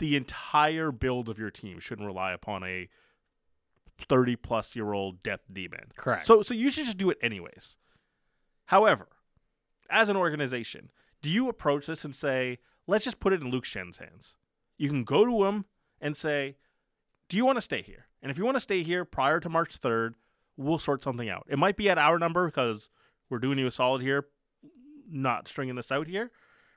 the 0.00 0.16
entire 0.16 0.92
build 0.92 1.30
of 1.30 1.38
your 1.38 1.50
team 1.50 1.80
shouldn't 1.80 2.06
rely 2.06 2.32
upon 2.32 2.62
a 2.64 2.90
30 4.06 4.36
plus 4.36 4.76
year 4.76 4.92
old 4.92 5.22
depth 5.22 5.46
demon. 5.50 5.92
Correct. 5.96 6.26
So 6.26 6.42
so 6.42 6.52
you 6.52 6.68
should 6.68 6.84
just 6.84 6.98
do 6.98 7.08
it 7.08 7.16
anyways. 7.22 7.76
However, 8.66 9.08
as 9.90 10.08
an 10.08 10.16
organization, 10.16 10.90
do 11.22 11.30
you 11.30 11.48
approach 11.48 11.86
this 11.86 12.04
and 12.04 12.14
say, 12.14 12.58
let's 12.86 13.04
just 13.04 13.20
put 13.20 13.32
it 13.32 13.42
in 13.42 13.50
Luke 13.50 13.64
Schenn's 13.64 13.98
hands? 13.98 14.36
You 14.78 14.88
can 14.88 15.04
go 15.04 15.24
to 15.24 15.44
him 15.44 15.66
and 16.00 16.16
say, 16.16 16.56
do 17.28 17.36
you 17.36 17.44
want 17.44 17.58
to 17.58 17.62
stay 17.62 17.82
here? 17.82 18.06
And 18.22 18.30
if 18.30 18.38
you 18.38 18.44
want 18.44 18.56
to 18.56 18.60
stay 18.60 18.82
here 18.82 19.04
prior 19.04 19.40
to 19.40 19.48
March 19.48 19.80
3rd, 19.80 20.14
we'll 20.56 20.78
sort 20.78 21.02
something 21.02 21.28
out. 21.28 21.46
It 21.48 21.58
might 21.58 21.76
be 21.76 21.88
at 21.90 21.98
our 21.98 22.18
number 22.18 22.46
because 22.46 22.88
we're 23.28 23.38
doing 23.38 23.58
you 23.58 23.66
a 23.66 23.70
solid 23.70 24.02
here, 24.02 24.26
not 25.10 25.48
stringing 25.48 25.76
this 25.76 25.92
out 25.92 26.06
here. 26.06 26.30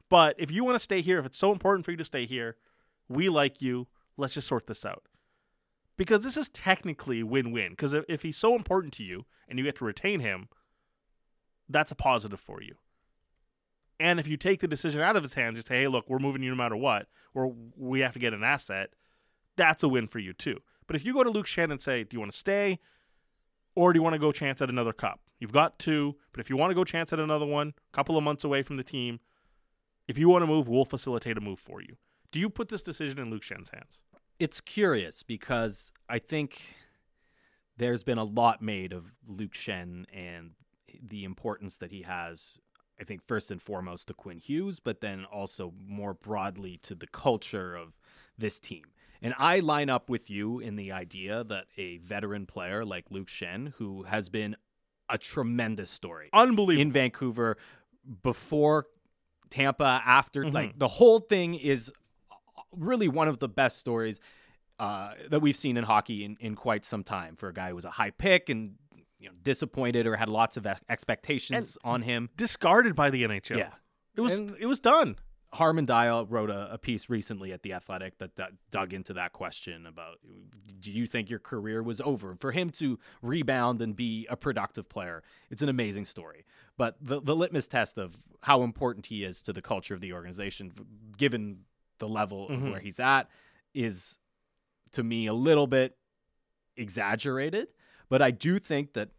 But 0.09 0.35
if 0.37 0.51
you 0.51 0.63
want 0.63 0.75
to 0.75 0.79
stay 0.83 1.01
here, 1.01 1.19
if 1.19 1.25
it's 1.25 1.37
so 1.37 1.51
important 1.51 1.85
for 1.85 1.91
you 1.91 1.97
to 1.97 2.05
stay 2.05 2.25
here, 2.25 2.57
we 3.09 3.29
like 3.29 3.61
you. 3.61 3.87
Let's 4.15 4.35
just 4.35 4.47
sort 4.47 4.67
this 4.67 4.85
out. 4.85 5.03
because 5.97 6.23
this 6.23 6.37
is 6.37 6.49
technically 6.49 7.23
win-win. 7.23 7.71
Because 7.71 7.93
if, 7.93 8.05
if 8.07 8.21
he's 8.23 8.37
so 8.37 8.55
important 8.55 8.93
to 8.93 9.03
you 9.03 9.25
and 9.47 9.59
you 9.59 9.65
get 9.65 9.77
to 9.77 9.85
retain 9.85 10.19
him, 10.19 10.49
that's 11.69 11.91
a 11.91 11.95
positive 11.95 12.39
for 12.39 12.61
you. 12.61 12.75
And 13.99 14.19
if 14.19 14.27
you 14.27 14.37
take 14.37 14.59
the 14.59 14.67
decision 14.67 15.01
out 15.01 15.15
of 15.15 15.23
his 15.23 15.35
hands, 15.35 15.57
you 15.57 15.63
say, 15.63 15.81
"Hey, 15.81 15.87
look, 15.87 16.09
we're 16.09 16.19
moving 16.19 16.43
you 16.43 16.49
no 16.49 16.55
matter 16.55 16.75
what, 16.75 17.07
or 17.33 17.55
we 17.75 17.99
have 18.01 18.13
to 18.13 18.19
get 18.19 18.33
an 18.33 18.43
asset," 18.43 18.93
that's 19.55 19.83
a 19.83 19.87
win 19.87 20.07
for 20.07 20.19
you 20.19 20.33
too. 20.33 20.61
But 20.87 20.95
if 20.95 21.05
you 21.05 21.13
go 21.13 21.23
to 21.23 21.29
Luke 21.29 21.45
Schenn 21.45 21.71
and 21.71 21.81
say, 21.81 22.03
"Do 22.03 22.15
you 22.15 22.19
want 22.19 22.31
to 22.31 22.37
stay, 22.37 22.79
or 23.75 23.93
do 23.93 23.97
you 23.97 24.03
want 24.03 24.13
to 24.13 24.19
go 24.19 24.31
chance 24.31 24.61
at 24.61 24.69
another 24.69 24.93
cup?" 24.93 25.21
You've 25.39 25.51
got 25.51 25.77
two, 25.77 26.17
but 26.31 26.39
if 26.39 26.49
you 26.49 26.57
want 26.57 26.71
to 26.71 26.75
go 26.75 26.83
chance 26.83 27.11
at 27.11 27.19
another 27.19 27.45
one, 27.45 27.69
a 27.69 27.95
couple 27.95 28.17
of 28.17 28.23
months 28.23 28.43
away 28.43 28.63
from 28.63 28.77
the 28.77 28.83
team, 28.83 29.19
if 30.07 30.17
you 30.17 30.29
want 30.29 30.43
to 30.43 30.47
move, 30.47 30.67
we'll 30.67 30.85
facilitate 30.85 31.37
a 31.37 31.41
move 31.41 31.59
for 31.59 31.81
you. 31.81 31.97
Do 32.31 32.39
you 32.39 32.49
put 32.49 32.69
this 32.69 32.81
decision 32.81 33.19
in 33.19 33.29
Luke 33.29 33.43
Schenn's 33.43 33.69
hands? 33.69 33.99
It's 34.39 34.59
curious 34.59 35.21
because 35.21 35.93
I 36.09 36.19
think 36.19 36.75
there's 37.77 38.03
been 38.03 38.17
a 38.17 38.23
lot 38.23 38.61
made 38.61 38.93
of 38.93 39.11
Luke 39.27 39.53
Schenn 39.53 40.05
and 40.13 40.51
the 41.01 41.23
importance 41.23 41.77
that 41.77 41.91
he 41.91 42.03
has. 42.03 42.59
I 43.03 43.05
think 43.05 43.21
first 43.21 43.51
and 43.51 43.61
foremost 43.61 44.07
to 44.07 44.13
Quinn 44.13 44.37
Hughes, 44.37 44.79
but 44.79 45.01
then 45.01 45.25
also 45.25 45.73
more 45.85 46.13
broadly 46.13 46.77
to 46.83 46.95
the 46.95 47.05
culture 47.05 47.75
of 47.75 47.99
this 48.37 48.61
team. 48.61 48.85
And 49.21 49.33
I 49.37 49.59
line 49.59 49.89
up 49.89 50.09
with 50.09 50.29
you 50.29 50.59
in 50.59 50.77
the 50.77 50.93
idea 50.93 51.43
that 51.43 51.65
a 51.77 51.97
veteran 51.97 52.45
player 52.45 52.85
like 52.85 53.11
Luke 53.11 53.27
Schenn, 53.27 53.73
who 53.73 54.03
has 54.03 54.29
been 54.29 54.55
a 55.09 55.17
tremendous 55.17 55.91
story 55.91 56.29
Unbelievable. 56.31 56.81
in 56.81 56.91
Vancouver 56.93 57.57
before 58.21 58.87
Tampa, 59.49 60.01
after 60.05 60.45
Mhm. 60.45 60.53
like 60.53 60.79
the 60.79 60.87
whole 60.87 61.19
thing 61.19 61.55
is 61.55 61.91
really 62.71 63.09
one 63.09 63.27
of 63.27 63.39
the 63.39 63.49
best 63.49 63.79
stories 63.79 64.21
uh, 64.79 65.13
that 65.29 65.41
we've 65.41 65.55
seen 65.55 65.77
in 65.77 65.83
hockey 65.83 66.23
in, 66.25 66.35
in 66.39 66.55
quite 66.55 66.83
some 66.85 67.03
time 67.03 67.35
for 67.35 67.47
a 67.49 67.53
guy 67.53 67.69
who 67.69 67.75
was 67.75 67.85
a 67.85 67.91
high 67.91 68.09
pick 68.11 68.49
and 68.49 68.75
you 69.23 69.29
know 69.29 69.35
disappointed 69.43 70.05
or 70.05 70.15
had 70.17 70.29
lots 70.29 70.57
of 70.57 70.65
ex- 70.67 70.81
expectations 70.89 71.77
on 71.83 72.01
him. 72.03 72.29
Discarded 72.37 72.95
by 72.95 73.09
the 73.09 73.23
NHL. 73.23 73.57
Yeah. 73.57 73.71
It 74.15 74.21
was 74.21 74.37
And- 74.39 74.55
it 74.59 74.65
was 74.67 74.79
done. 74.79 75.15
Harman 75.53 75.85
Dayal 75.85 76.25
wrote 76.27 76.49
a, 76.49 76.73
a 76.73 76.77
piece 76.79 77.11
recently 77.11 77.51
at 77.53 77.61
The 77.61 77.73
Athletic 77.73 78.17
that, 78.17 78.37
that 78.37 78.53
dug 78.71 78.91
into 78.91 79.13
that 79.13 79.33
question 79.33 79.85
about 79.85 80.17
do 80.79 80.91
you 80.91 81.05
think 81.05 81.29
your 81.29 81.37
career 81.37 81.83
was 81.83 82.01
over? 82.01 82.35
For 82.39 82.51
him 82.51 82.71
to 82.71 82.97
rebound 83.21 83.79
and 83.79 83.95
be 83.95 84.25
a 84.31 84.35
productive 84.35 84.89
player, 84.89 85.21
it's 85.51 85.61
an 85.61 85.69
amazing 85.69 86.05
story. 86.07 86.43
But 86.75 86.97
the, 86.99 87.21
the 87.21 87.35
litmus 87.35 87.67
test 87.67 87.99
of 87.99 88.17
how 88.41 88.63
important 88.63 89.05
he 89.05 89.23
is 89.23 89.43
to 89.43 89.53
the 89.53 89.61
culture 89.61 89.93
of 89.93 90.01
the 90.01 90.11
organization, 90.13 90.71
given 91.17 91.59
the 91.99 92.09
level 92.09 92.49
of 92.49 92.59
Mhm. 92.59 92.71
where 92.71 92.79
he's 92.79 92.99
at, 92.99 93.29
is 93.75 94.17
to 94.93 95.03
me 95.03 95.27
a 95.27 95.33
little 95.35 95.67
bit 95.67 95.95
exaggerated. 96.77 97.67
But 98.13 98.21
I 98.21 98.29
do 98.29 98.59
think 98.59 98.93
that 98.93 99.09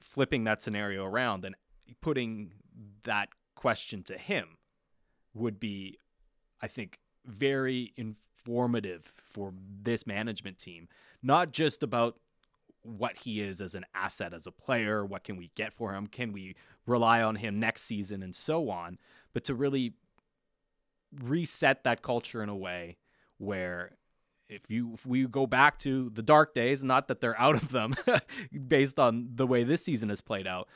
flipping 0.00 0.44
that 0.44 0.62
scenario 0.62 1.04
around 1.04 1.44
and 1.44 1.54
putting 2.00 2.54
that 3.02 3.28
question 3.54 4.02
to 4.04 4.16
him 4.16 4.56
would 5.34 5.60
be, 5.60 5.98
I 6.62 6.66
think, 6.66 6.98
very 7.26 7.92
informative 7.94 9.12
for 9.14 9.52
this 9.82 10.06
management 10.06 10.56
team. 10.56 10.88
Not 11.22 11.52
just 11.52 11.82
about 11.82 12.20
what 12.80 13.18
he 13.18 13.42
is 13.42 13.60
as 13.60 13.74
an 13.74 13.84
asset 13.94 14.32
as 14.32 14.46
a 14.46 14.50
player, 14.50 15.04
what 15.04 15.24
can 15.24 15.36
we 15.36 15.50
get 15.54 15.74
for 15.74 15.92
him, 15.92 16.06
can 16.06 16.32
we 16.32 16.56
rely 16.86 17.20
on 17.20 17.34
him 17.34 17.60
next 17.60 17.82
season, 17.82 18.22
and 18.22 18.34
so 18.34 18.70
on, 18.70 18.96
but 19.34 19.44
to 19.44 19.54
really 19.54 19.92
reset 21.22 21.84
that 21.84 22.00
culture 22.00 22.42
in 22.42 22.48
a 22.48 22.56
way 22.56 22.96
where 23.36 23.90
if 24.48 24.64
you 24.70 24.92
if 24.94 25.04
we 25.06 25.26
go 25.26 25.46
back 25.46 25.78
to 25.80 26.10
the 26.14 26.22
dark 26.22 26.54
days, 26.54 26.82
not 26.84 27.08
that 27.08 27.20
they're 27.20 27.38
out 27.38 27.54
of 27.56 27.70
them 27.70 27.94
based 28.68 28.98
on 28.98 29.28
the 29.34 29.46
way 29.46 29.64
this 29.64 29.84
season 29.84 30.08
has 30.08 30.20
played 30.20 30.46
out, 30.46 30.68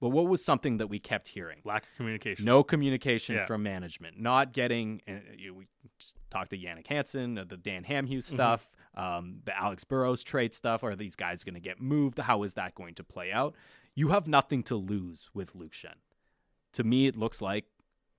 but 0.00 0.10
what 0.10 0.28
was 0.28 0.44
something 0.44 0.78
that 0.78 0.86
we 0.86 0.98
kept 0.98 1.28
hearing? 1.28 1.58
Lack 1.64 1.82
of 1.84 1.88
communication. 1.96 2.44
No 2.44 2.62
communication 2.62 3.36
Yeah. 3.36 3.44
from 3.46 3.62
management. 3.62 4.18
Not 4.20 4.52
getting. 4.52 5.02
Uh, 5.08 5.12
you, 5.36 5.54
we 5.54 5.66
just 5.98 6.16
talked 6.30 6.50
to 6.50 6.58
Jannik 6.58 6.86
Hansen, 6.86 7.36
uh, 7.38 7.44
the 7.46 7.56
Dan 7.56 7.84
Hamhuis 7.84 8.08
Mm-hmm. 8.08 8.34
stuff, 8.34 8.70
um, 8.94 9.40
the 9.44 9.56
Alex 9.56 9.84
Burrows 9.84 10.22
trade 10.22 10.54
stuff. 10.54 10.82
Are 10.84 10.96
these 10.96 11.16
guys 11.16 11.44
going 11.44 11.54
to 11.54 11.60
get 11.60 11.80
moved? 11.80 12.18
How 12.18 12.42
is 12.44 12.54
that 12.54 12.74
going 12.74 12.94
to 12.94 13.04
play 13.04 13.30
out? 13.32 13.54
You 13.94 14.08
have 14.08 14.26
nothing 14.28 14.62
to 14.64 14.76
lose 14.76 15.28
with 15.34 15.54
Luke 15.54 15.72
Schenn. 15.72 15.96
To 16.74 16.84
me, 16.84 17.06
it 17.08 17.16
looks 17.16 17.42
like 17.42 17.64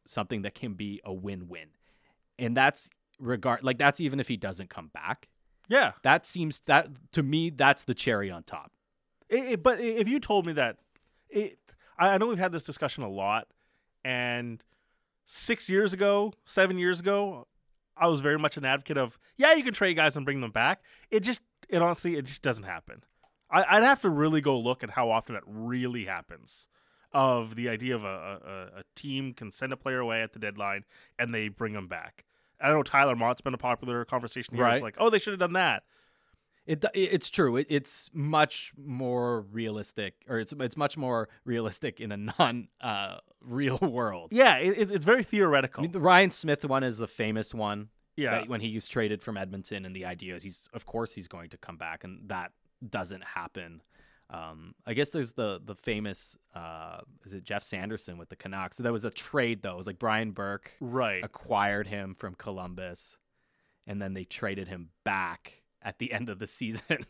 something 0.05 0.41
that 0.41 0.53
can 0.53 0.73
be 0.73 0.99
a 1.05 1.13
win-win, 1.13 1.69
and 2.37 2.55
that's 2.57 2.89
regard 3.21 3.63
like 3.63 3.77
that's 3.77 3.99
even 4.01 4.19
if 4.19 4.27
he 4.27 4.35
doesn't 4.37 4.69
come 4.69 4.87
back. 4.93 5.29
Yeah. 5.69 5.93
That 6.03 6.25
seems 6.25 6.59
that 6.65 6.89
to 7.13 7.23
me 7.23 7.49
that's 7.49 7.83
the 7.85 7.93
cherry 7.93 8.29
on 8.29 8.43
top. 8.43 8.71
It, 9.29 9.43
it- 9.53 9.63
but 9.63 9.79
if 9.79 10.07
you 10.07 10.19
told 10.19 10.45
me 10.45 10.53
that, 10.53 10.77
it, 11.29 11.57
I 11.97 12.09
I 12.09 12.17
know 12.17 12.27
we've 12.27 12.37
had 12.39 12.51
this 12.51 12.63
discussion 12.63 13.03
a 13.03 13.09
lot, 13.09 13.47
and 14.03 14.63
six 15.25 15.69
years 15.69 15.93
ago, 15.93 16.33
seven 16.45 16.77
years 16.77 16.99
ago, 16.99 17.47
I 17.95 18.07
was 18.07 18.21
very 18.21 18.37
much 18.39 18.57
an 18.57 18.65
advocate 18.65 18.97
of 18.97 19.17
yeah, 19.37 19.53
you 19.53 19.63
can 19.63 19.73
trade 19.73 19.95
guys 19.95 20.15
and 20.17 20.25
bring 20.25 20.41
them 20.41 20.51
back. 20.51 20.83
It 21.09 21.21
just, 21.21 21.41
it 21.69 21.81
honestly, 21.81 22.15
it 22.17 22.25
just 22.25 22.41
doesn't 22.41 22.63
happen. 22.65 23.03
I, 23.49 23.63
I'd 23.77 23.83
have 23.83 24.01
to 24.01 24.09
really 24.09 24.41
go 24.41 24.59
look 24.59 24.83
at 24.83 24.91
how 24.91 25.09
often 25.11 25.35
that 25.35 25.43
really 25.45 26.05
happens. 26.05 26.67
Of 27.13 27.55
the 27.55 27.67
idea 27.67 27.93
of 27.95 28.05
a, 28.05 28.07
a, 28.07 28.79
a 28.79 28.83
team 28.95 29.33
can 29.33 29.51
send 29.51 29.73
a 29.73 29.77
player 29.77 29.99
away 29.99 30.21
at 30.21 30.31
the 30.31 30.39
deadline 30.39 30.85
and 31.19 31.33
they 31.33 31.49
bring 31.49 31.73
them 31.73 31.89
back. 31.89 32.23
I 32.63 32.69
know 32.69 32.83
Tyler 32.83 33.15
Motte's 33.15 33.41
been 33.41 33.53
a 33.53 33.57
popular 33.57 34.05
conversation 34.05 34.55
here. 34.55 34.65
It's 34.65 34.71
Right. 34.73 34.81
Like, 34.83 34.95
oh, 34.99 35.09
they 35.09 35.19
should 35.19 35.33
have 35.33 35.39
done 35.39 35.53
that. 35.53 35.83
It 36.67 36.85
it's 36.93 37.29
true. 37.31 37.57
It, 37.57 37.67
it's 37.69 38.09
much 38.13 38.71
more 38.77 39.41
realistic, 39.41 40.13
or 40.29 40.39
it's 40.39 40.53
it's 40.53 40.77
much 40.77 40.95
more 40.95 41.27
realistic 41.43 41.99
in 41.99 42.11
a 42.11 42.17
non 42.17 42.67
uh, 42.79 43.17
real 43.41 43.77
world. 43.79 44.29
Yeah, 44.31 44.57
it, 44.57 44.69
it's- 44.77 44.91
it's 44.91 45.05
very 45.05 45.21
I 45.21 45.23
theoretical. 45.23 45.81
mean, 45.81 45.91
the 45.91 45.99
Ryan 45.99 46.29
Smyth 46.29 46.63
one 46.65 46.83
is 46.83 46.97
the 46.97 47.07
famous 47.07 47.53
one. 47.53 47.89
yeah, 48.15 48.43
when 48.45 48.61
he 48.61 48.73
was 48.75 48.87
traded 48.87 49.23
from 49.23 49.37
Edmonton, 49.37 49.85
and 49.85 49.95
the 49.95 50.05
idea 50.05 50.35
is 50.35 50.43
he's 50.43 50.69
of 50.73 50.85
course 50.85 51.15
he's 51.15 51.27
going 51.27 51.49
to 51.49 51.57
come 51.57 51.77
back, 51.77 52.03
and 52.03 52.29
that 52.29 52.51
doesn't 52.87 53.23
happen. 53.23 53.81
Um, 54.31 54.75
I 54.85 54.93
guess 54.93 55.09
there's 55.09 55.33
the 55.33 55.61
the 55.63 55.75
famous 55.75 56.37
uh, 56.55 56.99
is 57.25 57.33
it 57.33 57.43
Jeff 57.43 57.63
Sanderson 57.63 58.17
with 58.17 58.29
the 58.29 58.37
Canucks? 58.37 58.77
So 58.77 58.83
that 58.83 58.91
was 58.91 59.03
a 59.03 59.09
trade 59.09 59.61
though. 59.61 59.73
It 59.73 59.77
was 59.77 59.87
like 59.87 59.99
Brian 59.99 60.31
Burke 60.31 60.71
right. 60.79 61.23
acquired 61.23 61.87
him 61.87 62.15
from 62.15 62.35
Columbus, 62.35 63.17
and 63.85 64.01
then 64.01 64.13
they 64.13 64.23
traded 64.23 64.69
him 64.69 64.89
back 65.03 65.61
at 65.81 65.99
the 65.99 66.13
end 66.13 66.29
of 66.29 66.39
the 66.39 66.47
season. 66.47 67.05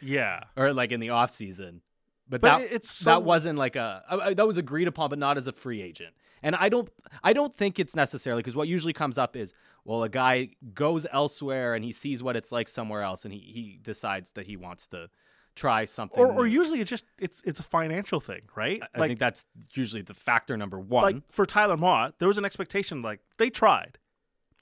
Yeah, 0.00 0.40
or 0.56 0.72
like 0.72 0.90
in 0.90 1.00
the 1.00 1.10
off 1.10 1.30
season. 1.30 1.82
But, 2.28 2.40
but 2.40 2.58
that 2.58 2.72
it's 2.72 2.90
so, 2.90 3.10
that 3.10 3.22
wasn't 3.22 3.58
like 3.58 3.76
a 3.76 4.02
uh, 4.08 4.34
that 4.34 4.46
was 4.46 4.56
agreed 4.56 4.88
upon, 4.88 5.10
but 5.10 5.18
not 5.18 5.36
as 5.36 5.46
a 5.46 5.52
free 5.52 5.82
agent. 5.82 6.14
And 6.42 6.54
I 6.56 6.70
don't 6.70 6.88
I 7.22 7.34
don't 7.34 7.54
think 7.54 7.78
it's 7.78 7.94
necessarily 7.94 8.40
because 8.40 8.56
what 8.56 8.68
usually 8.68 8.92
comes 8.94 9.18
up 9.18 9.36
is 9.36 9.52
well 9.84 10.02
a 10.02 10.08
guy 10.08 10.50
goes 10.72 11.06
elsewhere 11.12 11.74
and 11.74 11.84
he 11.84 11.92
sees 11.92 12.22
what 12.22 12.36
it's 12.36 12.52
like 12.52 12.68
somewhere 12.68 13.02
else 13.02 13.24
and 13.24 13.32
he 13.32 13.40
he 13.40 13.78
decides 13.82 14.30
that 14.32 14.46
he 14.46 14.56
wants 14.56 14.86
to 14.88 15.08
try 15.54 15.84
something. 15.84 16.18
or, 16.18 16.32
or 16.32 16.46
usually 16.46 16.80
it's 16.80 16.90
just 16.90 17.04
it's 17.18 17.40
it's 17.44 17.60
a 17.60 17.62
financial 17.62 18.20
thing, 18.20 18.42
right? 18.56 18.82
I 18.94 18.98
like 18.98 19.08
think 19.08 19.20
that's 19.20 19.44
usually 19.74 20.02
the 20.02 20.14
factor 20.14 20.56
number 20.56 20.78
one. 20.80 21.02
like 21.04 21.16
for 21.32 21.46
Tyler 21.46 21.76
Motte, 21.76 22.14
there 22.18 22.28
was 22.28 22.38
an 22.38 22.44
expectation 22.44 23.02
like 23.02 23.20
they 23.38 23.50
tried, 23.50 23.98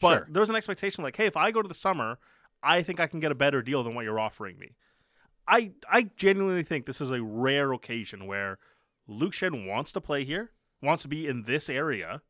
but 0.01 0.09
Sure. 0.11 0.27
there 0.31 0.41
was 0.41 0.49
an 0.51 0.57
expectation 0.57 1.03
like, 1.05 1.17
hey, 1.17 1.27
if 1.27 1.37
I 1.37 1.51
go 1.51 1.63
to 1.63 1.69
the 1.69 1.75
summer, 1.75 2.19
I 2.63 2.83
think 2.83 3.01
I 3.01 3.07
can 3.07 3.21
get 3.21 3.33
a 3.33 3.35
better 3.35 3.63
deal 3.63 3.83
than 3.83 3.95
what 3.95 4.05
you're 4.05 4.21
offering 4.21 4.59
me. 4.59 4.77
I 5.49 5.73
I 5.91 6.11
genuinely 6.17 6.63
think 6.63 6.87
this 6.87 7.01
is 7.01 7.11
a 7.11 7.23
rare 7.23 7.73
occasion 7.73 8.27
where 8.27 8.59
Luke 9.09 9.33
Schenn 9.33 9.67
wants 9.67 9.93
to 9.93 10.01
play 10.01 10.25
here, 10.25 10.53
wants 10.81 11.03
to 11.03 11.09
be 11.09 11.27
in 11.27 11.43
this 11.45 11.69
area, 11.69 12.23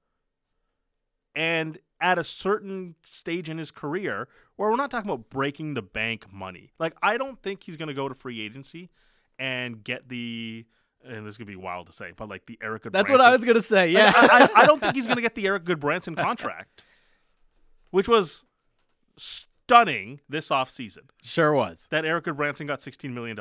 and 1.35 1.79
at 2.01 2.19
a 2.19 2.25
certain 2.25 2.95
stage 3.05 3.49
in 3.49 3.59
his 3.59 3.71
career 3.71 4.29
where 4.57 4.69
we're 4.71 4.77
not 4.77 4.91
talking 4.91 5.09
about 5.11 5.31
breaking 5.31 5.75
the 5.75 5.83
bank 5.83 6.27
money. 6.33 6.73
Like 6.79 6.95
I 7.03 7.17
don't 7.17 7.41
think 7.43 7.63
he's 7.65 7.77
going 7.77 7.89
to 7.89 7.95
go 7.95 8.09
to 8.09 8.15
free 8.15 8.41
agency 8.41 8.91
and 9.39 9.83
get 9.85 10.09
the 10.09 10.67
and 11.05 11.27
this 11.27 11.37
could 11.37 11.47
be 11.49 11.57
wild 11.57 11.87
to 11.89 11.93
say, 11.93 12.13
but 12.17 12.29
like 12.29 12.47
the 12.47 12.59
Eric. 12.63 12.85
that's 12.93 13.11
what 13.11 13.21
I 13.21 13.31
was 13.35 13.45
gonna 13.45 13.61
say. 13.63 13.91
Yeah, 13.91 14.13
I, 14.15 14.49
I, 14.55 14.63
I 14.63 14.67
don't 14.67 14.81
think 14.81 14.95
he's 14.95 15.07
going 15.07 15.17
to 15.23 15.23
get 15.23 15.35
the 15.35 15.47
Erik 15.47 15.65
Gudbranson 15.65 16.17
contract, 16.17 16.83
which 17.91 18.07
was 18.09 18.45
stunning 19.17 20.21
this 20.29 20.49
offseason. 20.49 21.09
sure 21.23 21.53
was. 21.53 21.87
That 21.91 22.05
Erik 22.05 22.25
Gudbranson 22.27 22.67
got 22.67 22.81
$16 22.81 23.13
million. 23.13 23.37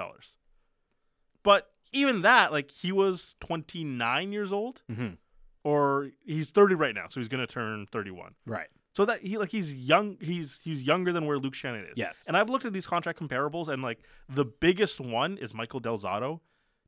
But 1.43 1.71
even 1.91 2.21
that, 2.21 2.51
like, 2.51 2.71
he 2.71 2.91
was 2.91 3.35
29 3.41 4.31
years 4.31 4.51
old, 4.53 4.81
Mhm. 4.91 5.17
Or 5.63 6.09
he's 6.25 6.49
30 6.49 6.75
right 6.75 6.95
now, 6.95 7.05
so 7.09 7.19
he's 7.19 7.27
going 7.27 7.45
to 7.45 7.51
turn 7.51 7.85
31. 7.91 8.33
Right. 8.45 8.67
So 8.93 9.05
that 9.05 9.21
he 9.21 9.37
like 9.37 9.51
he's 9.51 9.73
young 9.73 10.17
he's 10.19 10.59
he's 10.63 10.83
younger 10.83 11.13
than 11.13 11.25
where 11.25 11.37
Luke 11.37 11.53
Shannon 11.53 11.85
is. 11.85 11.93
Yes. 11.95 12.25
And 12.27 12.35
I've 12.35 12.49
looked 12.49 12.65
at 12.65 12.73
these 12.73 12.85
contract 12.87 13.19
comparables 13.19 13.69
and 13.69 13.81
like 13.81 13.99
the 14.27 14.43
biggest 14.43 14.99
one 14.99 15.37
is 15.37 15.53
Michael 15.53 15.79
Del 15.79 15.97
Zotto, 15.97 16.41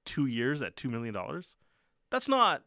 two 0.04 0.26
years 0.26 0.62
at 0.62 0.76
two 0.76 0.90
million 0.90 1.14
dollars. 1.14 1.56
That's 2.10 2.28
not 2.28 2.64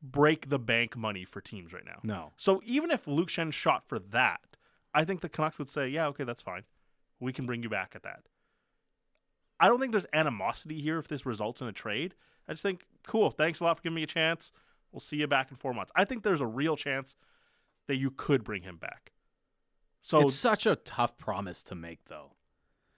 break 0.00 0.50
the 0.50 0.58
bank 0.58 0.96
money 0.96 1.24
for 1.24 1.40
teams 1.40 1.72
right 1.72 1.84
now. 1.84 1.98
No. 2.04 2.32
So 2.36 2.60
even 2.64 2.90
if 2.90 3.06
Luke 3.08 3.28
Schenn 3.28 3.52
shot 3.52 3.88
for 3.88 3.98
that, 3.98 4.40
I 4.94 5.04
think 5.04 5.20
the 5.20 5.28
Canucks 5.28 5.58
would 5.58 5.68
say, 5.68 5.88
Yeah, 5.88 6.06
okay, 6.08 6.24
that's 6.24 6.42
fine. 6.42 6.62
we 7.18 7.32
can 7.32 7.46
bring 7.46 7.62
you 7.62 7.68
back 7.68 7.92
at 7.94 8.02
that. 8.04 8.20
I 9.58 9.68
don't 9.68 9.78
think 9.80 9.92
there's 9.92 10.06
animosity 10.12 10.80
here 10.80 10.98
if 10.98 11.06
this 11.08 11.24
results 11.24 11.60
in 11.60 11.68
a 11.68 11.72
trade. 11.72 12.14
I 12.48 12.52
just 12.52 12.62
think, 12.62 12.84
cool, 13.06 13.30
thanks 13.30 13.60
a 13.60 13.64
lot 13.64 13.76
for 13.76 13.82
giving 13.82 13.94
me 13.94 14.02
a 14.02 14.08
chance. 14.08 14.50
We'll 14.92 15.00
see 15.00 15.16
you 15.16 15.26
back 15.26 15.50
in 15.50 15.56
four 15.56 15.72
months. 15.74 15.90
I 15.96 16.04
think 16.04 16.22
there's 16.22 16.40
a 16.40 16.46
real 16.46 16.76
chance 16.76 17.16
that 17.88 17.96
you 17.96 18.10
could 18.10 18.44
bring 18.44 18.62
him 18.62 18.76
back. 18.76 19.12
So 20.00 20.20
it's 20.20 20.34
such 20.34 20.66
a 20.66 20.76
tough 20.76 21.16
promise 21.16 21.62
to 21.64 21.74
make, 21.74 22.04
though, 22.06 22.32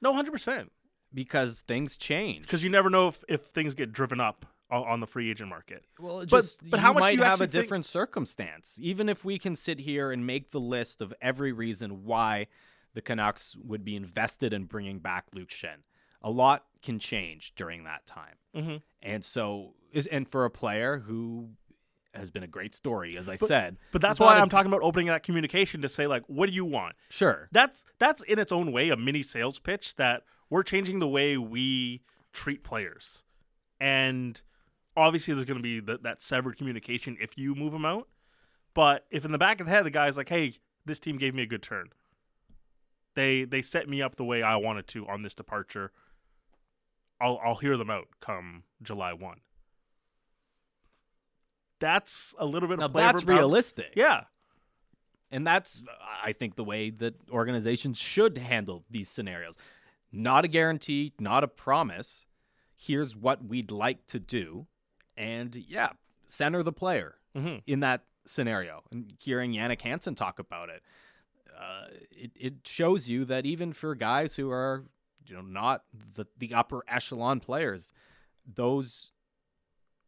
no, 0.01 0.12
hundred 0.14 0.32
percent, 0.32 0.72
because 1.12 1.61
things 1.61 1.97
change. 1.97 2.42
because 2.42 2.64
you 2.64 2.70
never 2.70 2.88
know 2.90 3.09
if, 3.09 3.22
if 3.28 3.42
things 3.42 3.74
get 3.74 3.92
driven 3.92 4.20
up 4.20 4.47
on, 4.70 4.99
the 5.01 5.07
free 5.07 5.30
agent 5.30 5.49
market. 5.51 5.84
Well, 6.01 6.20
But- 6.20 6.28
just 6.28 6.68
but 6.68 6.78
you 6.78 6.82
how 6.82 6.92
much 6.95 7.03
do 7.03 7.07
might 7.07 7.16
you 7.18 7.22
have 7.22 7.40
a 7.40 7.45
think- 7.45 7.53
different 7.53 7.84
circumstance. 7.84 8.76
Even 8.80 9.09
if 9.09 9.24
we 9.24 9.38
can 9.38 9.55
sit 9.55 9.78
here 9.80 10.11
and 10.11 10.26
make 10.26 10.51
the 10.51 10.59
list 10.61 11.01
of 11.01 11.14
every 11.22 11.53
reason 11.53 12.05
why 12.05 12.47
the 12.95 13.01
Canucks 13.03 13.55
would 13.57 13.84
be 13.84 13.95
invested 13.97 14.53
in 14.53 14.64
bringing 14.64 14.99
back 14.99 15.26
Luke 15.34 15.51
Schenn, 15.51 15.82
a 16.22 16.30
lot 16.30 16.64
can 16.82 16.99
change 16.99 17.55
during 17.55 17.84
that 17.84 18.05
time. 18.07 18.36
Mhm. 18.55 18.82
And 19.03 19.24
so, 19.24 19.74
is 19.92 20.07
and 20.07 20.26
for 20.28 20.45
a 20.45 20.51
player 20.51 21.01
who 21.01 21.51
has 22.15 22.31
been 22.31 22.43
a 22.43 22.47
great 22.49 22.75
story, 22.75 23.17
as 23.17 23.29
I 23.29 23.37
said, 23.37 23.77
But 23.93 24.01
that's 24.01 24.21
why 24.21 24.39
I'm 24.39 24.49
talking 24.49 24.71
about 24.71 24.83
opening 24.83 25.09
that 25.09 25.23
communication 25.23 25.83
to 25.83 25.89
say 25.89 26.07
like, 26.07 26.23
what 26.27 26.49
do 26.49 26.53
you 26.55 26.65
want? 26.65 26.95
Sure, 27.09 27.49
That's 27.53 27.83
that's 27.99 28.23
in 28.23 28.39
its 28.39 28.53
own 28.53 28.73
way 28.73 28.91
a 28.91 28.97
mini 28.97 29.23
sales 29.23 29.59
pitch 29.59 29.97
that 29.97 30.23
we're 30.51 30.62
changing 30.62 30.99
the 30.99 31.09
way 31.09 31.37
we 31.37 32.03
treat 32.33 32.62
players, 32.65 33.23
and 33.81 34.41
obviously 34.97 35.35
there's 35.35 35.45
going 35.45 35.59
to 35.59 35.62
be 35.62 35.81
th- 35.81 36.01
that 36.03 36.23
severed 36.23 36.57
communication 36.57 37.17
if 37.21 37.37
you 37.37 37.55
move 37.55 37.73
them 37.73 37.85
out. 37.85 38.09
But 38.75 39.07
if 39.11 39.25
in 39.25 39.33
the 39.33 39.39
back 39.39 39.61
of 39.61 39.67
the 39.67 39.73
head 39.73 39.85
the 39.85 39.91
guy's 39.91 40.17
like, 40.17 40.29
"Hey, 40.29 40.59
this 40.85 41.01
team 41.01 41.17
gave 41.17 41.35
me 41.35 41.43
a 41.43 41.47
good 41.47 41.62
turn. 41.62 41.91
They 43.15 43.45
they 43.45 43.62
set 43.62 43.89
me 43.89 44.03
up 44.03 44.17
the 44.17 44.25
way 44.25 44.43
I 44.43 44.57
wanted 44.57 44.87
to 44.89 45.07
on 45.07 45.23
this 45.23 45.35
departure. 45.35 45.93
I'll 47.21 47.41
I'll 47.45 47.55
hear 47.57 47.77
them 47.77 47.91
out 47.91 48.09
come 48.21 48.65
July 48.83 49.12
one." 49.12 49.41
That's 51.85 52.35
a 52.39 52.47
little 52.47 52.68
bit 52.68 52.78
now 52.78 52.87
of 52.87 52.93
flavor. 52.93 53.12
that's 53.12 53.24
realistic. 53.24 53.93
Yeah, 53.95 54.24
And 55.30 55.47
that's, 55.47 55.82
I 56.24 56.32
think, 56.32 56.55
the 56.57 56.64
way 56.64 56.91
that 56.91 57.14
organizations 57.30 57.99
should 57.99 58.39
handle 58.39 58.85
these 58.91 59.09
scenarios. 59.09 59.55
Not 60.12 60.45
a 60.45 60.49
guarantee, 60.49 61.12
not 61.18 61.45
a 61.45 61.49
promise. 61.49 62.24
Here's 62.76 63.14
what 63.16 63.45
we'd 63.45 63.70
like 63.70 64.07
to 64.07 64.18
do. 64.18 64.66
And 65.16 65.55
yeah, 65.57 65.91
center 66.26 66.62
the 66.62 66.72
player 66.72 67.16
Mhm. 67.37 67.62
in 67.66 67.80
that 67.80 68.05
scenario. 68.24 68.82
And 68.91 69.12
hearing 69.20 69.53
Jannik 69.53 69.80
Hansen 69.82 70.14
talk 70.14 70.39
about 70.39 70.68
it, 70.70 70.82
uh, 71.57 71.87
it, 72.11 72.30
it 72.37 72.55
shows 72.66 73.09
you 73.11 73.24
that 73.26 73.45
even 73.45 73.72
for 73.72 73.95
guys 73.95 74.37
who 74.37 74.51
are, 74.51 74.85
you 75.26 75.35
know, 75.35 75.43
not 75.43 75.85
the, 76.14 76.26
the 76.39 76.55
upper 76.55 76.82
echelon 76.89 77.41
players, 77.41 77.93
those 78.47 79.12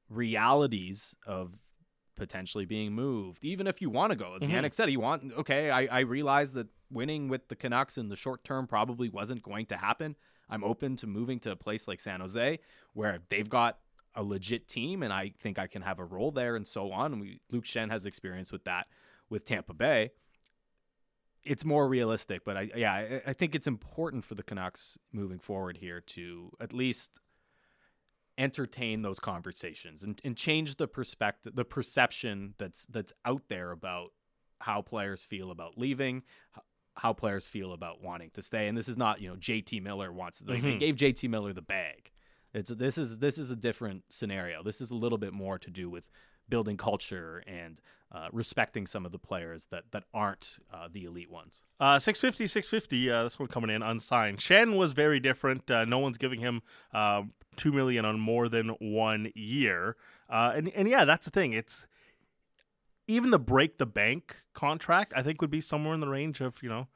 realities 0.08 1.16
of 1.26 1.58
potentially 2.16 2.64
being 2.64 2.92
moved, 2.92 3.44
even 3.44 3.66
if 3.66 3.80
you 3.80 3.90
want 3.90 4.10
to 4.10 4.16
go. 4.16 4.36
As 4.40 4.48
Mhm. 4.48 4.52
Jannik 4.54 4.74
said, 4.74 4.88
he 4.88 4.96
want 4.96 5.32
okay. 5.34 5.70
I, 5.70 5.86
I 5.86 6.00
realize 6.00 6.52
that 6.54 6.68
winning 6.90 7.28
with 7.28 7.48
the 7.48 7.56
Canucks 7.56 7.96
in 7.98 8.08
the 8.08 8.16
short 8.16 8.42
term 8.44 8.66
probably 8.66 9.08
wasn't 9.08 9.42
going 9.42 9.66
to 9.66 9.76
happen. 9.76 10.16
I'm 10.48 10.64
open 10.64 10.96
to 10.96 11.06
moving 11.06 11.40
to 11.40 11.50
a 11.50 11.56
place 11.56 11.86
like 11.88 12.00
San 12.00 12.20
Jose 12.20 12.58
where 12.92 13.18
they've 13.28 13.48
got 13.48 13.78
a 14.14 14.22
legit 14.22 14.66
team 14.68 15.02
and 15.02 15.12
I 15.12 15.32
think 15.38 15.58
I 15.58 15.66
can 15.66 15.82
have 15.82 15.98
a 15.98 16.04
role 16.04 16.30
there 16.30 16.56
and 16.56 16.66
so 16.66 16.90
on. 16.92 17.12
And 17.12 17.20
we 17.20 17.40
Luke 17.50 17.64
Schenn 17.64 17.90
has 17.90 18.06
experience 18.06 18.50
with 18.50 18.64
that 18.64 18.86
with 19.28 19.44
Tampa 19.44 19.74
Bay. 19.74 20.10
It's 21.44 21.64
more 21.64 21.86
realistic, 21.88 22.44
but 22.44 22.56
I 22.56 22.70
yeah, 22.74 22.92
I, 22.92 23.22
I 23.28 23.32
think 23.32 23.54
it's 23.54 23.66
important 23.66 24.24
for 24.24 24.34
the 24.34 24.42
Canucks 24.42 24.98
moving 25.12 25.38
forward 25.38 25.76
here 25.76 26.00
to 26.00 26.50
at 26.60 26.72
least 26.72 27.20
entertain 28.38 29.02
those 29.02 29.18
conversations 29.18 30.02
and, 30.02 30.20
and 30.24 30.36
change 30.36 30.76
the 30.76 30.86
perspective 30.86 31.56
the 31.56 31.64
perception 31.64 32.54
that's 32.58 32.84
that's 32.86 33.12
out 33.24 33.42
there 33.48 33.70
about 33.70 34.12
how 34.60 34.82
players 34.82 35.24
feel 35.24 35.50
about 35.50 35.78
leaving 35.78 36.22
how 36.96 37.12
players 37.12 37.46
feel 37.46 37.72
about 37.72 38.02
wanting 38.02 38.30
to 38.30 38.42
stay. 38.42 38.68
And 38.68 38.76
this 38.76 38.88
is 38.88 38.96
not 38.96 39.20
you 39.20 39.28
know 39.28 39.36
JT 39.36 39.82
Miller 39.82 40.12
wants 40.12 40.42
like, 40.46 40.62
they 40.62 40.68
mm-hmm. 40.68 40.78
gave 40.78 40.96
JT 40.96 41.28
Miller 41.28 41.52
the 41.52 41.62
bag. 41.62 42.10
It's 42.54 42.70
this 42.70 42.96
is 42.98 43.18
this 43.18 43.38
is 43.38 43.50
a 43.50 43.56
different 43.56 44.04
scenario. 44.08 44.62
This 44.62 44.80
is 44.80 44.90
a 44.90 44.94
little 44.94 45.18
bit 45.18 45.32
more 45.32 45.58
to 45.58 45.70
do 45.70 45.90
with 45.90 46.04
building 46.48 46.76
culture 46.76 47.42
and 47.46 47.80
uh, 48.12 48.28
respecting 48.32 48.86
some 48.86 49.04
of 49.04 49.12
the 49.12 49.18
players 49.18 49.66
that 49.70 49.84
that 49.90 50.04
aren't 50.14 50.58
uh, 50.72 50.88
the 50.90 51.04
elite 51.04 51.30
ones 51.30 51.62
Uh, 51.80 51.98
650, 51.98 52.46
650. 52.46 53.10
Uh, 53.10 53.22
this 53.24 53.38
one 53.38 53.48
coming 53.48 53.70
in 53.70 53.82
unsigned. 53.82 54.38
Schenn 54.38 54.76
was 54.76 54.92
very 54.92 55.18
different. 55.20 55.70
Uh, 55.70 55.84
no 55.84 55.98
one's 55.98 56.16
giving 56.16 56.40
him 56.40 56.62
uh, 56.94 57.22
two 57.56 57.72
million 57.72 58.04
on 58.04 58.18
more 58.20 58.48
than 58.48 58.70
one 58.80 59.32
year. 59.34 59.96
Uh, 60.30 60.52
and 60.54 60.68
and 60.70 60.88
yeah, 60.88 61.04
that's 61.04 61.24
the 61.24 61.30
thing. 61.30 61.52
It's 61.52 61.86
even 63.08 63.30
the 63.30 63.38
break 63.38 63.78
the 63.78 63.86
bank 63.86 64.36
contract. 64.54 65.12
I 65.16 65.22
think 65.22 65.40
would 65.40 65.50
be 65.50 65.60
somewhere 65.60 65.94
in 65.94 66.00
the 66.00 66.08
range 66.08 66.40
of 66.40 66.62
you 66.62 66.68
know 66.68 66.86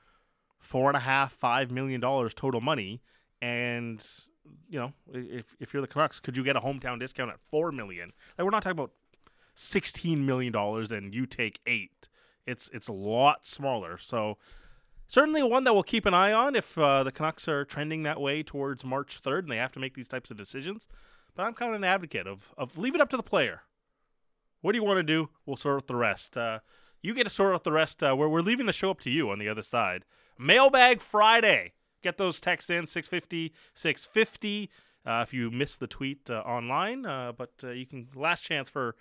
four 0.59 0.89
and 0.89 0.97
a 0.97 1.01
half, 1.01 1.33
five 1.33 1.71
million 1.71 2.01
dollars 2.01 2.35
total 2.35 2.61
money. 2.61 3.03
And 3.43 4.05
you 4.69 4.79
know, 4.79 4.93
if 5.13 5.57
if 5.59 5.73
you're 5.75 5.81
the 5.81 5.89
Canucks, 5.89 6.21
could 6.21 6.37
you 6.37 6.45
get 6.45 6.57
a 6.57 6.61
hometown 6.61 6.99
discount 7.01 7.31
at 7.31 7.41
four 7.41 7.73
million? 7.73 8.13
Like 8.39 8.45
we're 8.45 8.51
not 8.51 8.63
talking 8.63 8.79
about 8.79 8.93
sixteen 9.61 10.25
million 10.25 10.53
dollars 10.53 10.91
and 10.91 11.15
you 11.15 11.27
take 11.27 11.61
eight. 11.67 12.09
It's 12.47 12.69
it's 12.73 12.89
a 12.89 12.93
lot 12.93 13.47
smaller. 13.47 13.99
So 13.99 14.39
certainly 15.07 15.43
one 15.43 15.65
that 15.65 15.75
we'll 15.75 15.83
keep 15.83 16.07
an 16.07 16.15
eye 16.15 16.33
on 16.33 16.57
if 16.57 16.79
uh, 16.79 17.03
the 17.03 17.13
Canucks 17.13 17.49
are 17.49 17.65
trending 17.65 18.05
that 18.05 18.21
way 18.21 18.43
towards 18.43 18.85
March 18.85 19.21
3rd 19.23 19.41
and 19.41 19.51
they 19.51 19.57
have 19.57 19.73
to 19.73 19.81
make 19.81 19.95
these 19.95 20.09
types 20.09 20.31
of 20.31 20.37
decisions. 20.37 20.89
But 21.35 21.45
I'm 21.45 21.55
kind 21.55 21.71
of 21.71 21.77
an 21.77 21.85
advocate 21.85 22.27
of, 22.27 22.55
of 22.57 22.79
leave 22.79 22.95
it 22.95 23.01
up 23.01 23.11
to 23.11 23.17
the 23.17 23.23
player. 23.23 23.63
What 24.63 24.73
do 24.73 24.79
you 24.79 24.85
want 24.85 24.99
to 24.99 25.03
do? 25.03 25.31
We'll 25.47 25.57
sort 25.57 25.77
out 25.77 25.87
the 25.87 25.97
rest. 25.97 26.37
Uh, 26.37 26.61
you 27.03 27.15
get 27.15 27.25
to 27.25 27.31
sort 27.31 27.55
out 27.55 27.65
the 27.65 27.73
rest. 27.73 28.03
Uh, 28.03 28.15
we're, 28.17 28.29
we're 28.29 28.41
leaving 28.41 28.67
the 28.67 28.73
show 28.73 28.91
up 28.91 29.01
to 29.01 29.11
you 29.11 29.31
on 29.31 29.39
the 29.39 29.49
other 29.49 29.63
side. 29.63 30.05
Mailbag 30.39 31.01
Friday. 31.01 31.73
Get 32.03 32.17
those 32.17 32.41
texts 32.41 32.71
in 32.71 32.87
650 32.87 33.53
650 33.75 34.71
uh, 35.05 35.25
if 35.27 35.35
you 35.35 35.51
missed 35.51 35.81
the 35.81 35.87
tweet 35.87 36.31
uh, 36.31 36.41
online. 36.41 37.05
Uh, 37.07 37.33
but 37.37 37.53
uh, 37.65 37.71
you 37.71 37.87
can, 37.87 38.09
last 38.15 38.43
chance 38.43 38.69
for 38.69 38.97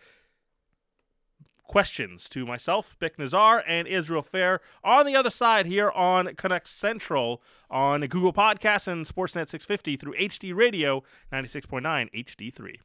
questions 1.69 2.27
to 2.27 2.45
myself, 2.45 2.95
Vic 2.99 3.17
Nazar, 3.19 3.63
and 3.65 3.87
Israel 3.87 4.23
Fehr 4.23 4.59
on 4.83 5.05
the 5.05 5.15
other 5.15 5.29
side 5.29 5.67
here 5.67 5.91
on 5.91 6.33
Canucks 6.35 6.71
Central 6.71 7.41
on 7.69 8.01
Google 8.01 8.33
Podcasts 8.33 8.87
and 8.87 9.05
Sportsnet 9.05 9.47
650 9.47 9.95
through 9.95 10.15
HD 10.15 10.53
Radio 10.53 11.03
96.9 11.31 11.81
HD3. 12.11 12.75